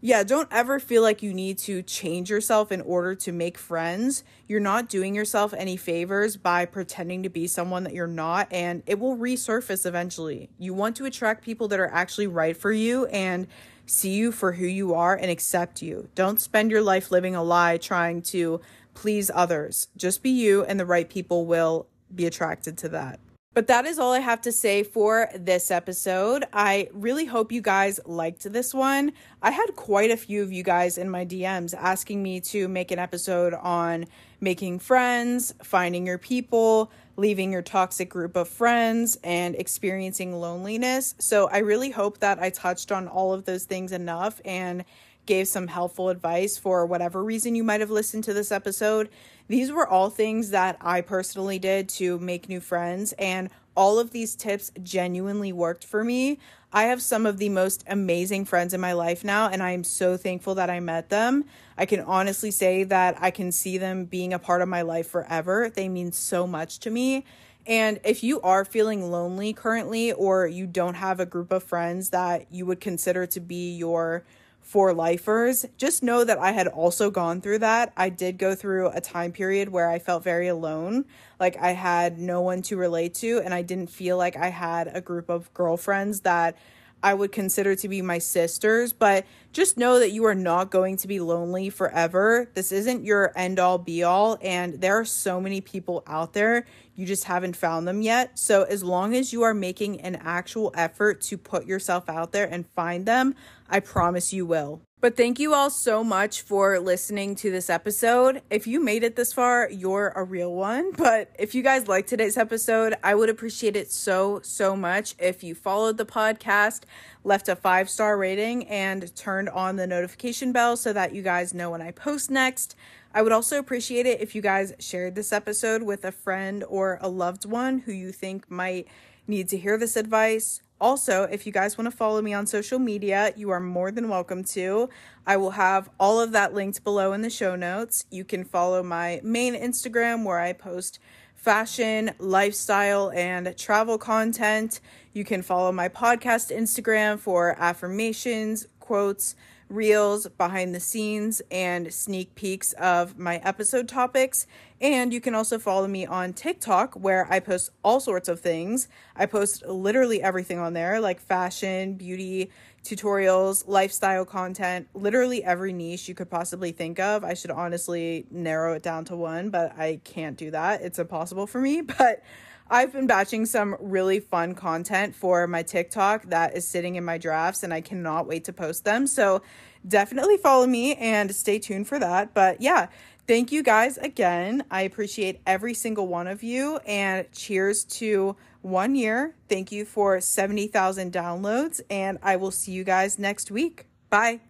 yeah, 0.00 0.22
don't 0.22 0.48
ever 0.50 0.78
feel 0.78 1.02
like 1.02 1.22
you 1.22 1.32
need 1.32 1.58
to 1.58 1.82
change 1.82 2.30
yourself 2.30 2.70
in 2.70 2.80
order 2.82 3.14
to 3.14 3.32
make 3.32 3.56
friends. 3.58 4.24
You're 4.46 4.60
not 4.60 4.88
doing 4.88 5.14
yourself 5.14 5.54
any 5.54 5.76
favors 5.76 6.36
by 6.36 6.66
pretending 6.66 7.22
to 7.22 7.28
be 7.28 7.46
someone 7.46 7.84
that 7.84 7.94
you're 7.94 8.06
not, 8.06 8.48
and 8.52 8.82
it 8.86 8.98
will 8.98 9.16
resurface 9.16 9.86
eventually. 9.86 10.50
You 10.58 10.74
want 10.74 10.96
to 10.96 11.04
attract 11.04 11.44
people 11.44 11.68
that 11.68 11.80
are 11.80 11.92
actually 11.92 12.26
right 12.26 12.56
for 12.56 12.72
you 12.72 13.06
and 13.06 13.46
see 13.86 14.14
you 14.14 14.32
for 14.32 14.52
who 14.52 14.66
you 14.66 14.94
are 14.94 15.14
and 15.14 15.30
accept 15.30 15.82
you. 15.82 16.08
Don't 16.14 16.40
spend 16.40 16.70
your 16.70 16.82
life 16.82 17.10
living 17.10 17.34
a 17.34 17.42
lie 17.42 17.76
trying 17.76 18.22
to 18.22 18.60
please 18.94 19.30
others. 19.34 19.88
Just 19.96 20.22
be 20.22 20.30
you, 20.30 20.64
and 20.64 20.78
the 20.78 20.86
right 20.86 21.08
people 21.08 21.46
will 21.46 21.86
be 22.14 22.26
attracted 22.26 22.76
to 22.78 22.88
that. 22.90 23.20
But 23.56 23.68
that 23.68 23.86
is 23.86 23.98
all 23.98 24.12
I 24.12 24.18
have 24.18 24.42
to 24.42 24.52
say 24.52 24.82
for 24.82 25.30
this 25.34 25.70
episode. 25.70 26.44
I 26.52 26.90
really 26.92 27.24
hope 27.24 27.50
you 27.50 27.62
guys 27.62 27.98
liked 28.04 28.52
this 28.52 28.74
one. 28.74 29.12
I 29.40 29.50
had 29.50 29.74
quite 29.76 30.10
a 30.10 30.16
few 30.18 30.42
of 30.42 30.52
you 30.52 30.62
guys 30.62 30.98
in 30.98 31.08
my 31.08 31.24
DMs 31.24 31.72
asking 31.72 32.22
me 32.22 32.42
to 32.42 32.68
make 32.68 32.90
an 32.90 32.98
episode 32.98 33.54
on 33.54 34.04
making 34.42 34.80
friends, 34.80 35.54
finding 35.62 36.06
your 36.06 36.18
people, 36.18 36.92
leaving 37.16 37.50
your 37.50 37.62
toxic 37.62 38.10
group 38.10 38.36
of 38.36 38.46
friends, 38.46 39.16
and 39.24 39.54
experiencing 39.54 40.38
loneliness. 40.38 41.14
So 41.18 41.48
I 41.48 41.60
really 41.60 41.90
hope 41.90 42.18
that 42.18 42.38
I 42.38 42.50
touched 42.50 42.92
on 42.92 43.08
all 43.08 43.32
of 43.32 43.46
those 43.46 43.64
things 43.64 43.90
enough 43.90 44.38
and 44.44 44.84
gave 45.24 45.48
some 45.48 45.66
helpful 45.66 46.08
advice 46.08 46.56
for 46.56 46.86
whatever 46.86 47.22
reason 47.22 47.54
you 47.54 47.64
might 47.64 47.80
have 47.80 47.90
listened 47.90 48.24
to 48.24 48.32
this 48.32 48.52
episode. 48.52 49.08
These 49.48 49.70
were 49.70 49.86
all 49.86 50.10
things 50.10 50.50
that 50.50 50.76
I 50.80 51.00
personally 51.00 51.58
did 51.58 51.88
to 51.90 52.18
make 52.18 52.48
new 52.48 52.60
friends, 52.60 53.12
and 53.12 53.48
all 53.76 53.98
of 53.98 54.10
these 54.10 54.34
tips 54.34 54.72
genuinely 54.82 55.52
worked 55.52 55.84
for 55.84 56.02
me. 56.02 56.38
I 56.72 56.84
have 56.84 57.00
some 57.00 57.26
of 57.26 57.38
the 57.38 57.48
most 57.48 57.84
amazing 57.86 58.46
friends 58.46 58.74
in 58.74 58.80
my 58.80 58.92
life 58.92 59.22
now, 59.22 59.48
and 59.48 59.62
I 59.62 59.70
am 59.70 59.84
so 59.84 60.16
thankful 60.16 60.56
that 60.56 60.70
I 60.70 60.80
met 60.80 61.10
them. 61.10 61.44
I 61.78 61.86
can 61.86 62.00
honestly 62.00 62.50
say 62.50 62.84
that 62.84 63.16
I 63.20 63.30
can 63.30 63.52
see 63.52 63.78
them 63.78 64.04
being 64.04 64.32
a 64.32 64.38
part 64.38 64.62
of 64.62 64.68
my 64.68 64.82
life 64.82 65.08
forever. 65.08 65.70
They 65.70 65.88
mean 65.88 66.12
so 66.12 66.46
much 66.46 66.80
to 66.80 66.90
me. 66.90 67.24
And 67.66 68.00
if 68.04 68.22
you 68.22 68.40
are 68.42 68.64
feeling 68.64 69.10
lonely 69.10 69.52
currently, 69.52 70.12
or 70.12 70.46
you 70.46 70.66
don't 70.66 70.94
have 70.94 71.20
a 71.20 71.26
group 71.26 71.52
of 71.52 71.62
friends 71.62 72.10
that 72.10 72.46
you 72.50 72.66
would 72.66 72.80
consider 72.80 73.26
to 73.26 73.40
be 73.40 73.76
your 73.76 74.24
for 74.66 74.92
lifers, 74.92 75.64
just 75.78 76.02
know 76.02 76.24
that 76.24 76.38
I 76.38 76.50
had 76.50 76.66
also 76.66 77.08
gone 77.08 77.40
through 77.40 77.60
that. 77.60 77.92
I 77.96 78.08
did 78.08 78.36
go 78.36 78.56
through 78.56 78.88
a 78.88 79.00
time 79.00 79.30
period 79.30 79.68
where 79.68 79.88
I 79.88 80.00
felt 80.00 80.24
very 80.24 80.48
alone. 80.48 81.04
Like 81.38 81.56
I 81.56 81.70
had 81.70 82.18
no 82.18 82.40
one 82.40 82.62
to 82.62 82.76
relate 82.76 83.14
to, 83.14 83.38
and 83.44 83.54
I 83.54 83.62
didn't 83.62 83.90
feel 83.90 84.16
like 84.16 84.36
I 84.36 84.48
had 84.48 84.90
a 84.92 85.00
group 85.00 85.30
of 85.30 85.54
girlfriends 85.54 86.22
that 86.22 86.56
I 87.00 87.14
would 87.14 87.30
consider 87.30 87.76
to 87.76 87.88
be 87.88 88.02
my 88.02 88.18
sisters, 88.18 88.92
but 88.92 89.24
just 89.56 89.78
know 89.78 89.98
that 90.00 90.12
you 90.12 90.26
are 90.26 90.34
not 90.34 90.70
going 90.70 90.98
to 90.98 91.08
be 91.08 91.18
lonely 91.18 91.70
forever. 91.70 92.46
This 92.52 92.72
isn't 92.72 93.06
your 93.06 93.32
end 93.34 93.58
all 93.58 93.78
be 93.78 94.02
all, 94.02 94.36
and 94.42 94.82
there 94.82 95.00
are 95.00 95.04
so 95.06 95.40
many 95.40 95.62
people 95.62 96.04
out 96.06 96.34
there. 96.34 96.66
You 96.94 97.06
just 97.06 97.24
haven't 97.24 97.56
found 97.56 97.88
them 97.88 98.02
yet. 98.02 98.38
So, 98.38 98.64
as 98.64 98.84
long 98.84 99.16
as 99.16 99.32
you 99.32 99.44
are 99.44 99.54
making 99.54 100.02
an 100.02 100.16
actual 100.16 100.72
effort 100.74 101.22
to 101.22 101.38
put 101.38 101.64
yourself 101.64 102.10
out 102.10 102.32
there 102.32 102.44
and 102.44 102.66
find 102.66 103.06
them, 103.06 103.34
I 103.66 103.80
promise 103.80 104.30
you 104.30 104.44
will. 104.44 104.82
But 104.98 105.16
thank 105.16 105.38
you 105.38 105.52
all 105.52 105.68
so 105.68 106.02
much 106.02 106.40
for 106.40 106.80
listening 106.80 107.34
to 107.36 107.50
this 107.50 107.68
episode. 107.68 108.40
If 108.48 108.66
you 108.66 108.82
made 108.82 109.04
it 109.04 109.14
this 109.14 109.32
far, 109.32 109.70
you're 109.70 110.12
a 110.16 110.24
real 110.24 110.54
one. 110.54 110.92
But 110.92 111.30
if 111.38 111.54
you 111.54 111.62
guys 111.62 111.86
like 111.86 112.06
today's 112.06 112.38
episode, 112.38 112.94
I 113.04 113.14
would 113.14 113.28
appreciate 113.28 113.76
it 113.76 113.92
so, 113.92 114.40
so 114.42 114.74
much 114.74 115.14
if 115.18 115.44
you 115.44 115.54
followed 115.54 115.98
the 115.98 116.06
podcast, 116.06 116.84
left 117.26 117.48
a 117.48 117.56
five 117.56 117.90
star 117.90 118.16
rating, 118.16 118.66
and 118.68 119.14
turned 119.16 119.48
on 119.48 119.74
the 119.74 119.86
notification 119.86 120.52
bell 120.52 120.76
so 120.76 120.92
that 120.92 121.12
you 121.12 121.22
guys 121.22 121.52
know 121.52 121.70
when 121.70 121.82
I 121.82 121.90
post 121.90 122.30
next. 122.30 122.76
I 123.12 123.20
would 123.20 123.32
also 123.32 123.58
appreciate 123.58 124.06
it 124.06 124.20
if 124.20 124.34
you 124.34 124.40
guys 124.40 124.72
shared 124.78 125.16
this 125.16 125.32
episode 125.32 125.82
with 125.82 126.04
a 126.04 126.12
friend 126.12 126.62
or 126.68 126.98
a 127.00 127.08
loved 127.08 127.44
one 127.44 127.80
who 127.80 127.92
you 127.92 128.12
think 128.12 128.48
might 128.48 128.86
need 129.26 129.48
to 129.48 129.58
hear 129.58 129.76
this 129.76 129.96
advice. 129.96 130.62
Also, 130.80 131.24
if 131.24 131.46
you 131.46 131.52
guys 131.52 131.76
want 131.76 131.90
to 131.90 131.96
follow 131.96 132.22
me 132.22 132.32
on 132.32 132.46
social 132.46 132.78
media, 132.78 133.32
you 133.34 133.50
are 133.50 133.60
more 133.60 133.90
than 133.90 134.08
welcome 134.08 134.44
to. 134.44 134.88
I 135.26 135.36
will 135.36 135.52
have 135.52 135.90
all 135.98 136.20
of 136.20 136.32
that 136.32 136.54
linked 136.54 136.84
below 136.84 137.12
in 137.12 137.22
the 137.22 137.30
show 137.30 137.56
notes. 137.56 138.04
You 138.10 138.24
can 138.24 138.44
follow 138.44 138.82
my 138.82 139.20
main 139.24 139.54
Instagram 139.54 140.22
where 140.22 140.38
I 140.38 140.52
post 140.52 141.00
fashion, 141.36 142.10
lifestyle, 142.18 143.10
and 143.12 143.56
travel 143.56 143.98
content. 143.98 144.80
You 145.12 145.24
can 145.24 145.42
follow 145.42 145.70
my 145.70 145.88
podcast 145.88 146.54
Instagram 146.54 147.18
for 147.18 147.54
affirmations, 147.58 148.66
quotes, 148.80 149.36
reels, 149.68 150.26
behind 150.38 150.74
the 150.74 150.80
scenes, 150.80 151.42
and 151.50 151.92
sneak 151.92 152.34
peeks 152.34 152.72
of 152.74 153.18
my 153.18 153.36
episode 153.38 153.88
topics. 153.88 154.46
And 154.80 155.12
you 155.12 155.20
can 155.20 155.34
also 155.34 155.58
follow 155.58 155.88
me 155.88 156.06
on 156.06 156.32
TikTok 156.32 156.94
where 156.94 157.26
I 157.30 157.40
post 157.40 157.70
all 157.82 158.00
sorts 158.00 158.28
of 158.28 158.40
things. 158.40 158.88
I 159.14 159.26
post 159.26 159.64
literally 159.66 160.22
everything 160.22 160.58
on 160.58 160.72
there 160.72 161.00
like 161.00 161.20
fashion, 161.20 161.94
beauty, 161.94 162.50
tutorials, 162.86 163.64
lifestyle 163.66 164.24
content, 164.24 164.88
literally 164.94 165.42
every 165.42 165.72
niche 165.72 166.08
you 166.08 166.14
could 166.14 166.30
possibly 166.30 166.72
think 166.72 166.98
of. 166.98 167.24
I 167.24 167.34
should 167.34 167.50
honestly 167.50 168.26
narrow 168.30 168.74
it 168.74 168.82
down 168.82 169.04
to 169.06 169.16
one, 169.16 169.50
but 169.50 169.78
I 169.78 170.00
can't 170.04 170.36
do 170.36 170.50
that. 170.52 170.82
It's 170.82 170.98
impossible 170.98 171.46
for 171.46 171.60
me. 171.60 171.82
But 171.98 172.22
I've 172.68 172.92
been 172.92 173.06
batching 173.06 173.46
some 173.46 173.76
really 173.80 174.18
fun 174.18 174.54
content 174.54 175.14
for 175.14 175.46
my 175.46 175.62
TikTok 175.62 176.30
that 176.30 176.56
is 176.56 176.66
sitting 176.66 176.96
in 176.96 177.04
my 177.04 177.16
drafts 177.16 177.62
and 177.62 177.72
I 177.72 177.80
cannot 177.80 178.26
wait 178.26 178.44
to 178.44 178.52
post 178.52 178.84
them. 178.84 179.06
So 179.06 179.42
definitely 179.86 180.36
follow 180.36 180.66
me 180.66 180.96
and 180.96 181.34
stay 181.34 181.60
tuned 181.60 181.86
for 181.86 181.98
that. 182.00 182.34
But 182.34 182.60
yeah, 182.60 182.88
thank 183.26 183.52
you 183.52 183.62
guys 183.62 183.98
again. 183.98 184.64
I 184.70 184.82
appreciate 184.82 185.40
every 185.46 185.74
single 185.74 186.06
one 186.06 186.26
of 186.26 186.42
you 186.42 186.78
and 186.86 187.30
cheers 187.32 187.84
to 187.84 188.36
one 188.62 188.94
year. 188.94 189.34
Thank 189.48 189.70
you 189.70 189.84
for 189.84 190.20
70,000 190.20 191.12
downloads 191.12 191.80
and 191.90 192.18
I 192.22 192.36
will 192.36 192.50
see 192.50 192.72
you 192.72 192.84
guys 192.84 193.18
next 193.18 193.50
week. 193.50 193.86
Bye. 194.10 194.40